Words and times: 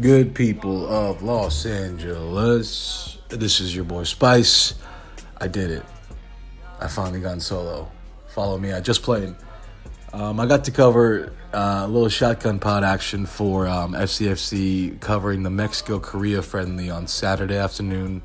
good 0.00 0.34
people 0.34 0.86
of 0.88 1.22
Los 1.22 1.66
Angeles? 1.66 3.18
This 3.28 3.60
is 3.60 3.74
your 3.74 3.84
boy 3.84 4.04
Spice. 4.04 4.74
I 5.38 5.48
did 5.48 5.70
it. 5.70 5.84
I 6.80 6.88
finally 6.88 7.20
gone 7.20 7.40
solo. 7.40 7.90
Follow 8.28 8.58
me. 8.58 8.72
I 8.72 8.80
just 8.80 9.02
played. 9.02 9.34
Um, 10.12 10.40
I 10.40 10.46
got 10.46 10.64
to 10.64 10.70
cover 10.70 11.32
uh, 11.52 11.82
a 11.84 11.88
little 11.88 12.08
shotgun 12.08 12.58
pod 12.58 12.84
action 12.84 13.26
for 13.26 13.66
um, 13.66 13.92
FCFC 13.92 15.00
covering 15.00 15.42
the 15.42 15.50
Mexico 15.50 15.98
Korea 15.98 16.42
friendly 16.42 16.90
on 16.90 17.06
Saturday 17.06 17.56
afternoon. 17.56 18.22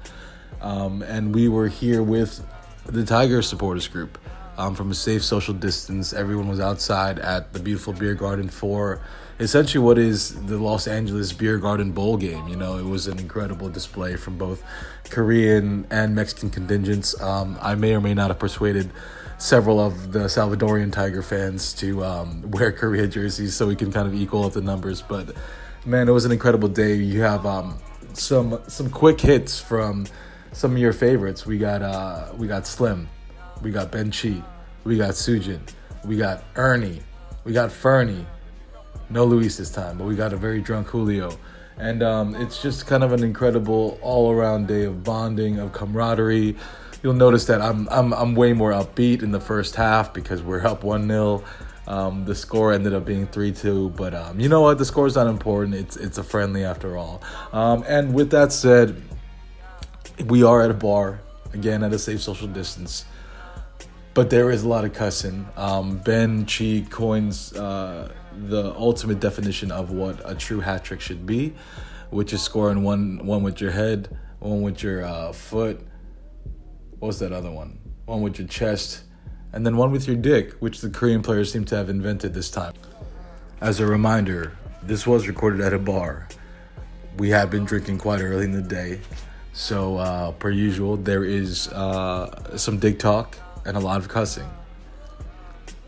Um, 0.62 1.02
and 1.02 1.36
we 1.36 1.50
were 1.50 1.68
here 1.68 2.02
with 2.02 2.46
the 2.86 3.06
Tiger 3.06 3.42
supporters 3.42 3.88
group 3.88 4.18
um, 4.58 4.74
from 4.74 4.92
a 4.92 4.96
safe 4.96 5.24
social 5.24 5.54
distance. 5.54 6.14
Everyone 6.14 6.48
was 6.48 6.60
outside 6.60 7.20
at 7.20 7.54
the 7.54 7.60
beautiful 7.60 7.94
beer 7.94 8.16
garden 8.16 8.50
for 8.50 9.02
essentially 9.40 9.84
what 9.84 9.98
is 9.98 10.34
the 10.46 10.58
Los 10.58 10.88
Angeles 10.88 11.32
Beer 11.34 11.58
Garden 11.58 11.92
Bowl 11.92 12.18
game. 12.18 12.48
You 12.48 12.56
know, 12.56 12.78
it 12.78 12.86
was 12.86 13.08
an 13.08 13.20
incredible 13.20 13.70
display 13.70 14.16
from 14.16 14.38
both 14.38 14.64
Korean 15.10 15.86
and 15.90 16.16
Mexican 16.16 16.50
contingents. 16.50 17.20
Um, 17.22 17.58
I 17.62 17.76
may 17.76 17.94
or 17.94 18.02
may 18.02 18.14
not 18.14 18.30
have 18.30 18.40
persuaded 18.40 18.92
several 19.38 19.80
of 19.80 20.12
the 20.12 20.22
Salvadorian 20.22 20.92
Tiger 20.92 21.22
fans 21.22 21.74
to 21.76 22.04
um, 22.04 22.50
wear 22.52 22.72
Korea 22.72 23.08
jerseys 23.08 23.56
so 23.56 23.68
we 23.68 23.76
can 23.76 23.92
kind 23.92 24.08
of 24.08 24.16
equal 24.16 24.46
up 24.46 24.54
the 24.54 24.62
numbers. 24.62 25.02
But 25.02 25.36
man, 25.86 26.08
it 26.08 26.12
was 26.12 26.26
an 26.26 26.32
incredible 26.32 26.70
day. 26.70 26.96
You 26.96 27.22
have 27.22 27.46
um, 27.46 27.78
some 28.14 28.60
some 28.68 28.90
quick 28.90 29.22
hits 29.22 29.60
from 29.60 30.08
some 30.52 30.72
of 30.72 30.78
your 30.80 30.94
favorites. 30.94 31.46
We 31.46 31.58
got 31.58 31.82
uh, 31.82 32.32
we 32.38 32.48
got 32.48 32.66
Slim, 32.66 33.08
we 33.62 33.72
got 33.72 33.92
Ben 33.92 34.12
Chi, 34.12 34.42
we 34.84 34.98
got 34.98 35.12
Sujin, 35.12 35.62
we 36.04 36.18
got 36.18 36.44
Ernie, 36.56 37.02
we 37.44 37.54
got 37.54 37.72
Fernie. 37.72 38.26
No 39.10 39.26
Luis 39.26 39.58
this 39.58 39.70
time, 39.70 39.98
but 39.98 40.06
we 40.06 40.16
got 40.16 40.34
a 40.34 40.38
very 40.38 40.62
drunk 40.62 40.88
Julio. 40.88 41.32
And 41.78 42.02
um, 42.02 42.36
it's 42.36 42.62
just 42.62 42.88
kind 42.88 43.04
of 43.04 43.14
an 43.14 43.24
incredible 43.24 44.00
all 44.02 44.32
around 44.32 44.68
day 44.68 44.84
of 44.84 45.04
bonding, 45.04 45.60
of 45.60 45.74
camaraderie. 45.74 46.56
You'll 47.04 47.14
notice 47.14 47.46
that 47.46 47.62
I'm, 47.62 47.88
I'm, 47.90 48.14
I'm 48.14 48.36
way 48.36 48.54
more 48.54 48.72
upbeat 48.72 49.22
in 49.22 49.32
the 49.32 49.40
first 49.40 49.76
half 49.76 50.14
because 50.14 50.42
we're 50.42 50.66
up 50.66 50.84
1 50.84 51.08
0. 51.08 51.44
Um, 51.86 52.26
the 52.26 52.36
score 52.36 52.74
ended 52.74 52.94
up 52.94 53.06
being 53.06 53.28
3 53.28 53.52
2, 53.54 53.92
but 53.92 54.14
um, 54.14 54.40
you 54.40 54.50
know 54.50 54.62
what? 54.62 54.78
The 54.78 54.86
score's 54.86 55.16
not 55.16 55.28
important. 55.28 55.76
It's, 55.76 55.96
it's 55.96 56.18
a 56.18 56.24
friendly 56.24 56.66
after 56.66 56.98
all. 56.98 57.22
Um, 57.54 57.86
and 57.88 58.14
with 58.14 58.32
that 58.32 58.52
said, 58.52 59.02
we 60.26 60.44
are 60.44 60.64
at 60.64 60.72
a 60.72 60.74
bar, 60.74 61.22
again, 61.54 61.84
at 61.84 61.94
a 61.94 62.00
safe 62.00 62.22
social 62.22 62.48
distance 62.48 63.06
but 64.18 64.32
there 64.32 64.50
is 64.50 64.64
a 64.64 64.68
lot 64.68 64.84
of 64.84 64.94
cussing. 64.94 65.48
Um, 65.56 65.98
ben 66.00 66.48
Chi 66.48 66.84
coins 66.90 67.54
uh, 67.54 68.12
the 68.48 68.74
ultimate 68.76 69.20
definition 69.20 69.72
of 69.72 69.92
what 69.92 70.22
a 70.24 70.36
true 70.36 70.60
hat 70.60 70.84
trick 70.84 71.02
should 71.02 71.26
be, 71.26 71.54
which 72.10 72.34
is 72.34 72.42
scoring 72.42 72.84
one 72.84 73.26
one 73.26 73.44
with 73.44 73.60
your 73.60 73.72
head, 73.72 74.18
one 74.40 74.62
with 74.62 74.84
your 74.84 75.04
uh, 75.04 75.34
foot. 75.34 75.82
What's 77.00 77.20
that 77.20 77.32
other 77.32 77.52
one? 77.52 77.80
One 78.06 78.22
with 78.22 78.40
your 78.40 78.48
chest, 78.48 79.04
and 79.54 79.66
then 79.66 79.78
one 79.78 79.92
with 79.92 80.08
your 80.08 80.16
dick, 80.16 80.54
which 80.60 80.82
the 80.82 80.90
Korean 80.90 81.22
players 81.22 81.52
seem 81.52 81.66
to 81.66 81.76
have 81.76 81.90
invented 81.90 82.34
this 82.34 82.50
time. 82.50 82.74
As 83.62 83.80
a 83.80 83.86
reminder, 83.86 84.56
this 84.84 85.06
was 85.06 85.28
recorded 85.28 85.62
at 85.62 85.74
a 85.74 85.80
bar. 85.80 86.28
We 87.18 87.30
had 87.30 87.50
been 87.50 87.66
drinking 87.66 87.98
quite 87.98 88.22
early 88.22 88.46
in 88.46 88.52
the 88.52 88.62
day, 88.62 89.02
so 89.54 89.98
uh, 89.98 90.32
per 90.34 90.52
usual, 90.52 90.98
there 90.98 91.24
is 91.24 91.68
uh, 91.70 92.56
some 92.58 92.78
dick 92.78 93.00
talk 93.00 93.38
and 93.66 93.76
a 93.76 93.80
lot 93.80 94.00
of 94.00 94.08
cussing. 94.08 94.48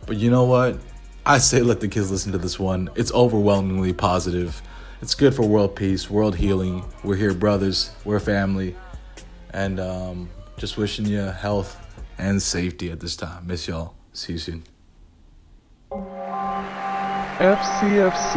But 0.06 0.18
you 0.18 0.32
know 0.32 0.46
what? 0.46 0.80
I 1.26 1.38
say 1.38 1.62
let 1.62 1.80
the 1.80 1.88
kids 1.88 2.12
listen 2.12 2.32
to 2.32 2.38
this 2.38 2.60
one. 2.60 2.90
It's 2.96 3.12
overwhelmingly 3.12 3.94
positive. 3.94 4.62
It's 5.02 5.16
good 5.16 5.34
for 5.34 5.44
world 5.44 5.76
peace, 5.76 6.10
world 6.10 6.36
healing. 6.36 6.84
We're 7.04 7.16
here, 7.16 7.34
brothers. 7.34 7.92
We're 8.04 8.20
family. 8.20 8.76
And 9.52 9.80
um, 9.80 10.30
just 10.58 10.78
wishing 10.78 11.06
you 11.06 11.20
health 11.20 11.78
and 12.18 12.42
safety 12.42 12.92
at 12.92 13.00
this 13.00 13.16
time. 13.16 13.48
Miss 13.48 13.68
y'all. 13.68 13.94
See 14.14 14.34
you 14.34 14.40
soon. 14.40 14.64
FCFC. 17.40 18.36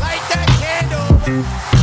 Light 0.00 0.24
that 0.30 0.48
candle. 0.60 1.75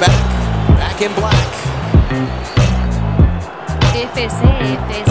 Back, 0.00 0.68
back 0.78 1.02
in 1.02 1.14
black. 1.14 1.50
FC, 3.92 4.24
FC. 4.24 5.10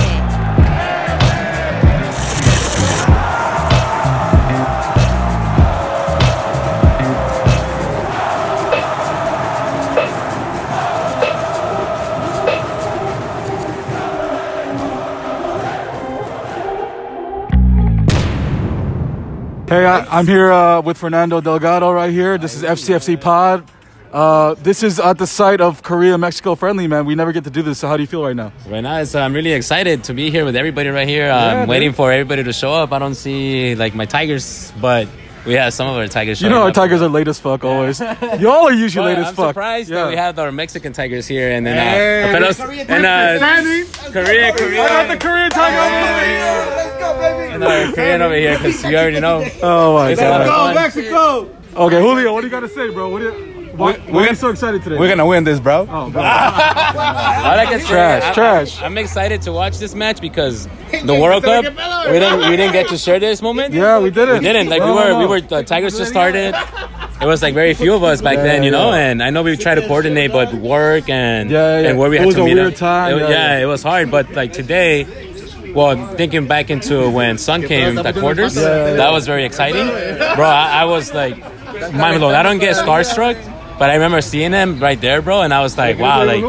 Hey, 19.70 19.86
I, 19.86 20.00
I'm 20.10 20.26
here 20.26 20.52
uh, 20.52 20.82
with 20.82 20.98
Fernando 20.98 21.42
Delgado 21.42 21.92
right 21.92 22.12
here. 22.12 22.40
This 22.40 22.56
is 22.56 22.64
FCFC 22.64 23.22
Pod. 23.22 23.64
Uh, 24.12 24.56
this 24.56 24.82
is 24.82 25.00
at 25.00 25.18
the 25.20 25.28
site 25.28 25.62
of 25.62 25.84
Korea 25.84 26.18
Mexico 26.18 26.56
friendly, 26.56 26.88
man. 26.88 27.06
We 27.06 27.14
never 27.16 27.32
get 27.32 27.44
to 27.44 27.50
do 27.52 27.62
this. 27.62 27.78
So 27.80 27.88
how 27.88 27.96
do 27.96 28.02
you 28.04 28.08
feel 28.08 28.24
right 28.26 28.36
now? 28.36 28.52
Right 28.68 28.82
now, 28.82 28.98
it's, 28.98 29.14
I'm 29.14 29.34
really 29.34 29.52
excited 29.52 30.04
to 30.06 30.14
be 30.16 30.32
here 30.32 30.46
with 30.46 30.56
everybody 30.56 30.90
right 30.90 31.08
here. 31.08 31.28
Yeah, 31.28 31.62
I'm 31.62 31.68
waiting 31.68 31.94
for 31.94 32.12
everybody 32.12 32.44
to 32.44 32.54
show 32.54 32.74
up. 32.74 32.92
I 32.92 32.98
don't 33.00 33.14
see 33.16 33.76
like 33.76 33.94
my 33.94 34.06
Tigers, 34.06 34.74
but 34.82 35.08
we 35.46 35.54
have 35.54 35.74
some 35.76 35.88
of 35.88 35.96
our 35.96 36.08
Tigers. 36.08 36.42
You 36.42 36.50
know 36.50 36.64
our 36.64 36.70
up. 36.70 36.74
Tigers 36.74 37.04
are 37.04 37.08
late 37.08 37.28
as 37.28 37.40
fuck 37.40 37.64
always. 37.64 38.00
Y'all 38.40 38.68
are 38.68 38.74
usually 38.74 39.04
But 39.04 39.10
late 39.10 39.18
as 39.20 39.28
I'm 39.28 39.36
fuck. 39.36 39.50
surprised 39.52 39.90
yeah. 39.92 39.96
that 40.06 40.10
we 40.10 40.16
have 40.16 40.40
our 40.40 40.52
Mexican 40.52 40.92
Tigers 40.92 41.28
here, 41.28 41.52
and 41.52 41.64
then 41.64 41.76
Hey, 41.78 42.24
uh, 42.24 42.28
our 42.28 42.34
fellows 42.54 42.60
and 42.90 43.06
uh, 43.06 44.12
Korea, 44.12 44.54
Korea, 44.54 44.84
I 44.84 44.88
got 44.88 45.08
the 45.08 45.18
Korean 45.24 45.52
Tiger. 45.52 45.78
Over 45.78 46.26
here. 46.26 46.76
Let's 46.76 47.00
go, 47.00 47.20
baby. 47.20 47.54
And 47.54 47.64
our 47.64 47.92
Korean 47.94 48.22
over 48.24 48.36
here 48.36 48.58
because 48.58 48.84
you 48.84 48.98
already 48.98 49.20
know. 49.20 49.48
Oh 49.62 49.94
my 49.94 50.10
It's 50.12 50.22
a 50.22 50.30
lot 50.30 50.42
of 50.42 50.48
god. 50.48 50.74
fun. 50.76 50.84
Mexico! 50.84 51.56
Okay, 51.76 52.02
Julio, 52.02 52.34
what 52.34 52.42
do 52.42 52.48
you 52.48 52.52
got 52.52 52.62
to 52.62 52.68
say, 52.68 52.90
bro? 52.90 53.10
What 53.10 53.20
do 53.20 53.26
you, 53.26 53.49
why, 53.80 53.94
why 54.12 54.26
are 54.26 54.30
you 54.30 54.36
so 54.36 54.50
excited 54.50 54.84
today? 54.84 54.98
We're 54.98 55.08
gonna 55.08 55.26
win 55.26 55.44
this, 55.44 55.60
bro. 55.60 55.88
Oh, 55.90 56.10
bro. 56.12 56.22
All 56.22 56.26
I 56.26 57.66
can 57.70 57.80
say, 57.80 57.88
Trash, 57.88 58.24
I- 58.24 58.34
trash. 58.34 58.82
I, 58.82 58.86
am 58.86 58.98
excited 58.98 59.42
to 59.44 59.52
watch 59.52 59.78
this 59.80 59.96
match 59.96 60.22
because 60.22 60.68
the 61.04 61.16
World 61.16 61.44
Cup 61.44 61.64
we 61.66 62.20
didn't 62.20 62.40
we 62.50 62.56
didn't 62.58 62.74
get 62.74 62.88
to 62.90 62.98
share 62.98 63.20
this 63.20 63.42
moment. 63.42 63.74
Yeah, 63.74 64.00
we 64.00 64.10
didn't. 64.12 64.40
We 64.40 64.44
didn't. 64.44 64.70
Like 64.70 64.82
we 64.84 64.92
were, 64.92 65.10
no, 65.10 65.20
we 65.20 65.26
were. 65.26 65.42
The 65.42 65.64
Tigers 65.64 65.98
just 65.98 66.12
started. 66.12 66.54
It 67.22 67.26
was 67.26 67.42
like 67.42 67.54
very 67.54 67.74
few 67.74 67.94
of 67.96 68.04
us 68.04 68.22
back 68.22 68.38
Yeah, 68.38 68.44
then, 68.44 68.64
you 68.64 68.72
know. 68.72 68.92
yeah. 68.92 69.10
And 69.12 69.22
I 69.22 69.30
know 69.30 69.44
we 69.44 69.58
tried 69.58 69.76
to 69.76 69.86
coordinate, 69.88 70.32
but 70.32 70.54
work 70.54 71.10
and 71.10 71.50
Yeah, 71.52 71.80
yeah. 71.82 71.90
and 71.90 72.00
where 72.00 72.10
we 72.10 72.16
It 72.16 72.20
had 72.20 72.26
was 72.28 72.36
to 72.36 72.44
a 72.44 72.46
meet 72.46 72.54
weird 72.56 72.74
up. 72.74 72.80
time, 72.80 73.18
It, 73.18 73.22
yeah, 73.24 73.30
yeah, 73.30 73.58
yeah. 73.58 73.64
it 73.64 73.66
was 73.66 73.84
hard. 73.84 74.10
But 74.10 74.32
like 74.32 74.54
today, 74.54 75.06
well, 75.74 75.98
thinking 76.16 76.48
back 76.48 76.70
into 76.70 77.10
when 77.10 77.38
Son 77.38 77.62
came, 77.64 77.96
the 77.96 78.14
quarters, 78.14 78.56
Yeah, 78.56 78.62
yeah, 78.64 78.88
yeah. 78.88 78.94
that 78.96 79.12
was 79.12 79.26
very 79.26 79.44
exciting, 79.44 79.88
bro. 80.36 80.46
I, 80.48 80.82
I 80.84 80.86
was 80.86 81.14
like 81.14 81.36
mind 81.94 82.20
blown. 82.20 82.36
I 82.36 82.42
don't 82.44 82.60
get 82.60 82.76
starstruck. 82.78 83.36
But 83.80 83.90
I 83.90 83.94
remember 83.94 84.20
seeing 84.22 84.52
him 84.52 84.80
right 84.80 85.00
there, 85.00 85.22
bro, 85.22 85.42
and 85.42 85.54
I 85.54 85.62
was 85.62 85.78
like, 85.78 85.98
"Wow, 85.98 86.26
like, 86.26 86.44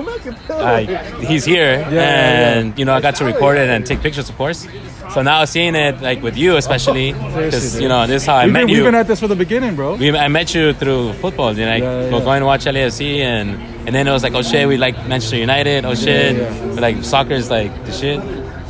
like 0.49 0.89
he's 1.21 1.45
here." 1.45 1.87
and 1.91 2.77
you 2.79 2.85
know, 2.85 2.93
I 2.93 3.01
got 3.01 3.15
to 3.17 3.25
record 3.25 3.57
it 3.57 3.69
and 3.71 3.87
take 3.87 4.01
pictures, 4.01 4.29
of 4.29 4.37
course. 4.37 4.67
So 5.15 5.23
now 5.23 5.45
seeing 5.45 5.75
it, 5.77 6.01
like 6.03 6.23
with 6.23 6.37
you, 6.37 6.57
especially, 6.57 7.13
because 7.37 7.81
you 7.81 7.89
know, 7.89 8.07
this 8.07 8.23
is 8.23 8.27
how 8.27 8.35
I 8.37 8.45
We've 8.45 8.53
met 8.53 8.61
been, 8.61 8.69
you. 8.69 8.75
we've 8.77 8.85
been 8.85 8.95
at 8.97 9.07
this 9.07 9.21
for 9.21 9.29
the 9.29 9.37
beginning, 9.37 9.77
bro. 9.77 9.95
We, 9.95 10.11
I 10.17 10.29
met 10.29 10.55
you 10.55 10.73
through 10.73 11.13
football, 11.15 11.57
you 11.57 11.65
know, 11.65 11.71
like, 11.73 11.83
Yeah, 11.83 12.03
yeah, 12.07 12.13
we're 12.13 12.25
going 12.25 12.41
to 12.41 12.47
watch 12.47 12.65
LAFC, 12.65 13.19
and 13.19 13.51
and 13.87 13.95
then 13.95 14.07
it 14.07 14.13
was 14.13 14.23
like, 14.23 14.35
oh 14.35 14.43
shit, 14.43 14.67
we 14.69 14.77
like 14.77 14.97
Manchester 15.09 15.37
United, 15.37 15.85
oh 15.85 15.95
shit, 15.95 16.37
yeah. 16.37 16.81
Like 16.81 17.03
soccer 17.05 17.35
is 17.35 17.49
like 17.51 17.73
the 17.87 17.93
shit. 17.93 18.21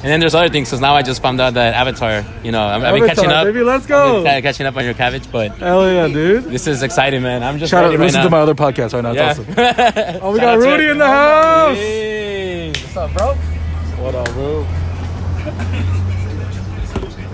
And 0.03 0.09
then 0.09 0.19
there's 0.21 0.35
other 0.35 0.49
things, 0.49 0.69
because 0.71 0.81
now 0.81 0.95
I 0.95 1.03
just 1.03 1.21
found 1.21 1.43
out 1.43 1.53
that 1.55 1.75
Avatar, 1.75 2.25
you 2.43 2.53
know, 2.53 2.63
I'm, 2.63 2.83
I've 2.83 2.95
been 2.95 3.07
catching 3.07 3.29
up. 3.31 3.45
baby, 3.45 3.61
let's 3.63 3.85
I've 3.85 3.89
go. 3.89 4.25
been 4.25 4.43
catching 4.43 4.65
up 4.65 4.75
on 4.75 4.83
your 4.85 4.95
cabbage, 4.95 5.31
but 5.31 5.51
Hell 5.59 5.93
yeah, 5.93 6.09
dude. 6.09 6.45
this 6.45 6.67
is 6.67 6.83
exciting, 6.83 7.23
man. 7.23 7.43
I'm 7.43 7.59
just 7.59 7.71
Shout 7.71 7.85
out, 7.85 7.91
right 7.91 7.99
listen 8.01 8.21
now. 8.21 8.25
to 8.25 8.31
my 8.31 8.39
other 8.39 8.55
podcast 8.55 8.95
right 8.95 9.03
now. 9.03 9.11
It's 9.11 9.19
yeah. 9.19 9.31
awesome. 9.31 10.21
Oh, 10.23 10.33
we 10.33 10.39
Shout 10.39 10.59
got 10.59 10.67
Rudy 10.67 10.89
in 10.89 10.97
the 10.97 11.07
house. 11.07 11.77
Hey. 11.77 12.69
What's 12.71 12.97
up, 12.97 13.13
bro? 13.13 13.35
What 13.35 14.15
up, 14.15 14.27
bro? 14.33 14.67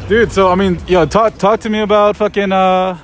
Dude, 0.08 0.32
so 0.32 0.50
I 0.50 0.56
mean, 0.56 0.80
yo, 0.88 1.06
talk 1.06 1.38
talk 1.38 1.60
to 1.60 1.70
me 1.70 1.80
about 1.80 2.16
fucking 2.16 2.50
uh 2.52 2.98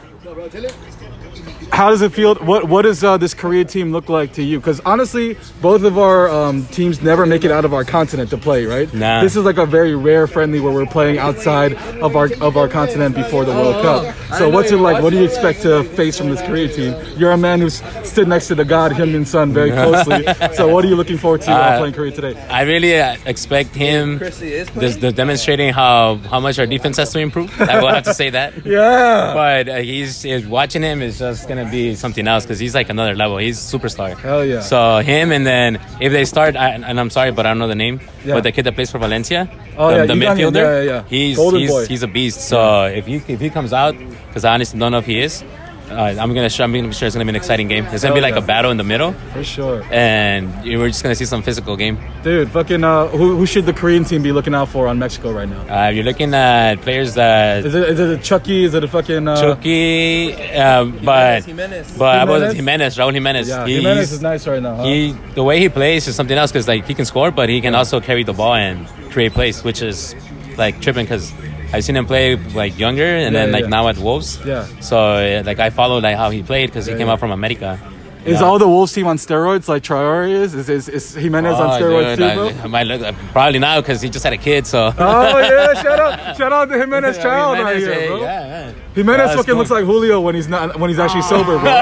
how 1.72 1.88
does 1.90 2.02
it 2.02 2.12
feel? 2.12 2.34
What 2.36 2.68
what 2.68 2.82
does 2.82 3.02
uh, 3.02 3.16
this 3.16 3.32
Korea 3.34 3.64
team 3.64 3.92
look 3.92 4.08
like 4.10 4.34
to 4.34 4.42
you? 4.42 4.60
Because 4.60 4.78
honestly, 4.80 5.36
both 5.62 5.82
of 5.84 5.98
our 5.98 6.28
um, 6.28 6.66
teams 6.66 7.00
never 7.02 7.24
make 7.24 7.44
it 7.44 7.50
out 7.50 7.64
of 7.64 7.72
our 7.72 7.82
continent 7.84 8.28
to 8.30 8.36
play, 8.36 8.66
right? 8.66 8.92
Nah. 8.92 9.22
This 9.22 9.36
is 9.36 9.44
like 9.44 9.56
a 9.56 9.64
very 9.64 9.94
rare 9.96 10.26
friendly 10.26 10.60
where 10.60 10.72
we're 10.72 10.86
playing 10.86 11.16
outside 11.18 11.72
of 12.02 12.14
our 12.14 12.28
of 12.40 12.56
our 12.58 12.68
continent 12.68 13.14
before 13.14 13.44
the 13.46 13.52
World 13.52 13.82
Cup. 13.82 14.14
So 14.38 14.50
what's 14.50 14.70
it 14.70 14.76
like? 14.76 15.02
What 15.02 15.10
do 15.10 15.18
you 15.18 15.24
expect 15.24 15.62
to 15.62 15.82
face 15.82 16.18
from 16.18 16.28
this 16.28 16.42
Korea 16.42 16.68
team? 16.68 16.94
You're 17.18 17.32
a 17.32 17.38
man 17.38 17.60
who's 17.60 17.82
stood 18.04 18.28
next 18.28 18.48
to 18.48 18.54
the 18.54 18.64
god 18.66 18.92
Heung 18.92 19.12
Min 19.12 19.24
Son 19.24 19.52
very 19.52 19.70
closely. 19.82 20.24
so 20.54 20.68
what 20.68 20.84
are 20.84 20.88
you 20.88 20.96
looking 20.96 21.16
forward 21.18 21.40
to 21.42 21.52
uh, 21.52 21.56
Uh, 21.56 21.78
playing 21.78 21.94
Korea 21.94 22.12
today? 22.12 22.34
I 22.50 22.62
really 22.62 23.00
uh, 23.00 23.16
expect 23.24 23.74
him 23.74 24.18
this, 24.18 24.96
the 24.96 25.10
demonstrating 25.12 25.72
how 25.72 26.16
how 26.28 26.38
much 26.40 26.58
our 26.58 26.66
defense 26.66 26.98
has 26.98 27.10
to 27.12 27.18
improve. 27.18 27.48
I 27.60 27.80
will 27.80 27.88
have 27.88 28.04
to 28.04 28.14
say 28.14 28.28
that. 28.30 28.52
Yeah. 28.72 29.32
But 29.34 29.68
uh, 29.68 29.76
he's, 29.78 30.22
he's 30.22 30.46
watching 30.46 30.82
him 30.82 31.02
is 31.02 31.18
just 31.18 31.48
gonna 31.48 31.61
be 31.70 31.94
something 31.94 32.26
else 32.26 32.44
because 32.44 32.58
he's 32.58 32.74
like 32.74 32.88
another 32.88 33.14
level. 33.14 33.38
He's 33.38 33.58
superstar. 33.58 34.16
Hell 34.18 34.44
yeah. 34.44 34.60
So 34.60 34.98
him 34.98 35.32
and 35.32 35.46
then 35.46 35.80
if 36.00 36.12
they 36.12 36.24
start, 36.24 36.56
I, 36.56 36.70
and 36.70 36.98
I'm 37.00 37.10
sorry, 37.10 37.30
but 37.32 37.46
I 37.46 37.50
don't 37.50 37.58
know 37.58 37.68
the 37.68 37.74
name. 37.74 38.00
Yeah. 38.24 38.34
But 38.34 38.42
the 38.44 38.52
kid 38.52 38.64
that 38.64 38.74
plays 38.74 38.90
for 38.90 38.98
Valencia, 38.98 39.50
Oh, 39.76 39.90
the, 39.90 39.96
yeah, 39.96 40.06
the 40.06 40.14
midfielder, 40.14 40.54
yeah, 40.54 40.80
yeah, 40.80 40.82
yeah. 40.82 41.04
he's 41.08 41.36
Golden 41.36 41.60
he's, 41.60 41.70
boy. 41.70 41.86
he's 41.86 42.02
a 42.02 42.08
beast. 42.08 42.48
So 42.48 42.84
if 42.86 43.06
he 43.06 43.16
if 43.28 43.40
he 43.40 43.50
comes 43.50 43.72
out, 43.72 43.96
because 44.28 44.44
I 44.44 44.54
honestly 44.54 44.78
don't 44.78 44.92
know 44.92 44.98
if 44.98 45.06
he 45.06 45.20
is, 45.20 45.42
uh, 45.90 45.94
I'm 46.18 46.32
gonna 46.34 46.48
sure, 46.48 46.64
I'm 46.64 46.72
gonna 46.72 46.88
be 46.88 46.94
sure 46.94 47.06
it's 47.06 47.14
gonna 47.14 47.24
be 47.24 47.30
an 47.30 47.36
exciting 47.36 47.68
game. 47.68 47.84
It's 47.86 48.02
gonna 48.02 48.14
be 48.14 48.20
like 48.20 48.34
yeah. 48.34 48.42
a 48.42 48.46
battle 48.46 48.70
in 48.70 48.76
the 48.76 48.84
middle, 48.84 49.12
For 49.32 49.44
sure. 49.44 49.82
and 49.90 50.52
you- 50.64 50.78
we're 50.78 50.88
just 50.88 51.02
gonna 51.02 51.14
see 51.14 51.24
some 51.26 51.42
physical 51.42 51.76
game. 51.76 51.98
Dude, 52.22 52.50
fucking, 52.50 52.82
uh, 52.84 53.08
who, 53.08 53.36
who 53.36 53.46
should 53.46 53.66
the 53.66 53.72
Korean 53.72 54.04
team 54.04 54.22
be 54.22 54.32
looking 54.32 54.54
out 54.54 54.68
for 54.68 54.86
on 54.88 54.98
Mexico 54.98 55.32
right 55.32 55.48
now? 55.48 55.86
Uh, 55.86 55.88
you're 55.90 56.04
looking 56.04 56.32
at 56.34 56.80
players 56.82 57.14
that 57.14 57.64
Is 57.66 57.74
it, 57.74 57.88
is 57.90 58.00
it 58.00 58.18
a 58.18 58.22
Chucky? 58.22 58.64
Is 58.64 58.74
it 58.74 58.84
a 58.84 58.88
fucking. 58.88 59.26
Uh, 59.28 59.36
Chucky, 59.40 60.32
um, 60.54 60.98
but 61.04 61.44
Jimenez. 61.44 61.96
but 61.98 62.16
I 62.16 62.20
Jimenez? 62.20 62.42
was 62.48 62.54
Jimenez, 62.56 62.96
Raul 62.98 63.12
Jimenez. 63.12 63.48
Yeah, 63.48 63.66
He's- 63.66 63.82
Jimenez 63.82 64.12
is 64.12 64.22
nice 64.22 64.46
right 64.46 64.62
now, 64.62 64.76
huh? 64.76 64.84
He 64.84 65.12
the 65.34 65.42
way 65.42 65.58
he 65.60 65.68
plays 65.68 66.06
is 66.08 66.14
something 66.16 66.36
else 66.38 66.52
because 66.52 66.68
like 66.68 66.86
he 66.86 66.94
can 66.94 67.04
score, 67.04 67.30
but 67.30 67.48
he 67.48 67.60
can 67.60 67.74
also 67.74 68.00
carry 68.00 68.24
the 68.24 68.32
ball 68.32 68.54
and 68.54 68.86
create 69.10 69.32
plays, 69.32 69.62
which 69.64 69.82
is 69.82 70.14
like 70.56 70.80
tripping 70.80 71.04
because 71.04 71.32
I've 71.72 71.84
seen 71.84 71.96
him 71.96 72.06
play 72.06 72.36
like 72.36 72.78
younger 72.78 73.04
and 73.04 73.32
Yeah, 73.34 73.40
then 73.44 73.52
like 73.52 73.62
yeah. 73.64 73.68
now 73.76 73.88
at 73.88 73.96
Wolves. 73.98 74.38
Yeah. 74.44 74.66
So 74.80 74.96
uh, 74.98 75.42
like 75.44 75.58
I 75.58 75.70
followed 75.70 76.02
like 76.02 76.16
how 76.16 76.30
he 76.30 76.42
played 76.42 76.68
because 76.70 76.86
he 76.86 76.92
came 76.92 77.06
yeah. 77.06 77.12
out 77.14 77.20
from 77.20 77.30
America. 77.32 77.78
Is 78.24 78.38
Yeah. 78.40 78.46
all 78.46 78.58
the 78.58 78.68
Wolves 78.68 78.92
team 78.92 79.08
on 79.08 79.16
steroids 79.16 79.66
like 79.66 79.82
Traore 79.82 80.30
is? 80.30 80.54
Is, 80.54 80.68
is, 80.68 80.88
is 80.88 81.14
Jimenez 81.14 81.58
on 81.58 81.70
Oh, 81.70 81.80
steroids 81.82 82.16
dude, 82.16 82.28
too, 82.30 82.34
bro? 82.36 82.48
I, 82.50 82.64
I 82.64 82.66
might 82.68 82.86
look, 82.86 83.02
uh, 83.02 83.12
probably 83.32 83.58
now 83.58 83.80
because 83.80 84.00
he 84.00 84.08
just 84.10 84.22
had 84.22 84.32
a 84.32 84.36
kid. 84.36 84.64
So. 84.64 84.92
Oh 84.96 85.38
yeah! 85.38 85.74
Shout 85.82 85.98
out, 85.98 86.36
shout 86.36 86.52
out 86.52 86.68
to 86.68 86.78
Jimenez 86.78 87.18
child 87.18 87.58
right 87.58 87.76
Jimenez, 87.78 87.98
here, 87.98 88.06
bro. 88.08 88.20
yeah, 88.22 88.46
yeah. 88.46 88.72
Jimenez 88.94 89.18
That's 89.18 89.34
fucking 89.36 89.50
cool. 89.50 89.58
looks 89.58 89.70
like 89.72 89.84
Julio 89.84 90.20
when 90.20 90.34
he's 90.36 90.46
not 90.46 90.78
when 90.78 90.88
he's 90.90 91.00
actually 91.00 91.22
sober, 91.22 91.58
bro. 91.58 91.72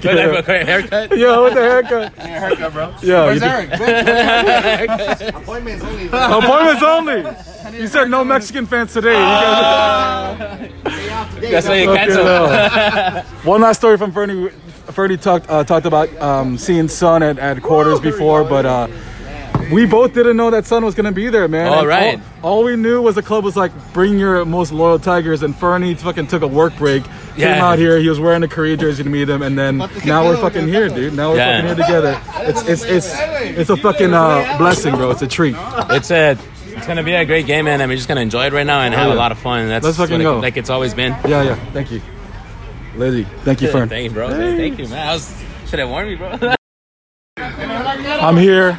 Good, 0.00 0.18
I 0.18 0.22
have 0.22 0.34
a 0.34 0.42
great 0.42 0.66
haircut. 0.66 1.16
Yo, 1.22 1.44
with 1.44 1.54
the 1.54 1.60
haircut. 1.60 2.12
haircut, 2.18 2.72
bro. 2.72 2.94
Yeah, 3.02 3.26
Where's 3.26 3.42
Eric? 3.42 3.70
Appointments 5.34 5.84
only. 5.84 6.06
appointments 6.06 6.82
only. 6.82 7.22
You 7.72 7.86
said 7.88 8.08
no 8.10 8.24
Mexican 8.24 8.66
fans 8.66 8.92
today. 8.92 9.12
You 9.12 9.18
guys- 9.18 10.70
That's 11.50 11.68
why 11.68 11.74
you 11.76 11.86
Fucking 11.86 12.14
cancel. 12.14 12.24
hell. 12.26 13.22
One 13.44 13.60
last 13.60 13.78
story 13.78 13.96
from 13.98 14.12
Fernie. 14.12 14.48
Fernie 14.92 15.16
talked 15.16 15.48
uh, 15.50 15.64
talked 15.64 15.86
about 15.86 16.14
um, 16.20 16.56
seeing 16.58 16.88
Son 16.88 17.22
at, 17.22 17.38
at 17.38 17.62
quarters 17.62 18.00
before, 18.00 18.42
but 18.44 18.64
uh, 18.66 18.88
we 19.70 19.84
both 19.86 20.14
didn't 20.14 20.36
know 20.36 20.50
that 20.50 20.64
Son 20.64 20.84
was 20.84 20.94
going 20.94 21.04
to 21.06 21.12
be 21.12 21.28
there, 21.28 21.46
man. 21.46 21.68
All 21.68 21.80
And 21.80 21.88
right. 21.88 22.20
All, 22.42 22.54
all 22.58 22.64
we 22.64 22.74
knew 22.76 23.02
was 23.02 23.14
the 23.14 23.22
club 23.22 23.44
was 23.44 23.54
like, 23.54 23.70
bring 23.92 24.18
your 24.18 24.44
most 24.46 24.72
loyal 24.72 24.98
Tigers, 24.98 25.42
and 25.42 25.54
Fernie 25.54 25.94
fucking 25.94 26.26
took 26.28 26.42
a 26.42 26.46
work 26.48 26.74
break, 26.78 27.04
came 27.04 27.12
Yeah. 27.36 27.64
out 27.66 27.78
here. 27.78 27.98
He 27.98 28.08
was 28.08 28.18
wearing 28.18 28.42
a 28.42 28.48
Korea 28.48 28.76
jersey 28.78 29.02
to 29.04 29.10
meet 29.10 29.28
him, 29.28 29.42
and 29.42 29.58
then 29.58 29.78
now 30.06 30.24
we're 30.24 30.38
fucking 30.38 30.66
here, 30.68 30.88
dude. 30.88 31.12
Now 31.14 31.30
we're 31.32 31.36
Yeah. 31.36 31.60
fucking 31.60 31.76
here 31.76 31.84
together. 31.86 32.20
It's 32.48 32.62
it's 32.68 32.84
it's 32.84 33.14
it's 33.58 33.70
a 33.70 33.76
fucking 33.76 34.14
uh, 34.14 34.56
blessing, 34.58 34.94
bro. 34.96 35.10
It's 35.10 35.22
a 35.22 35.28
treat. 35.28 35.54
It's 35.90 36.10
a. 36.10 36.36
It's 36.78 36.86
gonna 36.86 37.02
be 37.02 37.12
a 37.12 37.24
great 37.24 37.46
game, 37.46 37.64
man, 37.64 37.80
and 37.80 37.90
we're 37.90 37.96
just 37.96 38.06
gonna 38.06 38.20
enjoy 38.20 38.46
it 38.46 38.52
right 38.52 38.66
now 38.66 38.80
and 38.82 38.94
have 38.94 39.08
yeah. 39.08 39.14
a 39.14 39.16
lot 39.16 39.32
of 39.32 39.38
fun. 39.38 39.66
That's 39.68 39.84
Let's 39.84 39.98
fucking 39.98 40.12
what 40.12 40.20
it- 40.20 40.24
go. 40.24 40.38
like 40.38 40.56
it's 40.56 40.70
always 40.70 40.94
been. 40.94 41.10
Yeah, 41.26 41.42
yeah. 41.42 41.54
Thank 41.72 41.90
you, 41.90 42.00
Lizzie. 42.94 43.24
Thank 43.42 43.60
you, 43.60 43.68
Fern. 43.68 43.88
Thank 43.90 44.04
you, 44.04 44.10
bro. 44.10 44.28
Thank 44.28 44.78
you, 44.78 44.86
man. 44.86 45.08
I 45.08 45.12
was 45.12 45.44
should 45.66 45.80
have 45.80 45.88
warned 45.88 46.08
me, 46.08 46.14
bro. 46.14 46.54
I'm 47.36 48.36
here. 48.36 48.78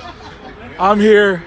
I'm 0.80 0.98
here 0.98 1.44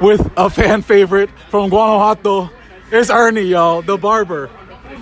with 0.00 0.26
a 0.38 0.48
fan 0.48 0.80
favorite 0.80 1.28
from 1.50 1.68
Guanajuato. 1.68 2.50
It's 2.90 3.10
Ernie, 3.10 3.42
y'all, 3.42 3.82
the 3.82 3.98
barber. 3.98 4.48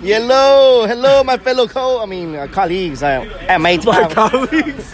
Hello, 0.01 0.85
hello, 0.85 1.23
my 1.23 1.37
fellow 1.37 1.65
co. 1.65 2.03
I 2.03 2.05
mean, 2.05 2.35
uh, 2.35 2.47
colleagues 2.47 3.01
uh, 3.03 3.25
at 3.47 3.61
my 3.61 3.77
My 3.85 4.13
colleagues. 4.13 4.93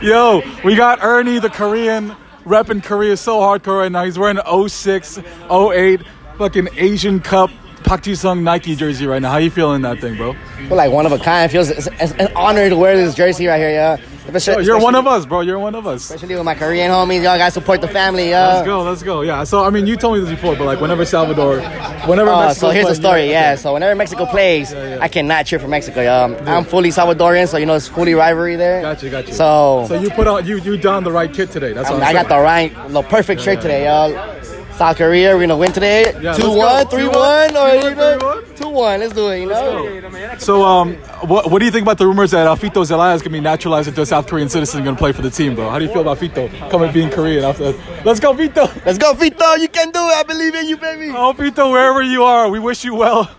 Yo, 0.00 0.42
we 0.62 0.76
got 0.76 1.02
Ernie, 1.02 1.40
the 1.40 1.50
Korean, 1.50 2.14
repping 2.44 2.82
Korea 2.82 3.16
so 3.16 3.40
hardcore 3.40 3.80
right 3.80 3.92
now. 3.92 4.04
He's 4.04 4.18
wearing 4.18 4.38
an 4.38 4.68
06, 4.68 5.18
08 5.50 6.00
fucking 6.38 6.68
Asian 6.76 7.20
Cup 7.20 7.50
Pak 7.84 8.02
Ji-sung 8.02 8.42
Nike 8.42 8.74
jersey 8.74 9.06
right 9.06 9.20
now. 9.20 9.30
How 9.30 9.36
you 9.36 9.50
feeling 9.50 9.82
that 9.82 10.00
thing, 10.00 10.16
bro? 10.16 10.34
Like 10.70 10.90
one 10.90 11.04
of 11.04 11.12
a 11.12 11.18
kind. 11.18 11.50
Feels 11.50 11.68
it's, 11.70 11.86
it's 12.00 12.12
an 12.12 12.32
honor 12.34 12.68
to 12.70 12.76
wear 12.76 12.96
this 12.96 13.14
jersey 13.14 13.46
right 13.46 13.58
here, 13.58 13.70
yeah. 13.70 13.96
Yo, 14.32 14.58
you're 14.58 14.80
one 14.80 14.94
of 14.94 15.06
us, 15.06 15.26
bro. 15.26 15.40
You're 15.42 15.58
one 15.58 15.74
of 15.74 15.86
us. 15.86 16.04
Especially 16.10 16.34
with 16.34 16.44
my 16.44 16.54
Korean 16.54 16.90
homies, 16.90 17.22
y'all 17.22 17.36
guys 17.36 17.52
support 17.52 17.80
the 17.82 17.88
family, 17.88 18.30
yeah. 18.30 18.54
Let's 18.54 18.66
go, 18.66 18.82
let's 18.82 19.02
go. 19.02 19.20
Yeah, 19.20 19.44
so 19.44 19.62
I 19.64 19.70
mean, 19.70 19.86
you 19.86 19.96
told 19.96 20.14
me 20.14 20.20
this 20.20 20.30
before, 20.30 20.56
but 20.56 20.64
like 20.64 20.80
whenever 20.80 21.04
Salvador, 21.04 21.60
whenever 22.08 22.30
Uh, 22.30 22.46
Mexico's 22.46 22.58
so 22.58 22.70
here's 22.70 22.86
the 22.88 22.94
story, 22.94 23.22
you're- 23.24 23.32
yeah. 23.32 23.54
So 23.54 23.74
whenever 23.74 23.94
Mexico 23.94 24.24
plays, 24.24 24.72
yeah. 24.72 24.98
I 25.00 25.08
cannot 25.08 25.44
cheer 25.44 25.58
for 25.58 25.68
Mexico. 25.68 26.00
Yeah. 26.00 26.34
I'm 26.46 26.64
fully 26.64 26.88
Salvadorian, 26.88 27.48
so 27.48 27.58
you 27.58 27.66
know 27.66 27.74
it's 27.74 27.86
fully 27.86 28.14
rivalry 28.14 28.56
there. 28.56 28.80
Gotcha, 28.80 29.10
gotcha. 29.10 29.34
So, 29.34 29.84
So 29.88 29.94
you 30.00 30.08
put 30.10 30.26
on 30.26 30.46
you 30.46 30.56
you 30.58 30.78
donned 30.78 31.04
the 31.04 31.12
right 31.12 31.32
kit 31.32 31.50
today. 31.50 31.72
That's 31.74 31.90
I, 31.90 31.92
what 31.92 32.02
I 32.02 32.12
got 32.14 32.28
the 32.28 32.38
right, 32.38 32.72
the 32.88 33.02
perfect 33.02 33.42
shirt 33.42 33.60
today, 33.60 33.84
y'all. 33.84 34.33
South 34.76 34.96
Korea, 34.96 35.34
we're 35.34 35.40
gonna 35.40 35.56
win 35.56 35.72
today. 35.72 36.12
Yeah, 36.20 36.32
Two 36.34 36.42
go. 36.42 36.56
one, 36.56 36.86
three 36.88 37.06
one, 37.06 37.50
2-1, 37.50 37.82
or 37.84 37.88
you 37.90 37.94
know, 37.94 38.18
3-1. 38.18 38.56
two 38.56 38.68
one. 38.68 39.00
Let's 39.00 39.14
do 39.14 39.28
it. 39.28 39.40
You 39.40 39.46
know. 39.46 40.34
So, 40.38 40.64
um, 40.64 40.94
what, 41.28 41.50
what 41.50 41.60
do 41.60 41.64
you 41.64 41.70
think 41.70 41.82
about 41.82 41.98
the 41.98 42.06
rumors 42.06 42.32
that 42.32 42.46
uh, 42.46 42.56
Fito 42.56 42.84
Zelaya 42.84 43.14
is 43.14 43.22
going 43.22 43.30
to 43.32 43.38
be 43.38 43.40
naturalized 43.40 43.88
into 43.88 44.02
a 44.02 44.06
South 44.06 44.26
Korean 44.26 44.48
citizen 44.48 44.78
and 44.78 44.84
going 44.84 44.96
to 44.96 44.98
play 45.00 45.12
for 45.12 45.22
the 45.22 45.30
team, 45.30 45.54
bro? 45.54 45.70
How 45.70 45.78
do 45.78 45.84
you 45.84 45.92
feel 45.92 46.02
about 46.02 46.18
Fito 46.18 46.48
coming 46.70 46.92
being 46.92 47.08
Korean 47.08 47.44
after 47.44 47.72
that? 47.72 48.04
Let's 48.04 48.18
go, 48.18 48.34
Fito! 48.34 48.66
Let's 48.84 48.98
go, 48.98 49.14
Fito. 49.14 49.58
You 49.60 49.68
can 49.68 49.90
do 49.92 50.00
it. 50.00 50.14
I 50.16 50.22
believe 50.24 50.54
in 50.56 50.66
you, 50.68 50.76
baby. 50.76 51.10
Oh, 51.10 51.32
Fito, 51.34 51.70
wherever 51.70 52.02
you 52.02 52.24
are, 52.24 52.48
we 52.50 52.58
wish 52.58 52.84
you 52.84 52.94
well. 52.96 53.30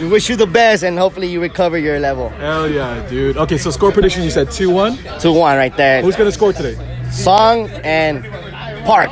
We 0.00 0.08
wish 0.08 0.28
you 0.28 0.36
the 0.36 0.46
best, 0.46 0.82
and 0.82 0.98
hopefully 0.98 1.28
you 1.28 1.40
recover 1.40 1.78
your 1.78 1.98
level. 1.98 2.28
Hell 2.30 2.68
yeah, 2.68 3.08
dude. 3.08 3.36
Okay, 3.38 3.56
so 3.56 3.70
score 3.70 3.92
prediction, 3.92 4.22
you 4.22 4.30
said 4.30 4.50
2 4.50 4.68
1. 4.68 4.98
Two 5.20 5.32
one 5.32 5.56
right 5.56 5.74
there. 5.76 6.02
Who's 6.02 6.16
going 6.16 6.28
to 6.28 6.32
score 6.32 6.52
today? 6.52 6.74
Song 7.10 7.70
and 7.82 8.24
Park. 8.84 9.10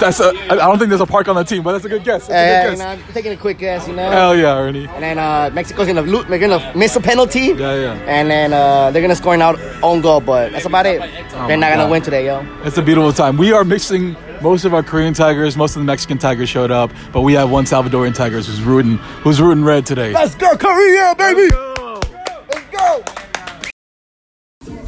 That's 0.00 0.20
a, 0.20 0.28
I 0.50 0.54
I 0.54 0.56
don't 0.56 0.78
think 0.78 0.88
there's 0.90 1.00
a 1.00 1.06
park 1.06 1.28
on 1.28 1.36
the 1.36 1.44
team, 1.44 1.62
but 1.62 1.72
that's 1.72 1.84
a 1.84 1.88
good 1.88 2.04
guess. 2.04 2.26
That's 2.26 2.30
Yeah, 2.30 2.62
a 2.68 2.70
good 2.70 2.78
know, 2.78 2.84
guess. 2.96 3.06
I'm 3.08 3.14
taking 3.14 3.32
a 3.32 3.36
quick 3.36 3.58
guess, 3.58 3.86
you 3.86 3.94
know. 3.94 4.10
Hell 4.10 4.36
yeah, 4.36 4.56
Ernie. 4.56 4.86
and 4.86 5.02
then 5.02 5.18
uh, 5.18 5.50
Mexico's 5.52 5.86
gonna 5.86 6.02
loot, 6.02 6.26
they're 6.28 6.38
gonna 6.38 6.72
miss 6.76 6.96
a 6.96 7.00
penalty. 7.00 7.40
Yeah, 7.56 7.74
yeah. 7.74 7.92
And 8.06 8.30
then 8.30 8.52
uh, 8.52 8.90
they're 8.90 9.02
gonna 9.02 9.14
score 9.16 9.34
an 9.34 9.42
out 9.42 9.58
own 9.82 10.00
goal, 10.00 10.20
but 10.20 10.52
that's 10.52 10.64
about 10.66 10.86
it. 10.86 11.00
they're 11.00 11.46
my 11.48 11.56
not 11.56 11.70
gonna 11.70 11.84
God. 11.84 11.90
win 11.90 12.02
today, 12.02 12.26
yo. 12.26 12.44
It's 12.64 12.78
a 12.78 12.82
beautiful 12.82 13.12
time. 13.12 13.36
We 13.36 13.52
are 13.52 13.64
mixing 13.64 14.16
most 14.40 14.64
of 14.64 14.74
our 14.74 14.82
Korean 14.82 15.14
Tigers, 15.14 15.56
most 15.56 15.76
of 15.76 15.80
the 15.82 15.86
Mexican 15.86 16.18
Tigers 16.18 16.48
showed 16.48 16.70
up, 16.72 16.90
but 17.12 17.20
we 17.20 17.32
have 17.34 17.50
one 17.50 17.64
Salvadorian 17.64 18.14
Tigers 18.14 18.46
who's 18.48 18.60
rooting, 18.62 18.96
who's 19.22 19.40
rooting 19.40 19.62
red 19.64 19.86
today. 19.86 20.12
Let's 20.12 20.34
go, 20.34 20.56
Korea, 20.56 21.14
baby! 21.16 21.48
Let's 21.54 22.66
go! 22.72 23.04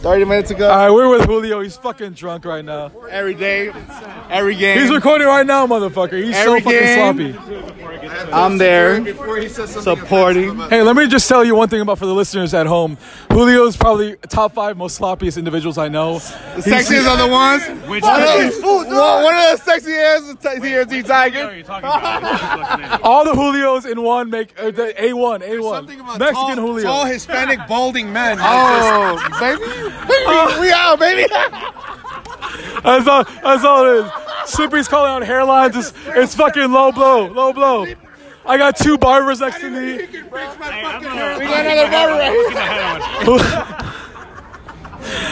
30 0.04 0.24
minutes 0.26 0.50
ago. 0.50 0.68
All 0.68 0.76
right, 0.76 0.90
we're 0.90 1.08
with 1.08 1.24
Julio. 1.24 1.62
He's 1.62 1.78
fucking 1.78 2.12
drunk 2.12 2.44
right 2.44 2.62
now. 2.62 2.92
Every 3.08 3.32
day, 3.32 3.72
every 4.28 4.54
game. 4.54 4.78
He's 4.78 4.90
recording 4.90 5.26
right 5.26 5.46
now, 5.46 5.66
motherfucker. 5.66 6.22
He's 6.22 6.36
Every 6.36 6.60
so 6.60 6.70
fucking 6.70 6.80
game. 6.80 7.32
sloppy. 7.32 8.30
I'm 8.30 8.58
there, 8.58 9.02
supporting. 9.54 10.58
Hey, 10.68 10.82
let 10.82 10.94
me 10.94 11.06
just 11.08 11.26
tell 11.26 11.42
you 11.42 11.54
one 11.54 11.70
thing 11.70 11.80
about 11.80 11.98
for 11.98 12.04
the 12.04 12.12
listeners 12.12 12.52
at 12.52 12.66
home. 12.66 12.98
Julio's 13.30 13.78
probably 13.78 14.16
top 14.28 14.52
five 14.54 14.76
most 14.76 15.00
sloppiest 15.00 15.38
individuals 15.38 15.78
I 15.78 15.88
know. 15.88 16.18
The 16.18 16.60
sexiest 16.60 17.06
are 17.08 17.16
the 17.16 17.32
ones. 17.32 17.66
Which 17.88 18.02
one, 18.02 18.22
of, 18.22 18.62
one, 18.62 18.88
one 18.90 19.34
of 19.34 19.64
the 19.64 19.70
sexiest 19.72 20.28
is 20.28 20.34
TRT 20.36 21.06
Tiger. 21.06 23.00
All 23.02 23.24
the 23.24 23.32
Julios 23.32 23.90
in 23.90 24.02
one 24.02 24.28
make 24.28 24.52
uh, 24.60 24.70
the 24.70 24.94
A1, 24.98 25.42
A1. 25.42 26.18
Mexican 26.18 26.34
tall, 26.34 26.56
Julio. 26.56 26.82
tall 26.84 27.04
Hispanic 27.06 27.66
balding 27.66 28.12
men. 28.12 28.36
Oh, 28.40 29.16
baby, 29.40 29.93
baby, 30.08 30.60
we 30.60 30.72
out, 30.72 30.98
baby. 30.98 31.26
That's 32.84 33.06
all. 33.08 33.24
That's 33.24 33.64
all 33.64 33.86
it 33.86 34.04
is. 34.04 34.12
Slippy's 34.46 34.88
calling 34.88 35.10
out 35.10 35.22
hairlines. 35.28 35.76
It's, 35.76 35.92
it's 36.08 36.34
fucking 36.34 36.70
low 36.70 36.92
blow, 36.92 37.26
low 37.28 37.52
blow. 37.52 37.86
I 38.46 38.58
got 38.58 38.76
two 38.76 38.98
barbers 38.98 39.40
next 39.40 39.60
to 39.60 39.70
me. 39.70 39.96
We 39.96 40.20
got 40.30 40.60
another 40.60 41.90
barber 41.90 42.18
right 42.18 42.32
here. 43.22 43.90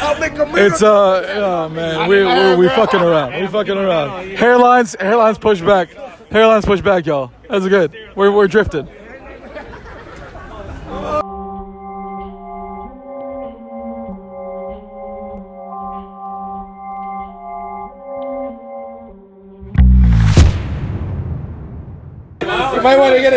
I'll 0.03 0.19
make 0.19 0.33
a 0.35 0.67
It's 0.67 0.83
uh, 0.83 1.25
oh 1.37 1.69
man, 1.69 2.09
we 2.09 2.25
we 2.25 2.57
we 2.57 2.69
fucking 2.69 3.01
around. 3.01 3.41
We 3.41 3.47
fucking 3.47 3.77
around. 3.77 4.31
Hairlines, 4.37 4.97
hairlines 4.97 5.41
push 5.41 5.61
back. 5.61 5.91
Hairlines 6.31 6.65
push 6.65 6.81
back, 6.81 7.07
y'all. 7.07 7.31
That's 7.49 7.67
good. 7.69 7.95
We're 8.17 8.33
we're 8.33 8.49
drifting. 8.49 8.89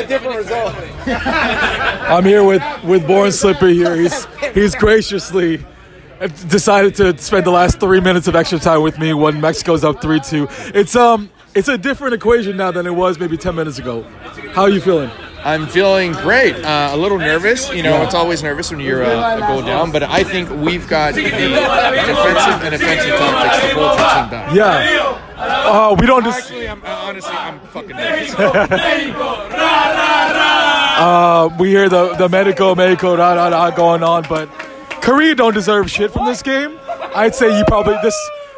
A 0.06 0.08
different 0.08 0.38
result. 0.38 0.74
I'm 1.08 2.24
here 2.24 2.44
with 2.44 2.64
with 2.84 3.08
Born 3.08 3.32
Slipper 3.32 3.68
here. 3.68 3.96
He's 4.06 4.26
he's 4.54 4.76
graciously 4.76 5.66
decided 6.48 6.96
to 6.96 7.18
spend 7.18 7.46
the 7.46 7.52
last 7.52 7.80
three 7.80 8.00
minutes 8.00 8.28
of 8.28 8.36
extra 8.36 8.60
time 8.60 8.82
with 8.82 9.00
me 9.00 9.14
when 9.14 9.42
Mexico's 9.42 9.84
up 9.84 10.02
three 10.02 10.20
two. 10.20 10.48
It's 10.74 10.96
um 10.96 11.30
it's 11.54 11.68
a 11.68 11.78
different 11.78 12.14
equation 12.14 12.58
now 12.58 12.72
than 12.72 12.86
it 12.86 12.94
was 12.94 13.20
maybe 13.20 13.38
ten 13.38 13.56
minutes 13.56 13.80
ago. 13.80 14.04
How 14.54 14.64
are 14.64 14.70
you 14.70 14.82
feeling? 14.82 15.10
I'm 15.44 15.68
feeling 15.68 16.14
great. 16.14 16.56
Uh, 16.56 16.90
a 16.92 16.98
little 16.98 17.20
nervous. 17.20 17.72
You 17.72 17.84
know, 17.84 18.02
it's 18.02 18.16
always 18.16 18.42
nervous 18.42 18.72
when 18.72 18.80
you're 18.80 19.04
uh, 19.04 19.38
a 19.38 19.40
goal 19.42 19.62
down, 19.62 19.92
but 19.92 20.02
I 20.02 20.24
think 20.24 20.50
we've 20.50 20.88
got 20.88 21.14
the 21.14 21.22
defensive 21.22 22.64
and 22.64 22.74
offensive 22.76 23.12
tactics 23.12 23.68
to 23.68 23.74
hold 23.76 24.00
the 24.00 24.22
team 24.22 24.30
back. 24.32 24.56
Yeah. 24.56 25.25
Uh, 25.38 25.96
we 26.00 26.06
don't 26.06 26.24
just 26.24 26.40
Actually, 26.40 26.68
I'm, 26.70 26.84
uh, 26.84 26.88
honestly, 26.88 27.34
I'm 27.36 27.60
fucking 27.68 27.96
nervous. 27.96 28.34
uh, 30.98 31.50
we 31.60 31.70
hear 31.70 31.90
the 31.90 32.14
the 32.16 32.30
medico 32.30 32.74
medico 32.76 33.16
da 33.16 33.36
da 33.36 33.50
da 33.50 33.70
going 33.76 34.04
on, 34.04 34.24
but 34.30 34.50
Korea 35.02 35.36
don't 35.36 35.54
deserve 35.54 35.90
shit 35.92 36.12
from 36.12 36.26
this 36.26 36.42
game. 36.42 36.80
I'd 37.16 37.36
say 37.36 37.58
you 37.58 37.66
probably 37.66 37.96
this 38.02 38.16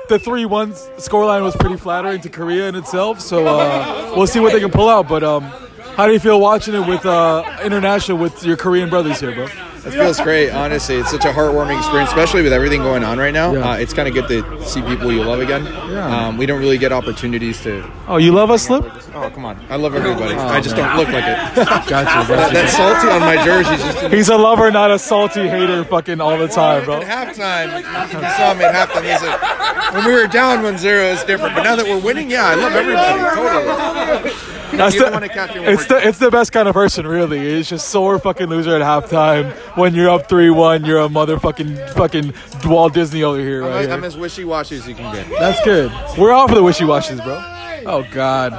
the 0.08 0.20
three 0.20 0.46
one 0.46 0.72
scoreline 0.98 1.42
was 1.44 1.56
pretty 1.56 1.78
flattering 1.78 2.22
to 2.22 2.30
Korea 2.30 2.70
in 2.70 2.76
itself. 2.76 3.20
So 3.22 3.46
uh, 3.48 4.14
we'll 4.16 4.28
see 4.28 4.40
what 4.40 4.54
they 4.54 4.60
can 4.60 4.72
pull 4.72 4.90
out. 4.90 5.08
But 5.08 5.24
um, 5.24 5.52
how 5.98 6.06
do 6.06 6.14
you 6.14 6.20
feel 6.20 6.40
watching 6.40 6.76
it 6.76 6.88
with 6.88 7.06
uh, 7.08 7.44
international 7.64 8.20
with 8.20 8.44
your 8.44 8.56
Korean 8.56 8.88
brothers 8.88 9.20
here, 9.20 9.34
bro? 9.34 9.46
It 9.46 9.92
feels 9.92 10.20
great, 10.20 10.52
honestly. 10.52 10.98
It's 10.98 11.10
such 11.10 11.26
a 11.26 11.30
heartwarming 11.30 11.76
experience, 11.78 12.10
especially 12.10 12.44
with 12.44 12.54
everything 12.54 12.82
going 12.82 13.04
on 13.04 13.18
right 13.18 13.34
now. 13.34 13.54
Yeah. 13.54 13.72
Uh, 13.72 13.78
it's 13.78 13.94
kind 13.94 14.08
of 14.08 14.14
good 14.14 14.28
to 14.28 14.64
see 14.64 14.84
people 14.84 15.12
you 15.12 15.24
love 15.24 15.40
again. 15.40 15.66
Yeah. 15.66 16.28
Um, 16.28 16.38
we 16.38 16.46
don't 16.46 16.60
really 16.60 16.78
get 16.78 16.92
opportunities 16.92 17.64
to. 17.64 17.90
Oh, 18.08 18.18
you 18.18 18.32
love 18.32 18.52
us, 18.52 18.68
Slip? 18.68 18.84
Oh, 19.16 19.32
come 19.32 19.46
on. 19.46 19.58
I 19.70 19.78
love 19.78 19.96
everybody. 19.96 20.36
I 20.36 20.62
just 20.62 20.76
don't 20.76 20.98
look 20.98 21.08
like 21.08 21.24
it. 21.24 21.56
Gotcha. 21.56 21.90
that, 21.90 22.28
gotcha. 22.28 22.54
that 22.54 22.70
salty 22.70 23.08
on 23.08 23.22
my 23.22 23.44
jersey 23.44 23.74
is 23.74 23.82
just. 23.82 24.14
He's 24.14 24.30
a 24.30 24.38
lover, 24.38 24.70
not 24.70 24.92
a 24.92 25.00
salty 25.00 25.48
hater, 25.48 25.84
fucking 25.86 26.22
all 26.22 26.38
the 26.38 26.48
time, 26.48 26.86
bro. 26.86 27.02
At 27.02 27.36
halftime, 27.36 27.80
if 27.80 28.14
you 28.14 28.30
saw 28.38 28.54
me 28.54 28.66
at 28.66 28.76
halftime, 28.76 29.02
he 29.02 29.18
said, 29.18 29.96
when 29.96 30.06
we 30.06 30.12
were 30.14 30.28
down 30.28 30.62
1 30.62 30.78
0, 30.78 31.06
it's 31.06 31.24
different. 31.24 31.56
But 31.56 31.64
now 31.64 31.76
that 31.76 31.86
we're 31.86 32.00
winning, 32.00 32.30
yeah, 32.30 32.46
I 32.46 32.56
love 32.56 32.74
everybody. 32.74 34.24
Totally. 34.24 34.47
That's 34.72 34.96
the, 34.96 35.02
don't 35.02 35.14
wanna 35.14 35.30
catch 35.30 35.54
me 35.54 35.62
one 35.62 35.70
it's 35.70 35.86
the 35.86 36.08
it's 36.08 36.20
the 36.20 36.30
best 36.30 36.52
kind 36.52 36.68
of 36.68 36.74
person, 36.74 37.08
really. 37.08 37.40
It's 37.40 37.70
just 37.70 37.90
sore 37.90 38.20
fucking 38.20 38.48
loser 38.48 38.76
at 38.76 38.82
halftime. 38.82 39.52
When 39.78 39.94
you're 39.96 40.10
up 40.10 40.28
three 40.28 40.50
one, 40.50 40.84
you're 40.86 41.00
a 41.00 41.08
motherfucking 41.08 41.92
fucking 41.92 42.34
Walt 42.66 42.94
Disney 42.94 43.24
over 43.24 43.40
here, 43.40 43.62
right? 43.62 43.86
I'm, 43.86 44.00
I'm 44.00 44.04
as 44.04 44.18
wishy 44.18 44.44
washy 44.44 44.76
as 44.78 44.88
you 44.88 44.96
can 44.96 45.14
get. 45.14 45.30
That's 45.40 45.64
good. 45.64 45.92
We're 46.18 46.32
all 46.32 46.48
for 46.48 46.56
the 46.56 46.64
wishy 46.64 46.86
washes, 46.86 47.22
bro. 47.22 47.38
Oh 47.86 48.06
God. 48.12 48.54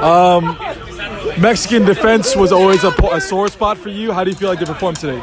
Um, 0.00 0.56
Mexican 1.40 1.86
defense 1.86 2.36
was 2.36 2.52
always 2.52 2.84
a, 2.84 2.88
a 3.12 3.20
sore 3.20 3.48
spot 3.48 3.78
for 3.78 3.88
you. 3.88 4.12
How 4.12 4.24
do 4.24 4.30
you 4.30 4.36
feel 4.36 4.50
like 4.50 4.58
they 4.58 4.66
performed 4.66 4.98
today? 4.98 5.16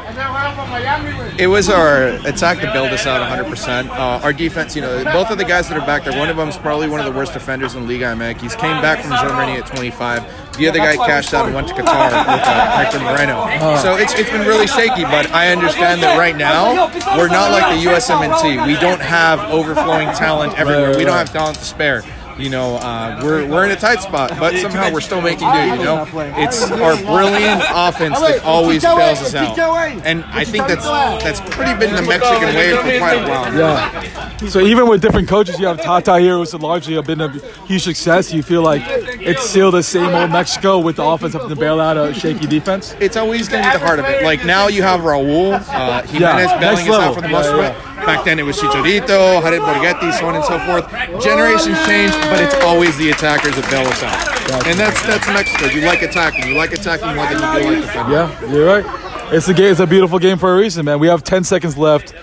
It 1.38 1.46
was 1.46 1.70
our 1.70 2.08
attack 2.26 2.60
that 2.60 2.72
build 2.72 2.90
us 2.90 3.06
out 3.06 3.22
100%. 3.22 3.88
Uh, 3.88 4.24
our 4.24 4.32
defense, 4.32 4.74
you 4.74 4.82
know, 4.82 5.04
both 5.04 5.30
of 5.30 5.38
the 5.38 5.44
guys 5.44 5.68
that 5.68 5.78
are 5.78 5.86
back 5.86 6.04
there, 6.04 6.18
one 6.18 6.28
of 6.28 6.36
them 6.36 6.48
is 6.48 6.56
probably 6.56 6.88
one 6.88 6.98
of 6.98 7.06
the 7.06 7.16
worst 7.16 7.34
defenders 7.34 7.76
in 7.76 7.86
Liga 7.86 8.06
MX. 8.06 8.40
He's 8.40 8.56
came 8.56 8.82
back 8.82 9.00
from 9.02 9.12
Germany 9.12 9.58
at 9.58 9.66
25. 9.66 10.56
The 10.58 10.68
other 10.68 10.78
guy 10.78 10.96
cashed 10.96 11.32
out 11.34 11.46
and 11.46 11.54
went 11.54 11.68
to 11.68 11.74
Qatar 11.74 12.08
with 12.08 12.26
uh, 12.26 12.76
Hector 12.76 12.98
Moreno. 12.98 13.46
So 13.80 13.94
it's, 13.94 14.12
it's 14.14 14.30
been 14.30 14.44
really 14.44 14.66
shaky, 14.66 15.04
but 15.04 15.30
I 15.30 15.52
understand 15.52 16.02
that 16.02 16.18
right 16.18 16.36
now 16.36 16.88
we're 17.16 17.28
not 17.28 17.52
like 17.52 17.78
the 17.78 17.88
USMNT. 17.88 18.66
We 18.66 18.74
don't 18.80 19.00
have 19.00 19.38
overflowing 19.52 20.08
talent 20.14 20.58
everywhere. 20.58 20.96
We 20.96 21.04
don't 21.04 21.16
have 21.16 21.32
talent 21.32 21.58
to 21.58 21.64
spare. 21.64 22.02
You 22.38 22.50
know, 22.50 22.76
uh, 22.76 23.20
we're, 23.22 23.46
we're 23.46 23.64
in 23.64 23.72
a 23.72 23.76
tight 23.76 24.00
spot, 24.00 24.30
but 24.38 24.56
somehow 24.56 24.92
we're 24.92 25.00
still 25.00 25.20
making 25.20 25.50
do. 25.50 25.58
You 25.58 25.84
know, 25.84 26.06
it's 26.36 26.62
our 26.70 26.96
brilliant 26.96 27.62
offense 27.74 28.18
that 28.20 28.42
always 28.44 28.82
bails 28.82 29.20
us 29.22 29.34
out, 29.34 29.58
and 30.04 30.24
I 30.24 30.44
think 30.44 30.68
that's 30.68 30.84
that's 30.84 31.40
pretty 31.54 31.74
been 31.78 31.94
the 31.96 32.02
Mexican 32.02 32.54
way 32.54 32.76
for 32.76 32.98
quite 32.98 33.14
a 33.14 33.28
while. 33.28 33.54
Yeah. 33.54 34.48
So 34.48 34.60
even 34.60 34.88
with 34.88 35.02
different 35.02 35.28
coaches, 35.28 35.58
you 35.58 35.66
have 35.66 35.80
Tata 35.82 36.18
here, 36.18 36.36
who's 36.36 36.54
largely 36.54 37.00
been 37.02 37.20
a 37.20 37.30
huge 37.66 37.82
success. 37.82 38.32
You 38.32 38.42
feel 38.42 38.62
like 38.62 38.82
it's 38.86 39.42
still 39.42 39.70
the 39.70 39.82
same 39.82 40.14
old 40.14 40.30
Mexico 40.30 40.78
with 40.78 40.96
the 40.96 41.04
offense 41.04 41.32
having 41.32 41.48
to 41.48 41.56
bail 41.56 41.80
out 41.80 41.96
a 41.96 42.14
shaky 42.14 42.46
defense. 42.46 42.94
It's 43.00 43.16
always 43.16 43.48
going 43.48 43.64
to 43.64 43.70
be 43.70 43.78
the 43.78 43.84
heart 43.84 43.98
of 43.98 44.04
it. 44.04 44.22
Like 44.22 44.44
now 44.44 44.68
you 44.68 44.82
have 44.82 45.00
Raul, 45.00 45.54
uh, 45.54 46.02
Jimenez 46.02 46.50
Yeah, 46.50 46.60
bailing 46.60 46.88
us 46.88 46.94
out 46.94 47.14
for 47.14 47.20
the 47.20 47.28
most 47.28 47.50
part. 47.50 47.87
Back 48.08 48.24
then 48.24 48.38
it 48.38 48.42
was 48.42 48.56
Chicharito, 48.56 49.42
Jared 49.42 49.60
Borgetti, 49.60 50.18
so 50.18 50.28
on 50.28 50.34
and 50.34 50.42
so 50.42 50.58
forth. 50.60 50.88
Generations 51.22 51.76
change, 51.84 52.10
but 52.32 52.40
it's 52.40 52.54
always 52.64 52.96
the 52.96 53.10
attackers 53.10 53.54
that 53.54 53.70
bail 53.70 53.86
us 53.86 54.02
out. 54.02 54.66
And 54.66 54.80
that's 54.80 54.96
that's 55.06 55.26
Mexico. 55.28 55.66
You 55.66 55.84
like 55.84 56.00
attacking. 56.00 56.48
You 56.48 56.54
like 56.54 56.72
attacking 56.72 57.14
more 57.14 57.26
than 57.26 57.34
you 57.34 57.38
do 57.38 57.68
like 57.68 57.84
defending. 57.84 58.12
Yeah, 58.14 58.50
you're 58.50 58.64
right. 58.64 59.32
It's 59.34 59.46
a 59.48 59.52
game. 59.52 59.72
It's 59.72 59.80
a 59.80 59.86
beautiful 59.86 60.18
game 60.18 60.38
for 60.38 60.54
a 60.54 60.56
reason, 60.56 60.86
man. 60.86 61.00
We 61.00 61.08
have 61.08 61.22
10 61.22 61.44
seconds 61.44 61.76
left. 61.76 62.14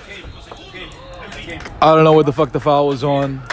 I 1.84 1.94
don't 1.94 2.04
know 2.04 2.14
what 2.14 2.26
the 2.26 2.34
fuck 2.34 2.52
the 2.52 2.60
foul 2.60 2.88
was 2.88 3.04
on. 3.04 3.44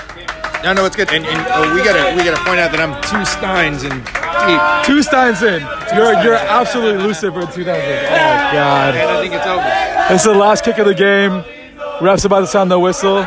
No, 0.65 0.73
no, 0.73 0.87
it's 0.87 0.97
good. 0.97 1.12
And, 1.12 1.27
and 1.27 1.47
oh, 1.51 1.75
we 1.75 1.85
gotta 1.85 2.17
we 2.17 2.25
gotta 2.25 2.43
point 2.45 2.61
out 2.61 2.73
that 2.73 2.81
I'm 2.81 2.97
two 3.12 3.27
Steins 3.27 3.83
and 3.83 4.03
deep, 4.49 4.87
Two 4.87 5.03
steins 5.03 5.43
in. 5.43 5.61
You're 5.95 6.15
you're 6.25 6.35
absolutely 6.35 7.03
Lucifer. 7.03 7.43
Two 7.43 7.61
steins 7.61 7.85
in. 7.85 8.07
Oh 8.07 8.53
god. 8.57 8.95
and 8.95 9.11
I 9.11 9.21
think 9.21 9.35
it's 9.35 9.47
over. 9.47 10.15
It's 10.15 10.25
the 10.25 10.33
last 10.33 10.65
kick 10.65 10.79
of 10.79 10.87
the 10.87 10.95
game. 10.95 11.45
Ref's 12.02 12.25
about 12.25 12.40
to 12.40 12.47
sound 12.49 12.68
the 12.68 12.78
whistle. 12.80 13.23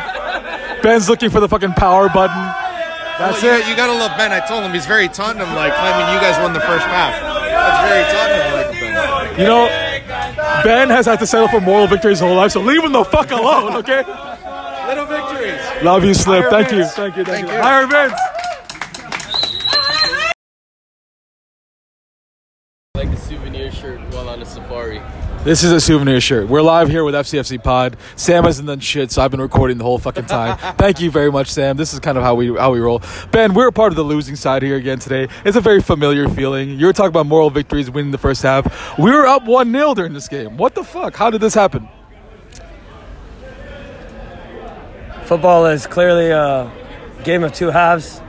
Ben's 0.82 1.08
looking 1.08 1.30
for 1.30 1.40
the 1.40 1.48
fucking 1.48 1.72
power 1.72 2.08
button. 2.10 2.36
That's 3.18 3.42
oh, 3.42 3.46
you, 3.46 3.52
it. 3.58 3.68
You 3.68 3.74
gotta 3.74 3.94
love 3.94 4.12
Ben. 4.18 4.32
I 4.32 4.40
told 4.40 4.64
him 4.64 4.72
he's 4.74 4.84
very 4.84 5.08
Tottenham 5.08 5.54
like, 5.56 5.72
claiming 5.74 6.12
you 6.12 6.20
guys 6.20 6.38
won 6.42 6.52
the 6.52 6.60
first 6.60 6.84
half. 6.84 7.18
That's 7.22 7.88
very 7.88 8.04
Tottenham 8.12 8.52
like, 8.52 9.34
Ben. 9.34 9.40
You 9.40 9.46
know, 9.46 10.62
Ben 10.62 10.90
has 10.90 11.06
had 11.06 11.18
to 11.20 11.26
settle 11.26 11.48
for 11.48 11.60
moral 11.60 11.86
victories 11.86 12.18
his 12.18 12.20
whole 12.20 12.36
life, 12.36 12.52
so 12.52 12.60
leave 12.60 12.84
him 12.84 12.92
the 12.92 13.04
fuck 13.04 13.30
alone, 13.30 13.76
okay? 13.76 14.04
Little 14.86 15.06
victories. 15.06 15.82
Love 15.82 16.04
you, 16.04 16.12
Slip. 16.12 16.50
Thank 16.50 16.70
you. 16.70 16.84
Thank 16.84 17.16
you. 17.16 17.24
Thank, 17.24 17.46
Thank 17.46 17.48
you. 17.48 17.54
you. 17.54 17.62
Higher 17.62 17.86
Vince. 17.86 18.20
like 22.94 23.08
a 23.08 23.16
souvenir 23.16 23.70
shirt 23.86 24.00
while 24.12 24.28
on 24.28 24.42
a 24.42 24.46
safari. 24.46 25.00
This 25.44 25.62
is 25.62 25.70
a 25.70 25.80
souvenir 25.80 26.20
shirt. 26.20 26.48
We're 26.48 26.62
live 26.62 26.88
here 26.88 27.04
with 27.04 27.14
FCFC 27.14 27.62
Pod. 27.62 27.96
Sam 28.16 28.42
hasn't 28.42 28.66
done 28.66 28.80
shit, 28.80 29.12
so 29.12 29.22
I've 29.22 29.30
been 29.30 29.40
recording 29.40 29.78
the 29.78 29.84
whole 29.84 29.98
fucking 29.98 30.26
time. 30.26 30.58
Thank 30.76 31.00
you 31.00 31.08
very 31.08 31.30
much, 31.30 31.48
Sam. 31.48 31.76
This 31.76 31.94
is 31.94 32.00
kind 32.00 32.18
of 32.18 32.24
how 32.24 32.34
we 32.34 32.48
how 32.56 32.72
we 32.72 32.80
roll. 32.80 33.00
Ben, 33.30 33.54
we're 33.54 33.68
a 33.68 33.72
part 33.72 33.92
of 33.92 33.96
the 33.96 34.02
losing 34.02 34.34
side 34.34 34.62
here 34.62 34.74
again 34.74 34.98
today. 34.98 35.28
It's 35.44 35.56
a 35.56 35.60
very 35.60 35.80
familiar 35.80 36.28
feeling. 36.28 36.70
You 36.70 36.86
were 36.86 36.92
talking 36.92 37.10
about 37.10 37.26
moral 37.26 37.48
victories 37.48 37.88
winning 37.88 38.10
the 38.10 38.18
first 38.18 38.42
half. 38.42 38.98
We 38.98 39.12
were 39.12 39.26
up 39.26 39.44
one 39.44 39.70
0 39.70 39.94
during 39.94 40.14
this 40.14 40.26
game. 40.26 40.56
What 40.56 40.74
the 40.74 40.82
fuck? 40.82 41.14
How 41.14 41.30
did 41.30 41.40
this 41.40 41.54
happen? 41.54 41.88
Football 45.26 45.66
is 45.66 45.86
clearly 45.86 46.30
a 46.30 46.72
game 47.22 47.44
of 47.44 47.52
two 47.52 47.70
halves. 47.70 48.20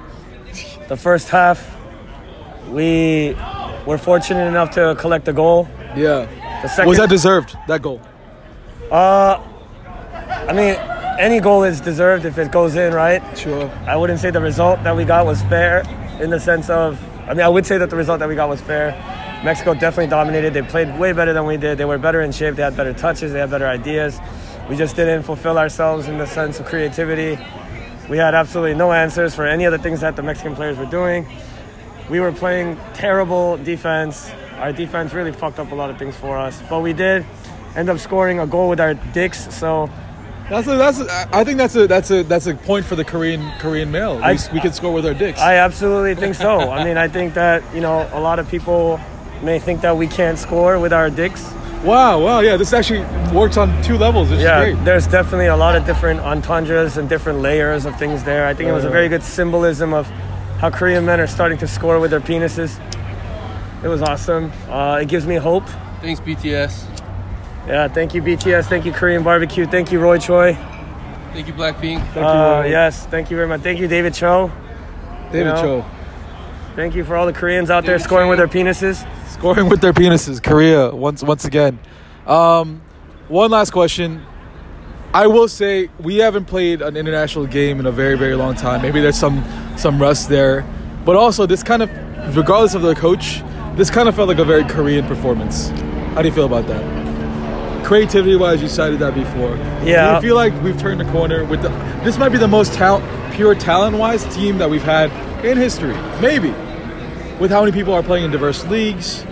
The 0.87 0.97
first 0.97 1.29
half, 1.29 1.75
we 2.69 3.35
were 3.88 3.98
fortunate 3.98 4.46
enough 4.46 4.70
to 4.72 4.96
collect 5.00 5.27
a 5.29 5.34
goal. 5.34 5.67
Yeah. 5.96 6.27
The 6.62 6.67
second, 6.67 6.89
Was 6.89 6.98
that 6.98 7.10
deserved? 7.10 7.56
That 7.67 7.82
goal? 7.82 8.01
uh, 8.91 9.41
I 10.50 10.53
mean, 10.53 10.75
any 11.20 11.39
goal 11.39 11.63
is 11.63 11.79
deserved 11.82 12.25
if 12.25 12.38
it 12.38 12.51
goes 12.51 12.75
in, 12.75 12.94
right? 12.94 13.22
Sure. 13.38 13.70
I 13.88 13.96
wouldn't 13.96 14.20
say 14.20 14.29
the 14.29 14.41
result 14.41 14.84
that 14.84 14.96
we 14.96 15.06
got 15.06 15.25
was 15.25 15.41
fair 15.44 15.84
in 16.22 16.29
the 16.29 16.39
sense 16.39 16.70
of, 16.70 17.00
I 17.27 17.34
mean, 17.34 17.41
I 17.41 17.50
would 17.50 17.65
say 17.65 17.77
that 17.77 17.89
the 17.89 17.96
result 17.96 18.20
that 18.20 18.27
we 18.29 18.36
got 18.36 18.50
was 18.50 18.62
fair. 18.62 18.91
Mexico 19.44 19.74
definitely 19.74 20.08
dominated. 20.08 20.53
They 20.53 20.63
played 20.63 21.00
way 21.00 21.13
better 21.13 21.32
than 21.32 21.46
we 21.46 21.58
did. 21.58 21.77
They 21.77 21.86
were 21.86 21.98
better 21.98 22.22
in 22.22 22.32
shape. 22.32 22.56
They 22.56 22.63
had 22.63 22.75
better 22.75 22.94
touches. 22.94 23.32
They 23.32 23.39
had 23.39 23.50
better 23.50 23.67
ideas. 23.67 24.20
We 24.70 24.75
just 24.75 24.96
didn't 24.96 25.24
fulfill 25.24 25.58
ourselves 25.58 26.08
in 26.08 26.17
the 26.17 26.25
sense 26.25 26.60
of 26.60 26.65
creativity. 26.65 27.41
We 28.10 28.17
had 28.17 28.34
absolutely 28.36 28.75
no 28.75 28.91
answers 28.91 29.34
for 29.36 29.46
any 29.46 29.65
of 29.65 29.72
the 29.72 29.77
things 29.79 30.01
that 30.01 30.15
the 30.15 30.24
Mexican 30.24 30.56
players 30.56 30.77
were 30.77 30.86
doing. 30.86 31.25
We 32.09 32.19
were 32.19 32.31
playing 32.31 32.77
terrible 32.93 33.57
defense. 33.57 34.31
Our 34.57 34.71
defense 34.71 35.13
really 35.13 35.31
fucked 35.31 35.59
up 35.59 35.71
a 35.71 35.75
lot 35.75 35.89
of 35.89 35.97
things 35.99 36.15
for 36.15 36.37
us. 36.37 36.61
But 36.69 36.79
we 36.81 36.93
did 36.93 37.25
end 37.75 37.89
up 37.89 37.99
scoring 37.99 38.39
a 38.39 38.47
goal 38.47 38.69
with 38.69 38.79
our 38.79 38.93
dicks. 39.13 39.53
So 39.53 39.89
That's 40.49 40.67
a, 40.67 40.77
that's. 40.77 40.99
A, 41.01 41.29
I 41.33 41.43
think 41.43 41.57
that's 41.57 41.75
a 41.75 41.85
that's 41.87 42.09
a 42.09 42.23
that's 42.23 42.47
a 42.47 42.55
point 42.55 42.85
for 42.85 42.95
the 42.95 43.03
Korean 43.03 43.51
Korean 43.59 43.91
male. 43.91 44.19
I- 44.23 44.33
we, 44.33 44.39
we 44.53 44.59
can 44.61 44.71
score 44.73 44.93
with 44.93 45.05
our 45.05 45.13
dicks. 45.13 45.39
I 45.41 45.55
absolutely 45.55 46.15
think 46.15 46.35
so. 46.35 46.59
I 46.71 46.83
mean, 46.85 46.97
I 46.97 47.07
think 47.09 47.33
that, 47.33 47.61
you 47.75 47.81
know, 47.81 48.09
a 48.13 48.19
lot 48.21 48.39
of 48.39 48.47
people 48.49 48.99
may 49.43 49.59
think 49.59 49.81
that 49.81 49.97
we 49.97 50.07
can't 50.07 50.39
score 50.39 50.79
with 50.79 50.93
our 50.93 51.09
dicks. 51.09 51.43
wow, 51.83 52.19
wow, 52.19 52.39
yeah. 52.39 52.57
This 52.57 52.73
actually 52.73 53.01
works 53.35 53.57
on 53.57 53.69
two 53.83 53.97
levels. 53.97 54.31
It's 54.31 54.41
Yeah, 54.41 54.71
great. 54.71 54.83
there's 54.85 55.05
definitely 55.05 55.47
a 55.47 55.55
lot 55.57 55.75
of 55.75 55.85
different 55.85 56.21
entendres 56.21 56.97
and 56.97 57.07
different 57.09 57.39
layers 57.41 57.85
of 57.85 57.95
things 57.99 58.23
there. 58.23 58.47
I 58.47 58.53
think 58.55 58.69
it 58.69 58.73
was 58.73 58.85
a 58.85 58.89
very 58.89 59.09
good 59.09 59.21
symbolism 59.23 59.93
of 59.93 60.07
how 60.59 60.69
Korean 60.69 61.05
men 61.05 61.19
are 61.19 61.27
starting 61.27 61.57
to 61.59 61.67
score 61.67 61.99
with 61.99 62.11
their 62.11 62.19
penises. 62.19 62.79
It 63.83 63.87
was 63.87 64.01
awesome. 64.01 64.51
Uh, 64.69 64.99
it 65.01 65.07
gives 65.07 65.25
me 65.27 65.35
hope. 65.35 65.65
Thanks, 66.01 66.19
BTS. 66.19 66.85
Yeah, 67.67 67.87
thank 67.89 68.13
you 68.13 68.21
BTS, 68.21 68.65
thank 68.67 68.85
you 68.85 68.93
Korean 68.93 69.23
Barbecue, 69.23 69.65
thank 69.65 69.91
you 69.91 69.99
Roy 69.99 70.17
Choi. 70.19 70.53
Thank 71.33 71.47
you, 71.47 71.53
Blackpink. 71.53 71.99
Thank 71.99 72.15
you, 72.15 72.21
Uh, 72.21 72.61
Roy. 72.61 72.69
yes, 72.69 73.05
thank 73.07 73.29
you 73.29 73.35
very 73.35 73.47
much. 73.47 73.61
Thank 73.61 73.79
you 73.79 73.87
David 73.87 74.13
Cho. 74.13 74.49
David 75.31 75.37
you 75.39 75.43
know. 75.43 75.61
Cho. 75.61 75.85
Thank 76.77 76.95
you 76.95 77.03
for 77.03 77.15
all 77.17 77.25
the 77.25 77.33
Koreans 77.33 77.69
out 77.69 77.85
there 77.85 77.99
scoring 77.99 78.29
with 78.29 78.37
their 78.37 78.47
penises. 78.47 79.05
Scoring 79.27 79.67
with 79.67 79.81
their 79.81 79.93
penises. 79.93 80.41
Korea 80.41 80.95
once 80.95 81.21
once 81.23 81.43
again. 81.43 81.77
Um, 82.25 82.81
one 83.27 83.51
last 83.51 83.71
question. 83.71 84.25
I 85.13 85.27
will 85.27 85.47
say 85.47 85.89
we 85.99 86.17
haven't 86.17 86.45
played 86.45 86.81
an 86.81 86.95
international 86.95 87.47
game 87.47 87.79
in 87.79 87.85
a 87.85 87.91
very 87.91 88.15
very 88.17 88.35
long 88.35 88.55
time. 88.55 88.81
Maybe 88.81 89.01
there's 89.01 89.17
some 89.19 89.43
some 89.77 90.01
rust 90.01 90.29
there, 90.29 90.65
but 91.05 91.15
also 91.15 91.46
this 91.46 91.63
kind 91.63 91.81
of, 91.81 91.89
regardless 92.36 92.74
of 92.74 92.81
the 92.81 92.96
coach, 92.96 93.41
this 93.75 93.89
kind 93.89 94.10
of 94.10 94.15
felt 94.15 94.27
like 94.27 94.39
a 94.39 94.46
very 94.46 94.63
Korean 94.63 95.05
performance. 95.05 95.69
How 96.13 96.22
do 96.22 96.27
you 96.27 96.34
feel 96.34 96.46
about 96.46 96.67
that? 96.67 97.86
Creativity 97.86 98.36
wise, 98.36 98.62
you 98.62 98.67
cited 98.67 99.00
that 99.00 99.13
before. 99.13 99.55
Yeah. 99.86 100.07
Do 100.10 100.15
you 100.15 100.31
feel 100.31 100.36
like 100.36 100.53
we've 100.62 100.77
turned 100.79 101.00
the 101.00 101.05
corner 101.12 101.46
with 101.46 101.62
the? 101.62 101.69
This 102.03 102.17
might 102.17 102.29
be 102.29 102.38
the 102.38 102.48
most 102.48 102.74
talent, 102.74 103.05
pure 103.34 103.55
talent 103.55 103.98
wise 103.98 104.24
team 104.36 104.57
that 104.57 104.69
we've 104.69 104.84
had 104.84 105.12
in 105.46 105.57
history. 105.57 105.96
Maybe 106.19 106.50
with 107.39 107.51
how 107.51 107.62
many 107.62 107.72
people 107.72 107.93
are 107.93 108.03
playing 108.03 108.25
in 108.25 108.31
diverse 108.31 108.65
leagues. 108.65 109.24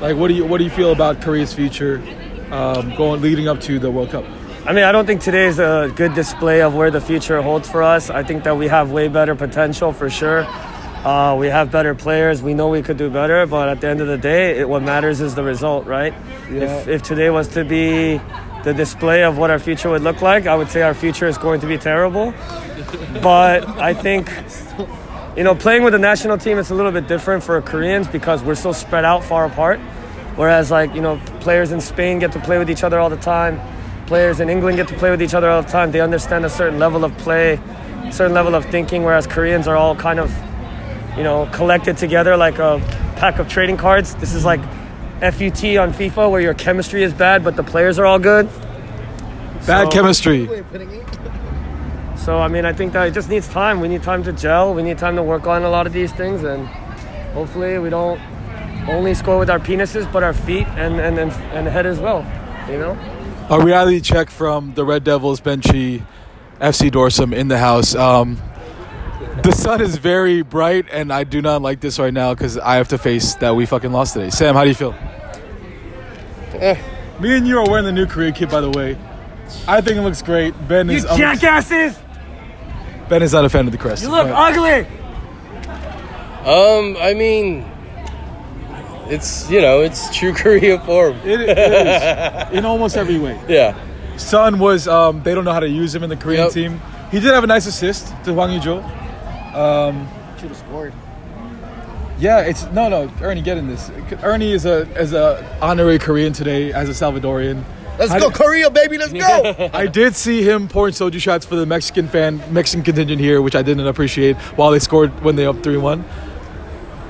Like, 0.00 0.16
what 0.16 0.28
do 0.28 0.34
you 0.34 0.44
what 0.44 0.58
do 0.58 0.64
you 0.64 0.70
feel 0.70 0.92
about 0.92 1.22
Korea's 1.22 1.52
future 1.54 2.02
um, 2.50 2.94
going 2.96 3.22
leading 3.22 3.48
up 3.48 3.60
to 3.62 3.78
the 3.78 3.90
World 3.90 4.10
Cup? 4.10 4.24
I 4.66 4.74
mean, 4.74 4.84
I 4.84 4.92
don't 4.92 5.06
think 5.06 5.22
today 5.22 5.46
is 5.46 5.58
a 5.58 5.90
good 5.96 6.14
display 6.14 6.60
of 6.60 6.74
where 6.74 6.90
the 6.90 7.00
future 7.00 7.40
holds 7.40 7.68
for 7.68 7.82
us. 7.82 8.10
I 8.10 8.22
think 8.22 8.44
that 8.44 8.58
we 8.58 8.68
have 8.68 8.90
way 8.90 9.08
better 9.08 9.34
potential 9.34 9.92
for 9.92 10.10
sure. 10.10 10.44
Uh, 11.02 11.34
we 11.38 11.46
have 11.46 11.72
better 11.72 11.94
players. 11.94 12.42
We 12.42 12.52
know 12.52 12.68
we 12.68 12.82
could 12.82 12.98
do 12.98 13.08
better, 13.08 13.46
but 13.46 13.70
at 13.70 13.80
the 13.80 13.88
end 13.88 14.02
of 14.02 14.06
the 14.06 14.18
day, 14.18 14.58
it, 14.58 14.68
what 14.68 14.82
matters 14.82 15.22
is 15.22 15.34
the 15.34 15.42
result, 15.42 15.86
right? 15.86 16.12
If, 16.50 16.88
if 16.88 17.02
today 17.02 17.30
was 17.30 17.48
to 17.48 17.64
be 17.64 18.20
the 18.62 18.74
display 18.74 19.24
of 19.24 19.38
what 19.38 19.50
our 19.50 19.58
future 19.58 19.88
would 19.88 20.02
look 20.02 20.20
like, 20.20 20.46
I 20.46 20.54
would 20.54 20.68
say 20.68 20.82
our 20.82 20.92
future 20.92 21.26
is 21.26 21.38
going 21.38 21.62
to 21.62 21.66
be 21.66 21.78
terrible. 21.78 22.34
but 23.22 23.66
I 23.66 23.94
think, 23.94 24.30
you 25.38 25.42
know, 25.42 25.54
playing 25.54 25.84
with 25.84 25.94
the 25.94 25.98
national 25.98 26.36
team 26.36 26.58
it's 26.58 26.70
a 26.70 26.74
little 26.74 26.92
bit 26.92 27.08
different 27.08 27.42
for 27.42 27.60
Koreans 27.62 28.08
because 28.08 28.42
we're 28.42 28.54
so 28.54 28.72
spread 28.72 29.06
out 29.06 29.24
far 29.24 29.46
apart. 29.46 29.80
Whereas, 30.36 30.70
like, 30.70 30.94
you 30.94 31.00
know, 31.00 31.18
players 31.40 31.72
in 31.72 31.80
Spain 31.80 32.18
get 32.18 32.32
to 32.32 32.40
play 32.40 32.58
with 32.58 32.68
each 32.68 32.84
other 32.84 33.00
all 33.00 33.08
the 33.08 33.16
time, 33.16 33.58
players 34.10 34.40
in 34.40 34.50
England 34.50 34.76
get 34.76 34.88
to 34.88 34.94
play 34.94 35.08
with 35.08 35.22
each 35.22 35.34
other 35.34 35.48
all 35.48 35.62
the 35.62 35.68
time. 35.70 35.92
They 35.92 36.00
understand 36.00 36.44
a 36.44 36.48
certain 36.50 36.80
level 36.80 37.04
of 37.04 37.16
play, 37.18 37.60
certain 38.10 38.34
level 38.34 38.56
of 38.56 38.64
thinking, 38.64 39.04
whereas 39.04 39.24
Koreans 39.24 39.68
are 39.68 39.76
all 39.76 39.94
kind 39.94 40.18
of, 40.18 40.28
you 41.16 41.22
know, 41.22 41.48
collected 41.52 41.96
together 41.96 42.36
like 42.36 42.58
a 42.58 42.80
pack 43.18 43.38
of 43.38 43.46
trading 43.48 43.76
cards. 43.76 44.16
This 44.16 44.34
is 44.34 44.44
like 44.44 44.58
FUT 45.20 45.62
on 45.78 45.92
FIFA 45.92 46.28
where 46.28 46.40
your 46.40 46.54
chemistry 46.54 47.04
is 47.04 47.14
bad, 47.14 47.44
but 47.44 47.54
the 47.54 47.62
players 47.62 48.00
are 48.00 48.04
all 48.04 48.18
good. 48.18 48.48
Bad 49.64 49.84
So- 49.84 49.90
chemistry. 49.90 50.48
So, 52.16 52.38
I 52.38 52.48
mean, 52.48 52.64
I 52.64 52.72
think 52.72 52.92
that 52.94 53.06
it 53.06 53.14
just 53.14 53.30
needs 53.30 53.46
time. 53.46 53.78
We 53.80 53.86
need 53.86 54.02
time 54.02 54.24
to 54.24 54.32
gel. 54.32 54.74
We 54.74 54.82
need 54.82 54.98
time 54.98 55.14
to 55.14 55.22
work 55.22 55.46
on 55.46 55.62
a 55.62 55.70
lot 55.70 55.86
of 55.86 55.92
these 55.92 56.10
things, 56.10 56.42
and 56.42 56.66
hopefully, 57.32 57.78
we 57.78 57.90
don't 57.90 58.20
only 58.88 59.14
score 59.14 59.38
with 59.38 59.50
our 59.50 59.60
penises, 59.60 60.10
but 60.12 60.24
our 60.24 60.32
feet 60.34 60.66
and 60.76 61.00
and 61.00 61.16
and, 61.16 61.30
and 61.56 61.68
head 61.68 61.86
as 61.86 62.00
well. 62.00 62.26
You 62.68 62.78
know. 62.78 63.09
A 63.50 63.60
reality 63.60 64.00
check 64.00 64.30
from 64.30 64.74
the 64.74 64.84
Red 64.84 65.02
Devils, 65.02 65.40
Benchy, 65.40 66.04
FC 66.60 66.88
Dorsum 66.88 67.34
in 67.34 67.48
the 67.48 67.58
house. 67.58 67.96
Um, 67.96 68.40
the 69.42 69.50
sun 69.50 69.80
is 69.80 69.96
very 69.96 70.42
bright, 70.42 70.86
and 70.92 71.12
I 71.12 71.24
do 71.24 71.42
not 71.42 71.60
like 71.60 71.80
this 71.80 71.98
right 71.98 72.14
now 72.14 72.32
because 72.32 72.58
I 72.58 72.76
have 72.76 72.88
to 72.88 72.98
face 72.98 73.34
that 73.36 73.56
we 73.56 73.66
fucking 73.66 73.90
lost 73.90 74.14
today. 74.14 74.30
Sam, 74.30 74.54
how 74.54 74.62
do 74.62 74.68
you 74.68 74.74
feel? 74.74 74.92
Me 77.20 77.36
and 77.36 77.46
you 77.46 77.58
are 77.58 77.68
wearing 77.68 77.84
the 77.84 77.92
new 77.92 78.06
Korea 78.06 78.30
kit, 78.30 78.50
by 78.50 78.60
the 78.60 78.70
way. 78.70 78.96
I 79.66 79.80
think 79.80 79.96
it 79.96 80.02
looks 80.02 80.22
great. 80.22 80.54
Ben 80.68 80.88
is 80.88 81.02
jackasses! 81.04 81.98
Ben 83.08 83.20
is 83.20 83.32
not 83.32 83.44
a 83.44 83.48
fan 83.48 83.66
of 83.66 83.72
the 83.72 83.78
crest. 83.78 84.04
You 84.04 84.10
look 84.10 84.28
but- 84.28 84.56
ugly. 84.56 84.86
Um, 86.40 86.96
I 87.00 87.14
mean, 87.14 87.68
it's 89.10 89.50
you 89.50 89.60
know, 89.60 89.80
it's 89.82 90.14
true 90.16 90.32
Korea 90.42 90.78
form. 90.80 91.16
It, 91.24 91.40
it 91.40 91.58
is 91.58 92.52
in 92.58 92.64
almost 92.64 92.96
every 92.96 93.18
way. 93.18 93.38
Yeah. 93.48 93.74
Son 94.16 94.58
was 94.58 94.86
um, 94.88 95.22
they 95.22 95.34
don't 95.34 95.44
know 95.44 95.52
how 95.52 95.60
to 95.60 95.68
use 95.68 95.94
him 95.94 96.02
in 96.02 96.10
the 96.10 96.16
Korean 96.16 96.44
Yep. 96.44 96.52
team. 96.52 96.80
He 97.10 97.18
did 97.20 97.32
have 97.32 97.42
a 97.44 97.46
nice 97.46 97.66
assist 97.66 98.08
to 98.24 98.32
Hwang 98.32 98.50
Ui-jo. 98.52 98.78
Um, 99.58 100.06
Should 100.38 100.48
have 100.50 100.56
scored. 100.56 100.92
yeah, 102.18 102.40
it's 102.40 102.64
no, 102.66 102.88
no. 102.88 103.10
Ernie, 103.20 103.42
get 103.42 103.58
in 103.58 103.66
this. 103.66 103.90
Ernie 104.22 104.52
is 104.52 104.64
a 104.66 104.86
as 104.94 105.12
a 105.12 105.44
honorary 105.60 105.98
Korean 105.98 106.32
today 106.32 106.72
as 106.72 106.88
a 106.88 106.92
Salvadorian. 106.92 107.64
Let's 107.98 108.12
I 108.12 108.18
go, 108.20 108.30
did- 108.30 108.38
Korea, 108.38 108.70
baby. 108.70 108.96
Let's 108.98 109.12
go. 109.12 109.70
I 109.74 109.86
did 109.86 110.14
see 110.14 110.42
him 110.42 110.68
pouring 110.68 110.94
soju 110.94 111.20
shots 111.20 111.44
for 111.44 111.56
the 111.56 111.66
Mexican 111.66 112.08
fan, 112.08 112.40
Mexican 112.52 112.82
contingent 112.84 113.20
here, 113.20 113.42
which 113.42 113.54
I 113.56 113.62
didn't 113.62 113.86
appreciate. 113.86 114.36
While 114.56 114.70
they 114.70 114.78
scored 114.78 115.10
when 115.24 115.34
they 115.36 115.46
up 115.46 115.62
three 115.62 115.76
one, 115.78 116.04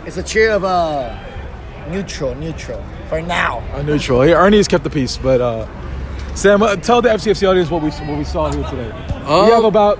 it's 0.06 0.16
a 0.16 0.22
cheer 0.22 0.50
of 0.52 0.64
uh, 0.64 1.16
neutral, 1.90 2.34
neutral 2.34 2.82
for 3.08 3.20
now. 3.20 3.62
a 3.74 3.82
neutral. 3.82 4.22
Hey, 4.22 4.32
Ernie 4.32 4.58
has 4.58 4.68
kept 4.68 4.84
the 4.84 4.90
peace, 4.90 5.16
but 5.16 5.40
uh, 5.40 5.66
Sam, 6.34 6.62
uh, 6.62 6.76
tell 6.76 7.02
the 7.02 7.08
FCFC 7.08 7.48
audience 7.48 7.70
what 7.70 7.82
we 7.82 7.90
what 7.90 8.18
we 8.18 8.24
saw 8.24 8.50
here 8.52 8.64
today. 8.70 8.90
Um, 9.26 9.46
we 9.46 9.52
have 9.52 9.64
about 9.64 9.98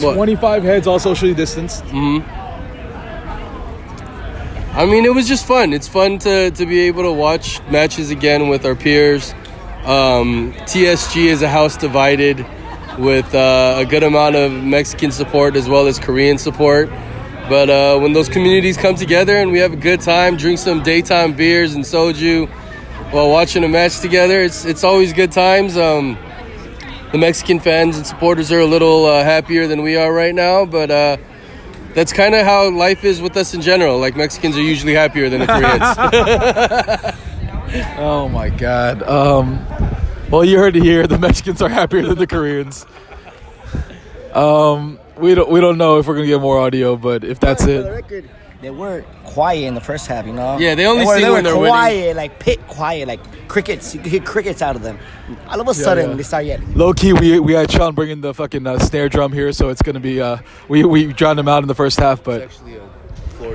what? 0.00 0.14
25 0.14 0.62
heads, 0.62 0.86
all 0.86 0.98
socially 0.98 1.34
distanced. 1.34 1.84
I 4.74 4.86
mean, 4.86 5.04
it 5.04 5.14
was 5.14 5.28
just 5.28 5.46
fun. 5.46 5.74
It's 5.74 5.86
fun 5.86 6.18
to, 6.20 6.50
to 6.50 6.66
be 6.66 6.80
able 6.80 7.02
to 7.02 7.12
watch 7.12 7.60
matches 7.68 8.10
again 8.10 8.48
with 8.48 8.64
our 8.64 8.74
peers. 8.74 9.34
Um, 9.84 10.54
TSG 10.64 11.26
is 11.26 11.42
a 11.42 11.48
house 11.48 11.76
divided 11.76 12.46
with 12.98 13.34
uh, 13.34 13.74
a 13.78 13.84
good 13.84 14.02
amount 14.02 14.36
of 14.36 14.50
Mexican 14.50 15.12
support 15.12 15.56
as 15.56 15.68
well 15.68 15.86
as 15.88 15.98
Korean 15.98 16.38
support. 16.38 16.88
But 17.48 17.70
uh, 17.70 17.98
when 17.98 18.12
those 18.12 18.28
communities 18.28 18.76
come 18.76 18.94
together 18.94 19.36
and 19.36 19.50
we 19.52 19.58
have 19.58 19.72
a 19.72 19.76
good 19.76 20.00
time, 20.00 20.36
drink 20.36 20.58
some 20.58 20.82
daytime 20.82 21.34
beers 21.34 21.74
and 21.74 21.84
soju 21.84 22.48
while 23.10 23.28
watching 23.28 23.62
a 23.64 23.68
match 23.68 24.00
together, 24.00 24.40
it's 24.42 24.64
it's 24.64 24.84
always 24.84 25.12
good 25.12 25.32
times. 25.32 25.76
Um, 25.76 26.16
the 27.12 27.18
Mexican 27.18 27.60
fans 27.60 27.96
and 27.98 28.06
supporters 28.06 28.50
are 28.50 28.60
a 28.60 28.66
little 28.66 29.04
uh, 29.04 29.22
happier 29.22 29.66
than 29.66 29.82
we 29.82 29.96
are 29.96 30.12
right 30.12 30.34
now, 30.34 30.64
but 30.64 30.90
uh, 30.90 31.18
that's 31.94 32.12
kind 32.12 32.34
of 32.34 32.46
how 32.46 32.70
life 32.70 33.04
is 33.04 33.20
with 33.20 33.36
us 33.36 33.52
in 33.52 33.60
general. 33.60 33.98
Like 33.98 34.16
Mexicans 34.16 34.56
are 34.56 34.62
usually 34.62 34.94
happier 34.94 35.28
than 35.28 35.40
the 35.40 35.46
Koreans. 35.46 37.18
Oh 37.96 38.28
my 38.28 38.50
God. 38.50 39.02
Um, 39.02 39.64
well, 40.30 40.44
you 40.44 40.58
heard 40.58 40.76
it 40.76 40.82
here. 40.82 41.06
The 41.06 41.18
Mexicans 41.18 41.62
are 41.62 41.70
happier 41.70 42.02
than 42.02 42.18
the 42.18 42.26
Koreans. 42.26 42.84
Um, 44.34 44.98
we 45.22 45.34
don't 45.34 45.48
we 45.48 45.60
don't 45.60 45.78
know 45.78 45.98
if 45.98 46.06
we're 46.06 46.14
gonna 46.16 46.26
get 46.26 46.40
more 46.40 46.58
audio, 46.58 46.96
but 46.96 47.24
if 47.24 47.38
that's 47.40 47.62
For 47.62 47.70
the 47.70 47.86
it, 47.86 47.90
record, 47.90 48.30
they 48.60 48.70
were 48.70 49.04
quiet 49.24 49.64
in 49.64 49.74
the 49.74 49.80
first 49.80 50.06
half, 50.06 50.26
you 50.26 50.32
know. 50.32 50.58
Yeah, 50.58 50.74
they 50.74 50.86
only 50.86 51.06
were, 51.06 51.14
sing 51.14 51.24
they 51.24 51.30
when 51.30 51.44
were 51.44 51.50
they're 51.50 51.58
winning. 51.58 51.70
quiet, 51.70 52.16
like 52.16 52.38
pit 52.38 52.66
quiet, 52.68 53.08
like 53.08 53.48
crickets. 53.48 53.94
You 53.94 54.00
could 54.00 54.12
hear 54.12 54.20
crickets 54.20 54.60
out 54.62 54.76
of 54.76 54.82
them. 54.82 54.98
All 55.48 55.60
of 55.60 55.68
a 55.68 55.74
sudden, 55.74 56.10
yeah. 56.10 56.16
they 56.16 56.22
start 56.22 56.44
yelling. 56.44 56.74
low 56.74 56.92
key, 56.92 57.12
we 57.12 57.38
we 57.38 57.52
had 57.52 57.70
Sean 57.70 57.94
bringing 57.94 58.20
the 58.20 58.34
fucking 58.34 58.66
uh, 58.66 58.78
snare 58.78 59.08
drum 59.08 59.32
here, 59.32 59.52
so 59.52 59.68
it's 59.68 59.82
gonna 59.82 60.00
be 60.00 60.20
uh, 60.20 60.38
we 60.68 60.84
we 60.84 61.12
drowned 61.12 61.38
him 61.38 61.48
out 61.48 61.62
in 61.62 61.68
the 61.68 61.74
first 61.74 61.98
half, 61.98 62.22
but 62.22 62.42
actually 62.42 62.76
a 62.76 62.88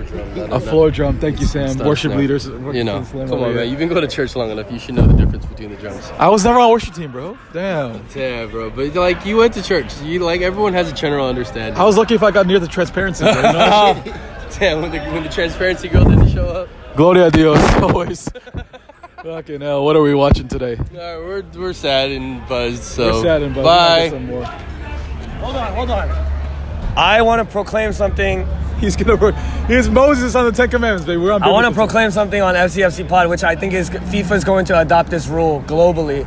floor 0.05 0.25
drum. 0.25 0.51
a 0.53 0.59
floor 0.59 0.91
drum. 0.91 1.19
Thank 1.19 1.39
you, 1.39 1.45
Sam. 1.45 1.77
Worship 1.79 2.13
leaders. 2.13 2.47
You 2.47 2.83
know, 2.83 3.03
come 3.11 3.31
on, 3.33 3.55
man. 3.55 3.69
You've 3.69 3.79
been 3.79 3.89
going 3.89 4.01
to 4.01 4.07
church 4.07 4.35
long 4.35 4.51
enough. 4.51 4.71
You 4.71 4.79
should 4.79 4.95
know 4.95 5.07
the 5.07 5.13
difference 5.13 5.45
between 5.45 5.69
the 5.69 5.75
drums. 5.77 6.11
I 6.17 6.27
was 6.29 6.43
never 6.43 6.59
on 6.59 6.71
worship 6.71 6.93
team, 6.93 7.11
bro. 7.11 7.37
Damn. 7.53 8.05
Yeah, 8.15 8.45
bro. 8.45 8.69
But 8.69 8.95
like, 8.95 9.25
you 9.25 9.37
went 9.37 9.53
to 9.55 9.63
church. 9.63 9.99
You 10.01 10.19
like 10.19 10.41
everyone 10.41 10.73
has 10.73 10.91
a 10.91 10.93
general 10.93 11.27
understanding. 11.27 11.79
I 11.79 11.83
was 11.83 11.97
lucky 11.97 12.15
if 12.15 12.23
I 12.23 12.31
got 12.31 12.47
near 12.47 12.59
the 12.59 12.67
transparency. 12.67 13.23
Bro, 13.23 13.35
you 13.35 13.41
know? 13.41 14.03
Damn, 14.59 14.81
when 14.81 14.91
the 14.91 14.99
when 14.99 15.23
the 15.23 15.29
transparency 15.29 15.87
girl 15.89 16.05
didn't 16.05 16.29
show 16.29 16.47
up. 16.47 16.69
Gloria 16.95 17.27
a 17.27 17.31
Dios, 17.31 17.59
always. 17.81 18.29
Fucking 19.23 19.61
hell, 19.61 19.83
what 19.83 19.95
are 19.95 20.01
we 20.01 20.13
watching 20.15 20.47
today? 20.47 20.77
All 20.77 20.83
right, 20.85 21.17
we're 21.17 21.43
we're 21.55 21.73
sad 21.73 22.11
and 22.11 22.47
buzzed. 22.47 22.81
So 22.83 23.13
We're 23.13 23.23
sad 23.23 23.41
and 23.43 23.53
buzzed. 23.53 23.65
bye. 23.65 24.09
Some 24.09 24.25
more. 24.27 24.43
Hold 24.45 25.55
on, 25.55 25.73
hold 25.73 25.91
on. 25.91 26.09
I 26.95 27.21
want 27.21 27.45
to 27.45 27.51
proclaim 27.51 27.93
something. 27.93 28.47
He's 28.81 28.95
gonna. 28.95 29.15
work. 29.15 29.35
Here's 29.67 29.89
Moses 29.89 30.35
on 30.35 30.45
the 30.45 30.51
Ten 30.51 30.69
Commandments, 30.69 31.05
baby. 31.05 31.17
We're 31.21 31.31
on. 31.31 31.43
I 31.43 31.49
want 31.49 31.67
to 31.67 31.73
proclaim 31.73 32.11
something 32.11 32.41
on 32.41 32.55
FCFC 32.55 33.07
Pod, 33.07 33.29
which 33.29 33.43
I 33.43 33.55
think 33.55 33.73
is 33.73 33.89
FIFA 33.89 34.31
is 34.33 34.43
going 34.43 34.65
to 34.65 34.79
adopt 34.79 35.09
this 35.09 35.27
rule 35.27 35.63
globally. 35.67 36.25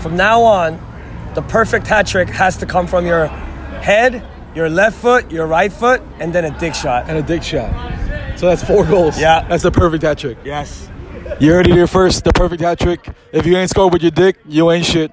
From 0.00 0.16
now 0.16 0.42
on, 0.42 0.80
the 1.34 1.42
perfect 1.42 1.86
hat 1.86 2.06
trick 2.06 2.28
has 2.28 2.56
to 2.58 2.66
come 2.66 2.86
from 2.86 3.06
your 3.06 3.26
head, 3.26 4.22
your 4.54 4.68
left 4.68 4.96
foot, 4.96 5.30
your 5.30 5.46
right 5.46 5.72
foot, 5.72 6.02
and 6.20 6.32
then 6.32 6.44
a 6.44 6.58
dick 6.58 6.74
shot. 6.74 7.08
and 7.08 7.18
a 7.18 7.22
dick 7.22 7.42
shot. 7.42 7.70
So 8.38 8.46
that's 8.46 8.64
four 8.64 8.84
goals. 8.84 9.18
Yeah. 9.20 9.46
That's 9.48 9.62
the 9.62 9.70
perfect 9.70 10.02
hat 10.02 10.18
trick. 10.18 10.38
Yes. 10.44 10.90
You 11.40 11.52
heard 11.52 11.66
it 11.66 11.72
here 11.72 11.86
first. 11.86 12.24
The 12.24 12.32
perfect 12.32 12.60
hat 12.62 12.78
trick. 12.78 13.08
If 13.32 13.46
you 13.46 13.56
ain't 13.56 13.70
scored 13.70 13.92
with 13.92 14.02
your 14.02 14.10
dick, 14.10 14.36
you 14.46 14.70
ain't 14.70 14.84
shit. 14.84 15.12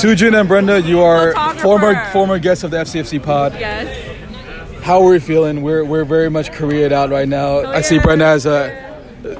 Sujin 0.00 0.38
and 0.38 0.48
Brenda, 0.48 0.80
you 0.80 1.00
are 1.00 1.32
former 1.58 1.94
former 2.12 2.38
guests 2.38 2.64
of 2.64 2.70
the 2.70 2.78
FCFC 2.78 3.22
pod. 3.22 3.52
Yes. 3.54 4.10
How 4.82 5.00
are 5.02 5.08
we 5.08 5.18
feeling? 5.20 5.62
We're 5.62 5.84
we're 5.84 6.04
very 6.04 6.28
much 6.28 6.50
Korea'd 6.52 6.92
out 6.92 7.10
right 7.10 7.28
now. 7.28 7.60
I 7.64 7.80
see 7.80 7.98
Brenda 7.98 8.24
has 8.26 8.44
a 8.44 8.68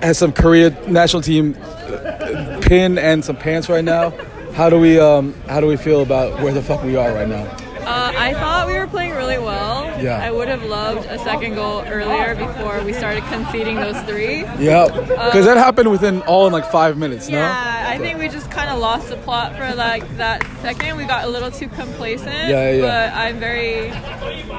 has 0.00 0.16
some 0.16 0.32
Korea 0.32 0.70
national 0.88 1.22
team 1.22 1.56
uh, 1.60 2.60
pin 2.62 2.98
and 2.98 3.24
some 3.24 3.36
pants 3.36 3.68
right 3.68 3.84
now. 3.84 4.10
How 4.54 4.70
do 4.70 4.78
we 4.78 4.98
um 5.00 5.34
how 5.48 5.60
do 5.60 5.66
we 5.66 5.76
feel 5.76 6.02
about 6.02 6.40
where 6.40 6.52
the 6.52 6.62
fuck 6.62 6.82
we 6.84 6.96
are 6.96 7.12
right 7.12 7.28
now? 7.28 7.44
Uh, 7.80 8.12
I 8.16 8.32
thought 8.34 8.66
we 8.66 8.78
were 8.78 8.86
playing 8.86 9.12
really 9.14 9.38
well. 9.38 9.73
Yeah. 10.04 10.18
I 10.18 10.30
would 10.30 10.48
have 10.48 10.62
loved 10.62 11.06
a 11.08 11.18
second 11.18 11.54
goal 11.54 11.82
earlier 11.86 12.34
before 12.34 12.82
we 12.84 12.92
started 12.92 13.24
conceding 13.24 13.76
those 13.76 14.00
three. 14.02 14.40
Yep. 14.58 14.94
Because 14.94 15.46
that 15.46 15.56
happened 15.56 15.90
within 15.90 16.22
all 16.22 16.46
in 16.46 16.52
like 16.52 16.70
five 16.70 16.96
minutes. 16.98 17.28
No. 17.28 17.38
Yeah, 17.38 17.86
I 17.88 17.98
think 17.98 18.18
we 18.18 18.28
just 18.28 18.50
kind 18.50 18.70
of 18.70 18.78
lost 18.78 19.08
the 19.08 19.16
plot 19.16 19.56
for 19.56 19.74
like 19.74 20.04
that 20.16 20.42
second. 20.60 20.96
We 20.96 21.04
got 21.04 21.24
a 21.24 21.28
little 21.28 21.50
too 21.50 21.68
complacent. 21.68 22.48
Yeah, 22.48 22.70
yeah. 22.70 22.80
But 22.80 23.14
I'm 23.14 23.38
very, 23.38 23.90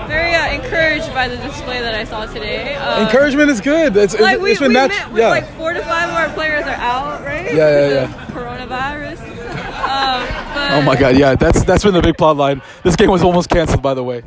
very 0.07 0.33
uh, 0.33 0.53
encouraged 0.53 1.13
by 1.13 1.27
the 1.27 1.37
display 1.37 1.81
that 1.81 1.93
I 1.93 2.03
saw 2.03 2.25
today. 2.25 2.75
Um, 2.75 3.05
Encouragement 3.05 3.49
is 3.49 3.61
good. 3.61 3.95
It's, 3.97 4.13
it's, 4.13 4.41
we, 4.41 4.51
it's 4.51 4.59
been 4.59 4.69
we 4.69 4.73
nat- 4.75 4.87
met 4.87 5.15
yeah. 5.15 5.29
like 5.29 5.47
four 5.55 5.73
to 5.73 5.81
five 5.81 6.09
of 6.09 6.15
our 6.15 6.29
players 6.29 6.65
are 6.65 6.69
out, 6.69 7.23
right? 7.23 7.53
Yeah, 7.53 7.87
yeah, 7.87 7.93
yeah. 7.93 8.25
Coronavirus. 8.27 9.19
um, 9.85 10.27
but, 10.53 10.71
oh 10.71 10.81
my 10.81 10.95
god, 10.95 11.17
yeah, 11.17 11.35
that's 11.35 11.63
that's 11.63 11.83
been 11.83 11.93
the 11.93 12.01
big 12.01 12.17
plot 12.17 12.37
line. 12.37 12.61
This 12.83 12.95
game 12.95 13.09
was 13.09 13.23
almost 13.23 13.49
canceled, 13.49 13.81
by 13.81 13.93
the 13.93 14.03
way. 14.03 14.23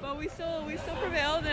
But 0.00 0.18
we 0.18 0.28
still 0.28 0.64
we 0.66 0.76
still 0.76 0.96
prevailed, 0.96 1.44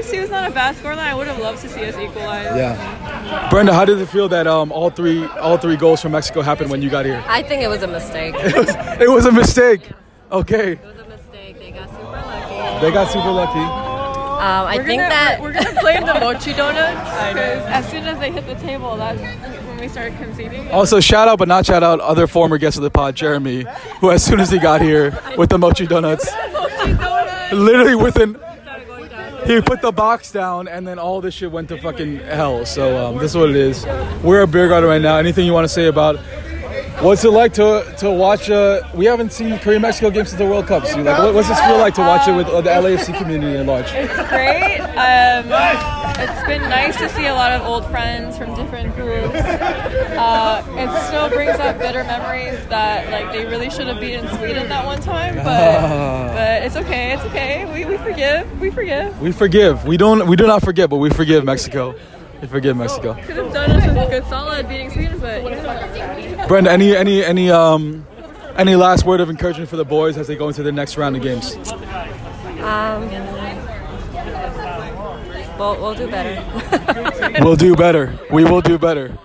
and 0.00 0.08
three 0.08 0.18
two 0.18 0.24
is 0.24 0.30
not 0.30 0.50
a 0.50 0.52
bad 0.52 0.76
scoreline. 0.76 0.98
I 0.98 1.14
would 1.14 1.26
have 1.26 1.38
loved 1.38 1.60
to 1.62 1.68
see 1.68 1.84
us 1.84 1.96
equalize. 1.96 2.56
Yeah. 2.56 3.48
Brenda, 3.50 3.72
how 3.72 3.84
did 3.84 4.00
it 4.00 4.06
feel 4.06 4.28
that 4.28 4.46
um, 4.46 4.72
all 4.72 4.90
three 4.90 5.24
all 5.24 5.56
three 5.58 5.76
goals 5.76 6.00
from 6.02 6.12
Mexico 6.12 6.42
happened 6.42 6.70
when 6.70 6.82
you 6.82 6.90
got 6.90 7.04
here? 7.04 7.22
I 7.26 7.42
think 7.42 7.62
it 7.62 7.68
was 7.68 7.82
a 7.82 7.88
mistake. 7.88 8.34
It 8.40 8.56
was, 8.56 9.00
it 9.00 9.10
was 9.10 9.26
a 9.26 9.32
mistake. 9.32 9.82
Okay. 10.32 10.72
It 10.72 10.84
was 10.84 10.96
a 10.98 11.08
mistake. 11.08 11.58
They 11.58 11.70
got 11.70 11.88
super 11.90 12.02
lucky. 12.10 12.80
They 12.80 12.92
got 12.92 13.10
super 13.10 13.30
lucky. 13.30 13.58
Um, 14.40 14.66
I 14.66 14.76
We're 14.78 14.84
think 14.86 15.02
gonna, 15.02 15.10
that 15.10 15.38
we're 15.42 15.52
gonna 15.52 15.80
blame 15.82 16.06
the 16.06 16.14
mochi 16.14 16.54
donuts 16.54 17.00
because 17.28 17.62
as 17.66 17.90
soon 17.90 18.04
as 18.04 18.18
they 18.18 18.32
hit 18.32 18.46
the 18.46 18.54
table, 18.54 18.96
that's 18.96 19.20
when 19.20 19.78
we 19.78 19.86
started 19.88 20.16
conceding. 20.16 20.70
Also, 20.70 20.98
shout 20.98 21.28
out, 21.28 21.38
but 21.38 21.46
not 21.46 21.66
shout 21.66 21.82
out, 21.82 22.00
other 22.00 22.26
former 22.26 22.56
guest 22.56 22.78
of 22.78 22.82
the 22.82 22.90
pod, 22.90 23.14
Jeremy, 23.14 23.66
who 24.00 24.10
as 24.10 24.24
soon 24.24 24.40
as 24.40 24.50
he 24.50 24.58
got 24.58 24.80
here 24.80 25.18
with 25.36 25.50
the 25.50 25.58
mochi 25.58 25.86
donuts, 25.86 26.26
literally 27.52 27.94
within, 27.94 28.34
he 29.54 29.60
put 29.60 29.82
the 29.82 29.92
box 29.92 30.30
down 30.32 30.68
and 30.68 30.86
then 30.86 30.98
all 30.98 31.20
this 31.20 31.34
shit 31.34 31.50
went 31.50 31.68
to 31.68 31.80
fucking 31.80 32.18
hell. 32.18 32.64
So 32.66 33.06
um, 33.06 33.18
this 33.18 33.32
is 33.32 33.36
what 33.36 33.50
it 33.50 33.56
is. 33.56 33.84
We're 34.22 34.42
at 34.42 34.50
Beer 34.50 34.68
Garden 34.68 34.88
right 34.88 35.00
now. 35.00 35.16
Anything 35.16 35.46
you 35.46 35.52
want 35.52 35.64
to 35.64 35.68
say 35.68 35.86
about 35.86 36.18
what's 37.00 37.24
it 37.24 37.30
like 37.30 37.52
to 37.54 37.94
to 37.98 38.10
watch? 38.10 38.50
Uh, 38.50 38.80
we 38.94 39.06
haven't 39.06 39.32
seen 39.32 39.58
Korea 39.58 39.80
Mexico 39.80 40.10
game 40.10 40.24
since 40.24 40.38
the 40.38 40.46
World 40.46 40.66
Cup. 40.66 40.86
So 40.86 41.02
like, 41.02 41.18
what, 41.18 41.34
what's 41.34 41.48
this 41.48 41.60
feel 41.60 41.78
like 41.78 41.94
to 41.94 42.02
watch 42.02 42.28
it 42.28 42.36
with 42.36 42.46
uh, 42.48 42.60
the 42.60 42.70
LAFC 42.70 43.16
community 43.18 43.58
at 43.58 43.66
large? 43.66 43.90
It's 43.92 44.28
great. 44.28 44.80
Um, 44.80 45.99
it's 46.20 46.46
been 46.46 46.62
nice 46.62 46.96
to 46.98 47.08
see 47.10 47.26
a 47.26 47.34
lot 47.34 47.52
of 47.52 47.62
old 47.66 47.86
friends 47.86 48.36
from 48.36 48.54
different 48.54 48.94
groups. 48.94 49.34
Uh, 49.34 50.64
it 50.76 51.06
still 51.06 51.28
brings 51.28 51.58
up 51.58 51.78
bitter 51.78 52.04
memories 52.04 52.58
that 52.68 53.10
like 53.10 53.32
they 53.32 53.46
really 53.46 53.70
should 53.70 53.86
have 53.86 54.00
beaten 54.00 54.28
Sweden 54.36 54.68
that 54.68 54.84
one 54.84 55.00
time, 55.00 55.36
but 55.36 55.44
but 56.34 56.62
it's 56.62 56.76
okay. 56.76 57.12
It's 57.12 57.24
okay. 57.24 57.64
We, 57.72 57.84
we 57.84 57.96
forgive. 57.98 58.60
We 58.60 58.70
forgive. 58.70 59.20
We 59.20 59.32
forgive. 59.32 59.84
We 59.86 59.96
don't. 59.96 60.26
We 60.26 60.36
do 60.36 60.46
not 60.46 60.62
forget, 60.62 60.90
but 60.90 60.98
we 60.98 61.10
forgive 61.10 61.44
Mexico. 61.44 61.94
We 62.40 62.48
forgive 62.48 62.76
Mexico. 62.76 63.14
Could 63.14 63.36
have 63.36 63.52
done 63.52 63.70
us 63.70 63.84
a 63.84 64.10
good 64.10 64.26
solid 64.26 64.68
beating 64.68 64.90
Sweden, 64.90 65.18
but 65.20 65.42
you 65.42 66.36
know. 66.36 66.46
Brenda, 66.48 66.70
any 66.70 66.96
any 66.96 67.24
any 67.24 67.50
um 67.50 68.06
any 68.56 68.76
last 68.76 69.04
word 69.04 69.20
of 69.20 69.30
encouragement 69.30 69.68
for 69.68 69.76
the 69.76 69.84
boys 69.84 70.16
as 70.16 70.26
they 70.26 70.36
go 70.36 70.48
into 70.48 70.62
the 70.62 70.72
next 70.72 70.96
round 70.96 71.16
of 71.16 71.22
games? 71.22 71.54
um, 72.60 73.08
we'll, 75.60 75.80
we'll 75.80 75.94
do 75.94 76.08
better. 76.10 76.34
we'll 77.44 77.56
do 77.56 77.76
better. 77.76 78.18
We 78.32 78.44
will 78.44 78.60
do 78.62 78.78
better. 78.78 79.16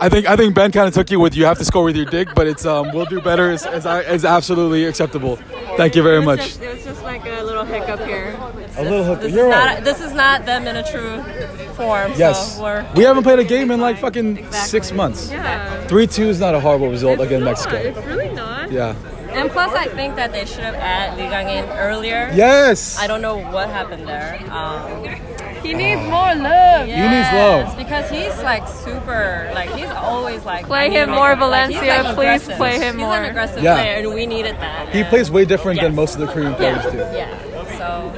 I 0.00 0.08
think 0.08 0.26
I 0.28 0.34
think 0.34 0.54
Ben 0.56 0.72
kind 0.72 0.88
of 0.88 0.94
took 0.94 1.12
you 1.12 1.20
with 1.20 1.36
you 1.36 1.44
have 1.44 1.58
to 1.58 1.64
score 1.64 1.84
with 1.84 1.94
your 1.96 2.06
dick, 2.06 2.28
but 2.34 2.48
it's 2.48 2.66
um 2.66 2.90
we'll 2.92 3.04
do 3.06 3.20
better 3.20 3.50
is 3.52 3.64
is, 3.66 3.86
is 3.86 4.24
absolutely 4.24 4.84
acceptable. 4.86 5.36
Thank 5.76 5.94
you 5.94 6.02
very 6.02 6.18
It 6.18 6.22
much. 6.24 6.40
just- 6.40 6.60
it 6.60 6.74
was 6.74 6.84
just 6.84 7.02
like 7.04 7.24
a 7.24 7.42
little 7.42 7.64
hiccup 7.64 8.00
here. 8.00 8.34
It's- 8.58 8.78
A 8.78 8.82
little 8.82 8.98
this- 8.98 9.06
hiccup. 9.06 9.20
This 9.22 9.32
You're 9.32 9.48
is, 9.48 9.54
right. 9.54 9.74
not, 9.76 9.84
this 9.84 10.00
is 10.00 10.12
not 10.12 10.44
them 10.44 10.66
in 10.66 10.76
a 10.76 10.82
true 10.90 11.22
form. 11.74 12.12
Yes, 12.16 12.56
So 12.56 12.62
we're, 12.64 12.86
we 12.96 13.04
haven't 13.04 13.22
played 13.22 13.38
a 13.38 13.44
game 13.44 13.70
in 13.70 13.80
like 13.80 13.96
fucking 13.98 14.50
six 14.52 14.90
months. 14.92 15.30
Yeah. 15.30 15.86
Three 15.86 16.06
two 16.08 16.24
is 16.28 16.40
not 16.40 16.54
a 16.56 16.60
horrible 16.60 16.88
result 16.90 17.20
It's 17.20 17.26
against 17.30 17.44
not. 17.44 17.72
Mexico. 17.72 17.76
It's 18.00 18.06
really 18.08 18.34
not. 18.34 18.72
Yeah. 18.72 18.94
and 19.30 19.50
plus, 19.50 19.72
I 19.74 19.86
think 19.86 20.16
that 20.16 20.32
they 20.32 20.44
should 20.46 20.64
have 20.64 20.74
added 20.74 21.16
Lee 21.22 21.28
Kang-in 21.30 21.64
earlier. 21.78 22.30
Yes. 22.34 22.98
I 22.98 23.06
don't 23.06 23.22
know 23.22 23.36
what 23.38 23.68
happened 23.70 24.06
there. 24.08 24.38
Um, 24.50 25.04
He 25.62 25.74
needs 25.74 26.00
more 26.02 26.34
love. 26.34 26.86
He 26.86 26.92
needs 26.92 27.32
love. 27.32 27.76
because 27.76 28.10
he's 28.10 28.36
like 28.42 28.66
super, 28.68 29.50
like 29.54 29.70
he's 29.74 29.90
always 29.90 30.44
like 30.44 30.66
Play 30.66 30.90
him 30.90 31.10
more, 31.10 31.30
make 31.36 31.38
it. 31.38 31.40
Like, 31.46 31.70
Valencia. 31.70 31.80
like, 32.02 32.14
Please 32.14 32.48
aggressive. 32.48 32.56
play 32.56 32.78
him 32.78 32.94
he's 32.98 33.04
more. 33.06 33.14
He's 33.16 33.24
an 33.24 33.30
aggressive 33.30 33.62
Yeah. 33.62 33.74
player, 33.74 33.94
and 33.98 34.14
we 34.14 34.26
needed 34.26 34.56
that. 34.60 34.88
He 34.90 35.00
And- 35.00 35.08
plays 35.08 35.30
way 35.30 35.44
different 35.44 35.80
than 35.80 35.94
most 35.94 36.14
of 36.14 36.20
the 36.20 36.26
Korean 36.26 36.54
players 36.54 36.84
yeah, 36.84 36.90
do. 36.90 36.98
yeah. 37.16 37.78
So 37.78 38.12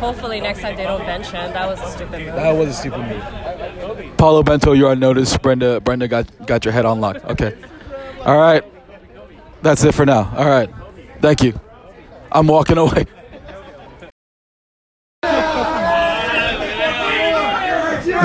hopefully 0.00 0.40
next 0.40 0.60
time 0.60 0.76
they 0.76 0.84
don't 0.84 1.04
bench 1.06 1.26
him. 1.28 1.52
That 1.52 1.68
was 1.68 1.80
a 1.80 1.86
stupid 1.90 2.20
move. 2.26 2.34
That 2.34 2.54
was 2.56 2.68
a 2.68 2.72
stupid 2.74 2.98
move. 3.00 4.16
Paulo 4.16 4.42
Bento, 4.42 4.72
you're 4.72 4.90
on 4.90 4.98
notice. 5.00 5.36
Brenda, 5.38 5.80
Brenda 5.80 6.08
got 6.08 6.26
got 6.46 6.64
your 6.64 6.72
head 6.72 6.84
on 6.84 7.00
lock. 7.00 7.16
Okay. 7.30 7.54
All 8.24 8.36
right. 8.38 8.62
That's 9.62 9.82
it 9.84 9.92
for 9.94 10.04
now. 10.04 10.30
All 10.36 10.46
right. 10.48 10.68
Thank 11.22 11.42
you. 11.42 11.58
I'm 12.32 12.46
walking 12.46 12.78
away. 12.78 13.06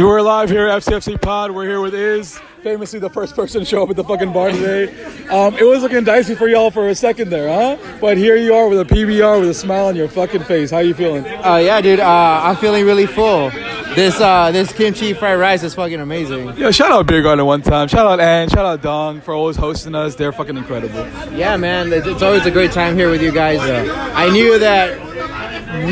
We're 0.01 0.21
live 0.21 0.49
here 0.49 0.67
at 0.67 0.81
FCFC 0.81 1.21
Pod. 1.21 1.51
We're 1.51 1.65
here 1.65 1.81
with 1.81 1.93
Iz, 1.93 2.39
famously 2.63 2.99
the 2.99 3.09
first 3.09 3.35
person 3.35 3.59
to 3.59 3.65
show 3.65 3.83
up 3.83 3.89
at 3.89 3.97
the 3.97 4.03
fucking 4.03 4.31
bar 4.31 4.49
today. 4.49 4.87
Um, 5.27 5.55
it 5.55 5.63
was 5.65 5.81
looking 5.81 6.05
dicey 6.05 6.35
for 6.35 6.47
y'all 6.47 6.71
for 6.71 6.87
a 6.87 6.95
second 6.95 7.29
there, 7.29 7.49
huh? 7.49 7.97
But 7.99 8.17
here 8.17 8.37
you 8.37 8.53
are 8.53 8.69
with 8.69 8.79
a 8.79 8.85
PBR 8.85 9.41
with 9.41 9.49
a 9.49 9.53
smile 9.53 9.87
on 9.87 9.97
your 9.97 10.07
fucking 10.07 10.43
face. 10.43 10.71
How 10.71 10.79
you 10.79 10.93
feeling? 10.93 11.25
Uh, 11.25 11.57
yeah, 11.57 11.81
dude. 11.81 11.99
Uh, 11.99 12.41
I'm 12.43 12.55
feeling 12.55 12.85
really 12.85 13.07
full. 13.07 13.49
This 13.93 14.21
uh, 14.21 14.51
this 14.51 14.71
kimchi 14.71 15.13
fried 15.13 15.37
rice 15.37 15.63
is 15.63 15.75
fucking 15.75 15.99
amazing. 15.99 16.55
Yeah, 16.57 16.71
shout 16.71 16.91
out 16.91 17.05
Beer 17.05 17.21
Garden 17.21 17.45
one 17.45 17.61
time. 17.61 17.89
Shout 17.89 18.07
out 18.07 18.21
Ann. 18.21 18.47
Shout 18.47 18.65
out 18.65 18.81
Dong 18.81 19.19
for 19.19 19.33
always 19.33 19.57
hosting 19.57 19.95
us. 19.95 20.15
They're 20.15 20.31
fucking 20.31 20.55
incredible. 20.55 21.05
Yeah, 21.35 21.57
man. 21.57 21.91
It's, 21.91 22.07
it's 22.07 22.21
always 22.21 22.45
a 22.45 22.51
great 22.51 22.71
time 22.71 22.95
here 22.95 23.11
with 23.11 23.21
you 23.21 23.33
guys. 23.33 23.59
I 23.59 24.29
knew 24.29 24.57
that 24.59 25.09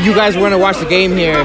you 0.04 0.14
guys 0.14 0.36
were 0.36 0.42
gonna 0.44 0.58
watch 0.58 0.78
the 0.78 0.86
game 0.86 1.12
here, 1.12 1.44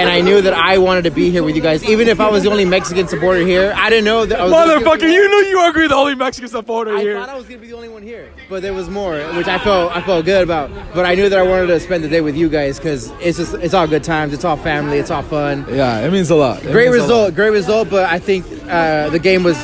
and 0.00 0.10
I 0.10 0.20
knew 0.20 0.40
that 0.42 0.54
I 0.54 0.78
wanted 0.78 1.04
to 1.04 1.10
be 1.10 1.30
here 1.30 1.42
with 1.42 1.56
you 1.56 1.62
guys, 1.62 1.84
even 1.84 2.08
if 2.08 2.20
I 2.20 2.30
was 2.30 2.42
the 2.42 2.50
only 2.50 2.64
Mexican 2.64 3.06
supporter 3.08 3.40
here. 3.40 3.72
I 3.76 3.90
didn't 3.90 4.04
know 4.04 4.24
that. 4.26 4.40
I 4.40 4.44
was 4.44 4.52
Motherfucker, 4.52 5.02
you 5.02 5.28
knew 5.28 5.48
you 5.48 5.58
were 5.58 5.88
the 5.88 5.94
only 5.94 6.14
Mexican 6.14 6.48
supporter 6.48 6.96
I 6.96 7.00
here. 7.00 7.18
thought 7.18 7.28
I 7.28 7.36
was 7.36 7.46
gonna 7.46 7.58
be 7.58 7.68
the 7.68 7.74
only 7.74 7.88
one 7.88 8.02
here, 8.02 8.30
but 8.48 8.62
there 8.62 8.74
was 8.74 8.88
more, 8.88 9.18
which 9.34 9.46
I 9.46 9.58
felt 9.58 9.94
I 9.96 10.02
felt 10.02 10.24
good 10.24 10.42
about. 10.42 10.70
But 10.94 11.06
I 11.06 11.14
knew 11.14 11.28
that 11.28 11.38
I 11.38 11.42
wanted 11.42 11.68
to 11.68 11.80
spend 11.80 12.04
the 12.04 12.08
day 12.08 12.20
with 12.20 12.36
you 12.36 12.48
guys 12.48 12.78
because 12.78 13.10
it's 13.20 13.38
just 13.38 13.54
it's 13.54 13.74
all 13.74 13.86
good 13.86 14.04
times, 14.04 14.32
it's 14.32 14.44
all 14.44 14.56
family, 14.56 14.98
it's 14.98 15.10
all 15.10 15.22
fun. 15.22 15.66
Yeah, 15.68 16.00
it 16.00 16.12
means 16.12 16.30
a 16.30 16.34
lot. 16.36 16.64
It 16.64 16.72
great 16.72 16.90
result, 16.90 17.10
lot. 17.30 17.34
great 17.34 17.50
result. 17.50 17.90
But 17.90 18.04
I 18.04 18.18
think 18.18 18.46
uh, 18.68 19.10
the 19.10 19.18
game 19.18 19.42
was 19.42 19.56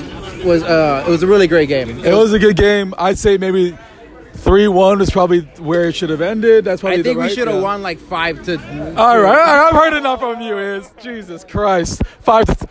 was 0.45 0.63
uh, 0.63 1.05
it 1.07 1.11
was 1.11 1.23
a 1.23 1.27
really 1.27 1.47
great 1.49 1.69
game. 1.69 1.91
It 2.05 2.15
was 2.15 2.33
a 2.33 2.39
good 2.39 2.57
game. 2.57 2.95
I'd 2.99 3.19
say 3.19 3.39
maybe 3.39 3.77
three 4.37 4.69
one 4.69 4.99
was 4.99 5.11
probably 5.11 5.41
where 5.59 5.89
it 5.89 5.95
should 5.95 6.11
have 6.11 6.21
ended. 6.21 6.65
That's 6.65 6.81
probably 6.81 7.01
I 7.01 7.03
think 7.03 7.19
the 7.19 7.25
we 7.25 7.29
should 7.31 7.49
have 7.49 7.63
won 7.63 7.83
like 7.83 7.99
five 7.99 8.43
to. 8.45 8.55
All 8.55 8.61
right, 8.61 8.97
all 8.97 9.23
right, 9.23 9.69
I've 9.69 9.75
heard 9.75 9.95
enough 9.97 10.21
from 10.21 10.41
you. 10.41 10.59
Is 10.59 10.91
Jesus 11.03 11.45
Christ 11.45 12.03
five 12.21 12.47
to. 12.47 12.69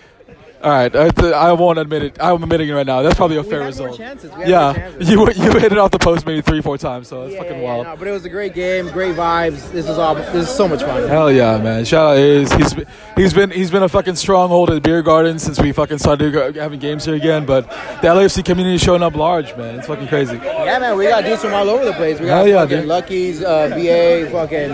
All 0.65 0.71
right, 0.71 0.95
I, 0.95 1.11
I 1.29 1.51
won't 1.51 1.77
admit 1.77 2.01
it. 2.01 2.17
I'm 2.19 2.41
admitting 2.41 2.67
it 2.69 2.73
right 2.73 2.87
now. 2.87 3.03
That's 3.03 3.13
probably 3.13 3.37
a 3.37 3.43
fair 3.43 3.61
had 3.61 3.77
more 3.77 3.89
result. 3.89 3.99
We 4.35 4.45
yeah, 4.47 4.89
you 4.99 5.31
you 5.35 5.51
hit 5.59 5.71
it 5.71 5.77
off 5.77 5.91
the 5.91 5.99
post 5.99 6.25
maybe 6.25 6.41
three, 6.41 6.59
four 6.59 6.75
times. 6.79 7.07
So 7.07 7.21
it's 7.27 7.35
fucking 7.35 7.61
wild. 7.61 7.85
No, 7.85 7.95
but 7.95 8.07
it 8.07 8.11
was 8.11 8.25
a 8.25 8.29
great 8.29 8.55
game, 8.55 8.89
great 8.89 9.15
vibes. 9.15 9.71
This 9.71 9.87
is 9.87 9.99
all. 9.99 10.15
This 10.15 10.49
is 10.49 10.49
so 10.49 10.67
much 10.67 10.81
fun. 10.81 11.07
Hell 11.07 11.31
yeah, 11.31 11.59
man! 11.59 11.85
Shout 11.85 12.13
out 12.13 12.17
is 12.17 12.51
he's 12.53 12.73
he's 13.15 13.31
been 13.31 13.51
he's 13.51 13.69
been 13.69 13.83
a 13.83 13.89
fucking 13.89 14.15
stronghold 14.15 14.71
at 14.71 14.81
Beer 14.81 15.03
Garden 15.03 15.37
since 15.37 15.59
we 15.61 15.71
fucking 15.71 15.99
started 15.99 16.55
having 16.55 16.79
games 16.79 17.05
here 17.05 17.13
again. 17.13 17.45
But 17.45 17.69
the 18.01 18.07
LAFC 18.07 18.43
community 18.43 18.77
is 18.77 18.81
showing 18.81 19.03
up 19.03 19.15
large, 19.15 19.55
man. 19.57 19.75
It's 19.75 19.85
fucking 19.87 20.07
crazy. 20.07 20.37
Yeah, 20.37 20.79
man, 20.79 20.97
we 20.97 21.05
got 21.05 21.25
dudes 21.25 21.43
from 21.43 21.53
all 21.53 21.69
over 21.69 21.85
the 21.85 21.93
place. 21.93 22.19
We 22.19 22.25
got 22.25 22.37
Hell 22.37 22.47
yeah, 22.47 22.61
fucking 22.61 22.79
dude. 22.79 22.87
Lucky's, 22.87 23.43
uh, 23.43 23.69
BA, 23.69 24.31
fucking 24.31 24.69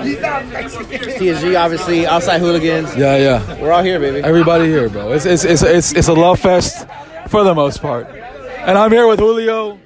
TSG, 1.20 1.60
obviously, 1.60 2.08
outside 2.08 2.40
hooligans. 2.40 2.96
Yeah, 2.96 3.18
yeah. 3.18 3.62
We're 3.62 3.74
all 3.74 3.84
here, 3.84 4.00
baby. 4.00 4.20
Everybody 4.24 4.68
here, 4.68 4.88
bro. 4.88 5.12
It's 5.12 5.26
it's 5.26 5.44
it's 5.44 5.62
it's, 5.64 5.81
it's 5.82 6.08
a 6.08 6.14
love 6.14 6.40
fest 6.40 6.88
for 7.28 7.44
the 7.44 7.56
most 7.56 7.82
part. 7.82 8.08
And 8.08 8.78
I'm 8.78 8.92
here 8.92 9.08
with 9.08 9.20
Julio. 9.20 9.80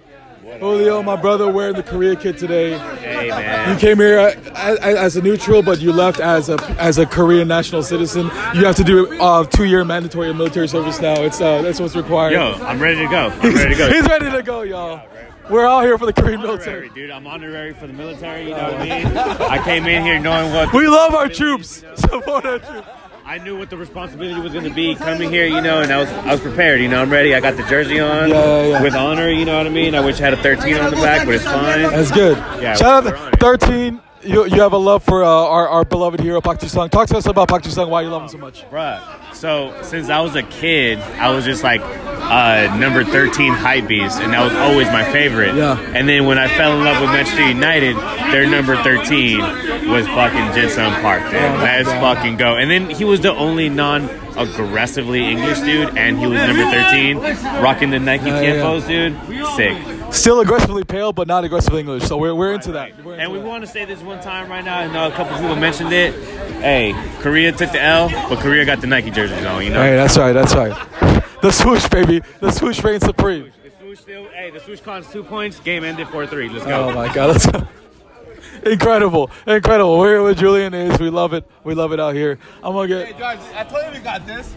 Julio, 0.59 1.03
my 1.03 1.15
brother, 1.15 1.51
wearing 1.51 1.75
the 1.75 1.83
Korea 1.83 2.15
kit 2.15 2.37
today. 2.37 2.77
Hey, 2.99 3.29
man. 3.29 3.73
You 3.73 3.79
came 3.79 3.97
here 3.97 4.19
as, 4.55 4.77
as 4.79 5.15
a 5.17 5.21
neutral, 5.21 5.61
but 5.61 5.79
you 5.79 5.91
left 5.91 6.19
as 6.19 6.49
a 6.49 6.55
as 6.79 6.97
a 6.97 7.05
Korean 7.05 7.47
national 7.47 7.83
citizen. 7.83 8.25
You 8.53 8.65
have 8.65 8.75
to 8.77 8.83
do 8.83 9.19
uh, 9.21 9.43
two 9.45 9.65
year 9.65 9.83
mandatory 9.83 10.33
military 10.33 10.67
service 10.67 10.99
now. 11.01 11.21
It's 11.21 11.41
uh, 11.41 11.61
that's 11.61 11.79
what's 11.79 11.95
required. 11.95 12.33
Yo, 12.33 12.53
I'm 12.63 12.79
ready 12.79 13.01
to 13.01 13.07
go. 13.07 13.29
I'm 13.41 13.53
ready 13.53 13.75
to 13.75 13.77
go. 13.77 13.93
He's 13.93 14.07
ready 14.07 14.31
to 14.31 14.43
go, 14.43 14.61
y'all. 14.61 15.01
We're 15.49 15.65
all 15.65 15.81
here 15.81 15.97
for 15.97 16.05
the 16.07 16.13
Korean 16.13 16.41
military. 16.41 16.89
Dude, 16.89 17.11
I'm 17.11 17.27
honorary 17.27 17.73
for 17.73 17.85
the 17.85 17.93
military, 17.93 18.45
you 18.45 18.51
know 18.51 18.71
what 18.71 18.81
I 18.81 19.03
mean? 19.03 19.17
I 19.17 19.63
came 19.63 19.85
in 19.85 20.03
here 20.03 20.19
knowing 20.19 20.51
what. 20.51 20.73
We 20.73 20.87
love 20.87 21.13
our 21.13 21.29
troops. 21.29 21.83
Support 21.95 22.45
our 22.45 22.59
troops. 22.59 22.87
I 23.27 23.39
knew 23.39 23.57
what 23.57 23.71
the 23.71 23.77
responsibility 23.77 24.39
was 24.39 24.53
going 24.53 24.65
to 24.65 24.73
be 24.73 24.93
coming 24.93 25.31
here, 25.31 25.47
you 25.47 25.59
know, 25.59 25.81
and 25.81 25.91
I 25.91 25.97
was 25.97 26.09
I 26.09 26.31
was 26.33 26.41
prepared. 26.41 26.79
You 26.79 26.87
know, 26.87 27.01
I'm 27.01 27.09
ready. 27.11 27.33
I 27.33 27.39
got 27.39 27.57
the 27.57 27.63
jersey 27.63 27.99
on 27.99 28.29
Yeah, 28.29 28.65
yeah, 28.67 28.83
with 28.83 28.93
honor. 28.93 29.29
You 29.29 29.45
know 29.45 29.57
what 29.57 29.65
I 29.65 29.71
mean? 29.71 29.95
I 29.95 29.99
wish 29.99 30.19
I 30.21 30.25
had 30.25 30.33
a 30.33 30.43
13 30.43 30.75
on 30.77 30.91
the 30.91 30.97
back, 30.97 31.25
but 31.25 31.33
it's 31.35 31.43
fine. 31.43 31.81
That's 31.81 32.11
good. 32.11 32.37
Yeah, 32.61 32.75
Shout 32.75 33.07
out 33.07 33.31
to 33.31 33.37
13. 33.37 33.99
you, 34.21 34.45
you 34.45 34.61
have 34.61 34.73
a 34.73 34.77
love 34.77 35.03
for 35.03 35.23
uh, 35.23 35.27
our, 35.27 35.67
our 35.67 35.83
beloved 35.85 36.19
hero 36.19 36.39
Pak 36.39 36.61
Sung. 36.61 36.87
Talk 36.89 37.07
to 37.07 37.17
us 37.17 37.25
about 37.25 37.49
Pak 37.49 37.63
Sung. 37.65 37.89
Why 37.89 38.01
you 38.03 38.09
love 38.09 38.23
him 38.23 38.29
so 38.29 38.37
much? 38.37 38.63
Bruh. 38.69 39.01
So 39.35 39.77
since 39.83 40.09
I 40.09 40.21
was 40.21 40.35
a 40.35 40.43
kid, 40.43 40.97
I 40.99 41.29
was 41.29 41.43
just 41.43 41.61
like 41.61 41.81
uh, 41.81 42.75
number 42.77 43.03
13 43.03 43.51
hype 43.53 43.87
beast, 43.87 44.19
and 44.19 44.33
that 44.33 44.41
was 44.41 44.53
always 44.53 44.87
my 44.87 45.03
favorite. 45.11 45.55
Yeah. 45.55 45.77
And 45.93 46.07
then 46.07 46.25
when 46.25 46.37
I 46.39 46.47
fell 46.47 46.77
in 46.77 46.83
love 46.83 47.01
with 47.01 47.09
Manchester 47.11 47.47
United, 47.47 47.97
their 48.31 48.49
number 48.49 48.75
13 48.81 49.39
was 49.91 50.07
fucking 50.07 50.53
Ji-sung 50.53 51.01
Park. 51.01 51.21
Dude. 51.23 51.33
Let's 51.33 51.89
fucking 51.89 52.37
go. 52.37 52.55
And 52.55 52.71
then 52.71 52.89
he 52.89 53.03
was 53.03 53.19
the 53.21 53.33
only 53.33 53.69
non-aggressively 53.69 55.25
English 55.25 55.59
dude, 55.59 55.97
and 55.97 56.17
he 56.17 56.27
was 56.27 56.39
number 56.39 56.63
13, 56.63 57.17
rocking 57.61 57.89
the 57.89 57.99
Nike 57.99 58.27
Yeah, 58.27 58.41
yeah, 58.41 58.87
dude. 58.87 59.47
Sick. 59.55 59.94
Still 60.11 60.39
aggressively 60.39 60.83
pale, 60.83 61.13
but 61.13 61.27
not 61.27 61.43
aggressively 61.43 61.81
English. 61.81 62.03
So 62.03 62.17
we're, 62.17 62.33
we're 62.33 62.53
into 62.53 62.71
that. 62.73 63.03
We're 63.03 63.13
into 63.13 63.23
And 63.23 63.31
we 63.31 63.39
want 63.39 63.63
to 63.63 63.67
say 63.67 63.85
this 63.85 64.01
one 64.01 64.21
time 64.21 64.49
right 64.49 64.63
now. 64.63 64.79
I 64.79 64.91
know 64.91 65.07
a 65.07 65.11
couple 65.11 65.35
people 65.37 65.55
mentioned 65.55 65.91
it. 65.93 66.13
Hey, 66.61 66.93
Korea 67.19 67.51
took 67.51 67.71
the 67.71 67.81
L, 67.81 68.09
but 68.09 68.39
Korea 68.39 68.65
got 68.65 68.81
the 68.81 68.87
Nike 68.87 69.11
jerseys 69.11 69.45
on. 69.45 69.63
You 69.63 69.71
know. 69.71 69.81
Hey, 69.81 69.95
that's 69.95 70.17
right. 70.17 70.33
That's 70.33 70.55
right. 70.55 70.73
The 71.41 71.51
swoosh, 71.51 71.87
baby. 71.89 72.21
The 72.39 72.51
swoosh 72.51 72.83
reigns 72.83 73.05
supreme. 73.05 73.51
The 73.63 73.71
swoosh 73.79 73.99
still, 73.99 74.25
hey, 74.29 74.49
the 74.51 74.59
swoosh 74.59 74.81
costs 74.81 75.11
two 75.11 75.23
points. 75.23 75.59
Game 75.59 75.83
ended 75.83 76.07
4-3. 76.07 76.51
Let's 76.51 76.65
go. 76.65 76.89
Oh 76.89 76.93
my 76.93 77.13
god, 77.13 77.31
let's 77.31 77.45
go. 77.45 77.67
Incredible, 78.65 79.29
incredible. 79.45 79.99
We're 79.99 80.13
here 80.13 80.23
with 80.23 80.39
Julian 80.39 80.73
is. 80.73 80.99
We 80.99 81.11
love 81.11 81.33
it. 81.33 81.47
We 81.63 81.75
love 81.75 81.91
it 81.91 81.99
out 81.99 82.15
here. 82.15 82.39
I'm 82.63 82.73
gonna 82.73 82.87
get 82.87 83.07
Hey, 83.07 83.11
George, 83.11 83.37
I 83.53 83.63
told 83.63 83.85
you 83.85 83.91
we 83.91 83.99
got 83.99 84.25
this. 84.25 84.55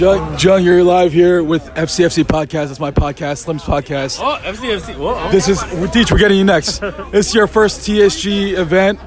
Jung. 0.00 0.38
Jung, 0.38 0.64
you're 0.64 0.82
live 0.82 1.12
here 1.12 1.44
with 1.44 1.62
FCFC 1.74 2.24
podcast. 2.24 2.70
It's 2.70 2.80
my 2.80 2.90
podcast, 2.90 3.44
Slim's 3.44 3.62
podcast. 3.62 4.18
Oh, 4.18 4.40
FCFC. 4.40 4.96
Whoa. 4.96 5.14
Oh, 5.14 5.30
this 5.30 5.46
is 5.46 5.58
Deech. 5.58 6.10
We're 6.10 6.16
getting 6.16 6.38
you 6.38 6.44
next. 6.44 6.78
this 7.12 7.28
is 7.28 7.34
your 7.34 7.46
first 7.46 7.82
TSG 7.82 8.56
event. 8.56 8.98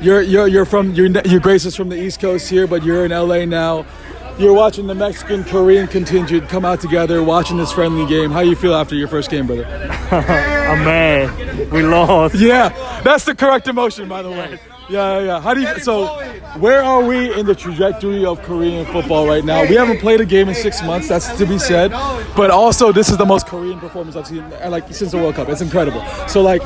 You're 0.00 0.22
you're 0.22 0.48
you're 0.48 0.64
from 0.64 0.92
you're, 0.92 1.06
your 1.06 1.38
Grace 1.38 1.66
is 1.66 1.76
from 1.76 1.88
the 1.88 1.94
East 1.94 2.18
Coast 2.18 2.50
here, 2.50 2.66
but 2.66 2.82
you're 2.82 3.04
in 3.04 3.12
LA 3.12 3.44
now. 3.44 3.86
You're 4.40 4.52
watching 4.52 4.88
the 4.88 4.94
Mexican 4.96 5.44
Korean 5.44 5.86
contingent 5.86 6.48
come 6.48 6.64
out 6.64 6.80
together, 6.80 7.22
watching 7.22 7.56
this 7.56 7.70
friendly 7.70 8.04
game. 8.06 8.32
How 8.32 8.40
you 8.40 8.56
feel 8.56 8.74
after 8.74 8.96
your 8.96 9.06
first 9.06 9.30
game, 9.30 9.46
brother? 9.46 9.66
I'm 10.10 10.84
mad. 10.84 11.70
We 11.70 11.82
lost. 11.82 12.34
Yeah, 12.34 12.70
that's 13.04 13.22
the 13.24 13.36
correct 13.36 13.68
emotion, 13.68 14.08
by 14.08 14.22
the 14.22 14.32
way. 14.32 14.58
Yeah, 14.90 15.18
yeah, 15.18 15.24
yeah. 15.24 15.40
How 15.40 15.54
do 15.54 15.60
you? 15.60 15.78
So, 15.78 16.06
where 16.58 16.82
are 16.82 17.04
we 17.04 17.32
in 17.38 17.46
the 17.46 17.54
trajectory 17.54 18.26
of 18.26 18.42
Korean 18.42 18.84
football 18.86 19.26
right 19.26 19.44
now? 19.44 19.62
We 19.62 19.76
haven't 19.76 19.98
played 19.98 20.20
a 20.20 20.24
game 20.24 20.48
in 20.48 20.54
six 20.54 20.82
months. 20.82 21.08
That's 21.08 21.36
to 21.38 21.46
be 21.46 21.58
said. 21.58 21.92
But 22.36 22.50
also, 22.50 22.92
this 22.92 23.08
is 23.08 23.16
the 23.16 23.24
most 23.24 23.46
Korean 23.46 23.78
performance 23.78 24.16
I've 24.16 24.26
seen, 24.26 24.42
uh, 24.42 24.68
like 24.68 24.92
since 24.92 25.12
the 25.12 25.18
World 25.18 25.36
Cup. 25.36 25.48
It's 25.48 25.60
incredible. 25.60 26.04
So, 26.26 26.42
like, 26.42 26.62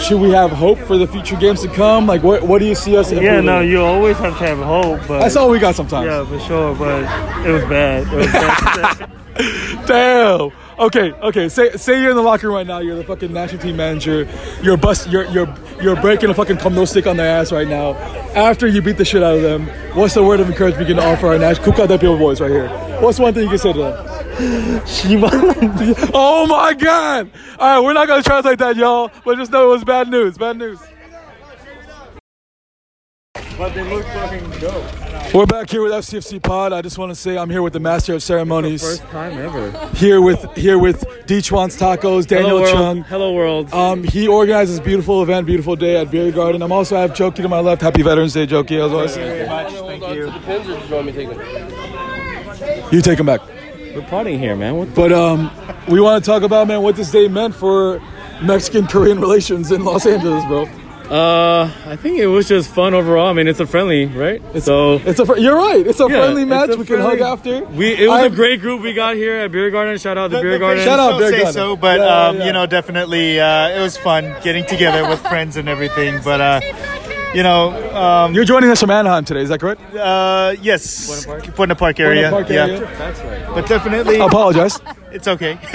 should 0.00 0.20
we 0.20 0.30
have 0.30 0.52
hope 0.52 0.78
for 0.78 0.96
the 0.96 1.08
future 1.08 1.36
games 1.36 1.62
to 1.62 1.68
come? 1.68 2.06
Like, 2.06 2.22
what 2.22 2.44
what 2.44 2.58
do 2.60 2.66
you 2.66 2.76
see 2.76 2.96
us? 2.96 3.10
In 3.10 3.20
Yeah, 3.20 3.40
no, 3.40 3.60
you 3.60 3.82
always 3.82 4.16
have 4.18 4.38
to 4.38 4.46
have 4.46 4.58
hope, 4.58 5.00
but 5.08 5.20
That's 5.20 5.34
all 5.34 5.50
we 5.50 5.58
got 5.58 5.74
sometimes. 5.74 6.06
Yeah, 6.06 6.24
for 6.24 6.38
sure, 6.46 6.74
but 6.76 7.02
it 7.44 7.50
was 7.50 7.64
bad. 7.64 8.06
It 8.12 8.16
was 8.16 8.26
bad. 8.26 9.10
Damn. 9.86 10.65
Okay, 10.78 11.12
okay. 11.12 11.48
Say 11.48 11.70
say 11.76 12.00
you're 12.02 12.10
in 12.10 12.16
the 12.16 12.22
locker 12.22 12.48
room 12.48 12.56
right 12.56 12.66
now. 12.66 12.80
You're 12.80 12.96
the 12.96 13.04
fucking 13.04 13.32
national 13.32 13.62
team 13.62 13.76
manager. 13.76 14.28
You're 14.60 14.76
bust. 14.76 15.08
You're 15.08 15.24
you're 15.30 15.52
you're 15.80 15.98
breaking 16.02 16.28
a 16.28 16.34
fucking 16.34 16.58
no 16.74 16.84
stick 16.84 17.06
on 17.06 17.16
their 17.16 17.28
ass 17.40 17.50
right 17.50 17.66
now. 17.66 17.94
After 18.34 18.66
you 18.66 18.82
beat 18.82 18.98
the 18.98 19.04
shit 19.04 19.22
out 19.22 19.36
of 19.36 19.42
them, 19.42 19.66
what's 19.96 20.12
the 20.12 20.22
word 20.22 20.40
of 20.40 20.48
encouragement 20.48 20.86
you 20.86 20.94
can 20.94 21.02
offer 21.02 21.28
our 21.28 21.38
national 21.38 21.72
Kuka 21.72 21.86
Depio 21.86 22.18
boys 22.18 22.42
right 22.42 22.50
here? 22.50 22.68
What's 23.00 23.18
one 23.18 23.32
thing 23.32 23.44
you 23.44 23.48
can 23.48 23.58
say 23.58 23.72
to 23.72 23.78
them? 23.78 24.82
oh 26.12 26.46
my 26.46 26.74
god! 26.74 27.30
All 27.58 27.76
right, 27.76 27.80
we're 27.80 27.94
not 27.94 28.06
gonna 28.06 28.22
translate 28.22 28.58
that, 28.58 28.76
y'all. 28.76 29.10
But 29.24 29.38
just 29.38 29.50
know 29.50 29.70
it 29.70 29.72
was 29.72 29.84
bad 29.84 30.08
news. 30.08 30.36
Bad 30.36 30.58
news. 30.58 30.78
But 33.58 33.74
they 33.74 33.82
look 33.82 34.04
fucking 34.06 34.50
dope. 34.60 35.34
We're 35.34 35.46
back 35.46 35.70
here 35.70 35.82
with 35.82 35.92
FCFC 35.92 36.42
Pod. 36.42 36.72
I 36.72 36.82
just 36.82 36.98
want 36.98 37.10
to 37.10 37.14
say 37.14 37.36
I'm 37.38 37.50
here 37.50 37.62
with 37.62 37.72
the 37.72 37.80
master 37.80 38.14
of 38.14 38.22
ceremonies. 38.22 38.82
First 38.82 39.02
time 39.04 39.38
ever. 39.38 39.70
here 39.94 40.20
with 40.20 40.44
here 40.56 40.78
with 40.78 41.00
Deechwan's 41.26 41.76
Tacos, 41.76 42.26
Daniel 42.26 42.58
Hello. 42.58 42.72
Chung. 42.72 43.02
Hello, 43.04 43.32
world. 43.32 43.72
Um, 43.72 44.02
he 44.04 44.28
organizes 44.28 44.78
beautiful 44.80 45.22
event, 45.22 45.46
beautiful 45.46 45.74
day 45.74 45.96
at 45.96 46.10
Beer 46.10 46.30
Garden. 46.30 46.62
I'm 46.62 46.72
also 46.72 46.96
I 46.96 47.00
have 47.00 47.12
Jokey 47.12 47.36
to 47.36 47.48
my 47.48 47.60
left. 47.60 47.82
Happy 47.82 48.02
Veterans 48.02 48.34
Day, 48.34 48.46
Jokey. 48.46 48.84
As 48.84 48.92
always. 48.92 49.14
Thank 49.14 50.14
you. 50.14 50.26
Depends 50.30 50.68
or 50.68 50.78
do 50.78 50.86
you 50.86 50.94
want 50.94 51.06
me 51.06 51.12
to 51.12 51.24
take 51.24 51.36
it? 51.36 52.92
You 52.92 53.00
take 53.00 53.18
him 53.18 53.26
back. 53.26 53.40
We're 53.46 54.02
partying 54.02 54.38
here, 54.38 54.56
man. 54.56 54.76
What 54.76 54.94
But 54.94 55.12
um, 55.12 55.50
we 55.88 56.00
want 56.00 56.22
to 56.22 56.30
talk 56.30 56.42
about 56.42 56.68
man 56.68 56.82
what 56.82 56.96
this 56.96 57.10
day 57.10 57.28
meant 57.28 57.54
for 57.54 58.00
Mexican 58.42 58.86
Korean 58.86 59.18
relations 59.26 59.72
in 59.72 59.84
Los 59.84 60.04
Angeles, 60.04 60.44
bro. 60.44 60.68
Uh, 61.10 61.70
I 61.86 61.94
think 61.94 62.18
it 62.18 62.26
was 62.26 62.48
just 62.48 62.68
fun 62.74 62.92
overall. 62.92 63.28
I 63.28 63.32
mean, 63.32 63.46
it's 63.46 63.60
a 63.60 63.66
friendly, 63.66 64.06
right? 64.06 64.42
so 64.60 64.94
It's 65.04 65.20
a 65.20 65.40
you're 65.40 65.54
right. 65.56 65.86
It's 65.86 66.00
a 66.00 66.04
Yeah, 66.08 66.16
friendly 66.18 66.44
match. 66.44 66.70
a 66.70 66.76
we 66.76 66.84
can 66.84 66.98
hug 67.00 67.20
after. 67.20 67.64
we 67.66 67.94
it 67.94 68.08
was 68.08 68.22
I- 68.22 68.26
a 68.26 68.30
great 68.30 68.60
group 68.60 68.82
we 68.82 68.92
got 68.92 69.14
here 69.14 69.36
at 69.36 69.52
Beer 69.52 69.70
Garden. 69.70 69.96
Shout 69.98 70.18
out 70.18 70.30
the, 70.32 70.40
Beer 70.40 70.52
The 70.52 70.58
Garden. 70.58 70.78
pictures 70.84 70.98
out 70.98 71.10
don't 71.10 71.18
Beer 71.20 71.30
say 71.30 71.36
Garden. 71.42 71.52
so, 71.54 71.76
but 71.76 72.00
Yeah, 72.00 72.06
um, 72.28 72.36
yeah. 72.38 72.46
you 72.46 72.52
know, 72.52 72.66
definitely 72.66 73.38
uh, 73.38 73.68
it 73.68 73.80
was 73.80 73.96
fun 73.96 74.34
getting 74.42 74.64
together 74.66 75.08
with 75.08 75.20
friends 75.20 75.56
and 75.56 75.68
everything. 75.68 76.20
But 76.24 76.40
uh, 76.40 76.60
you 77.34 77.44
know, 77.44 77.70
um, 77.94 78.34
You're 78.34 78.44
joining 78.44 78.70
us 78.70 78.80
from 78.80 78.90
Anaheim 78.90 79.24
today. 79.24 79.42
Is 79.42 79.48
that 79.50 79.60
correct? 79.60 79.80
uh, 79.94 80.56
yes, 80.60 81.24
Buena 81.54 81.76
Park, 81.76 82.00
area. 82.00 82.30
Park 82.30 82.50
area. 82.50 82.66
yeah, 82.66 82.72
area. 82.78 82.98
That's 82.98 83.20
right. 83.20 83.54
but 83.54 83.68
definitely, 83.68 84.20
I 84.20 84.26
apologize. 84.26 84.80
it's 85.12 85.28
okay. 85.28 85.56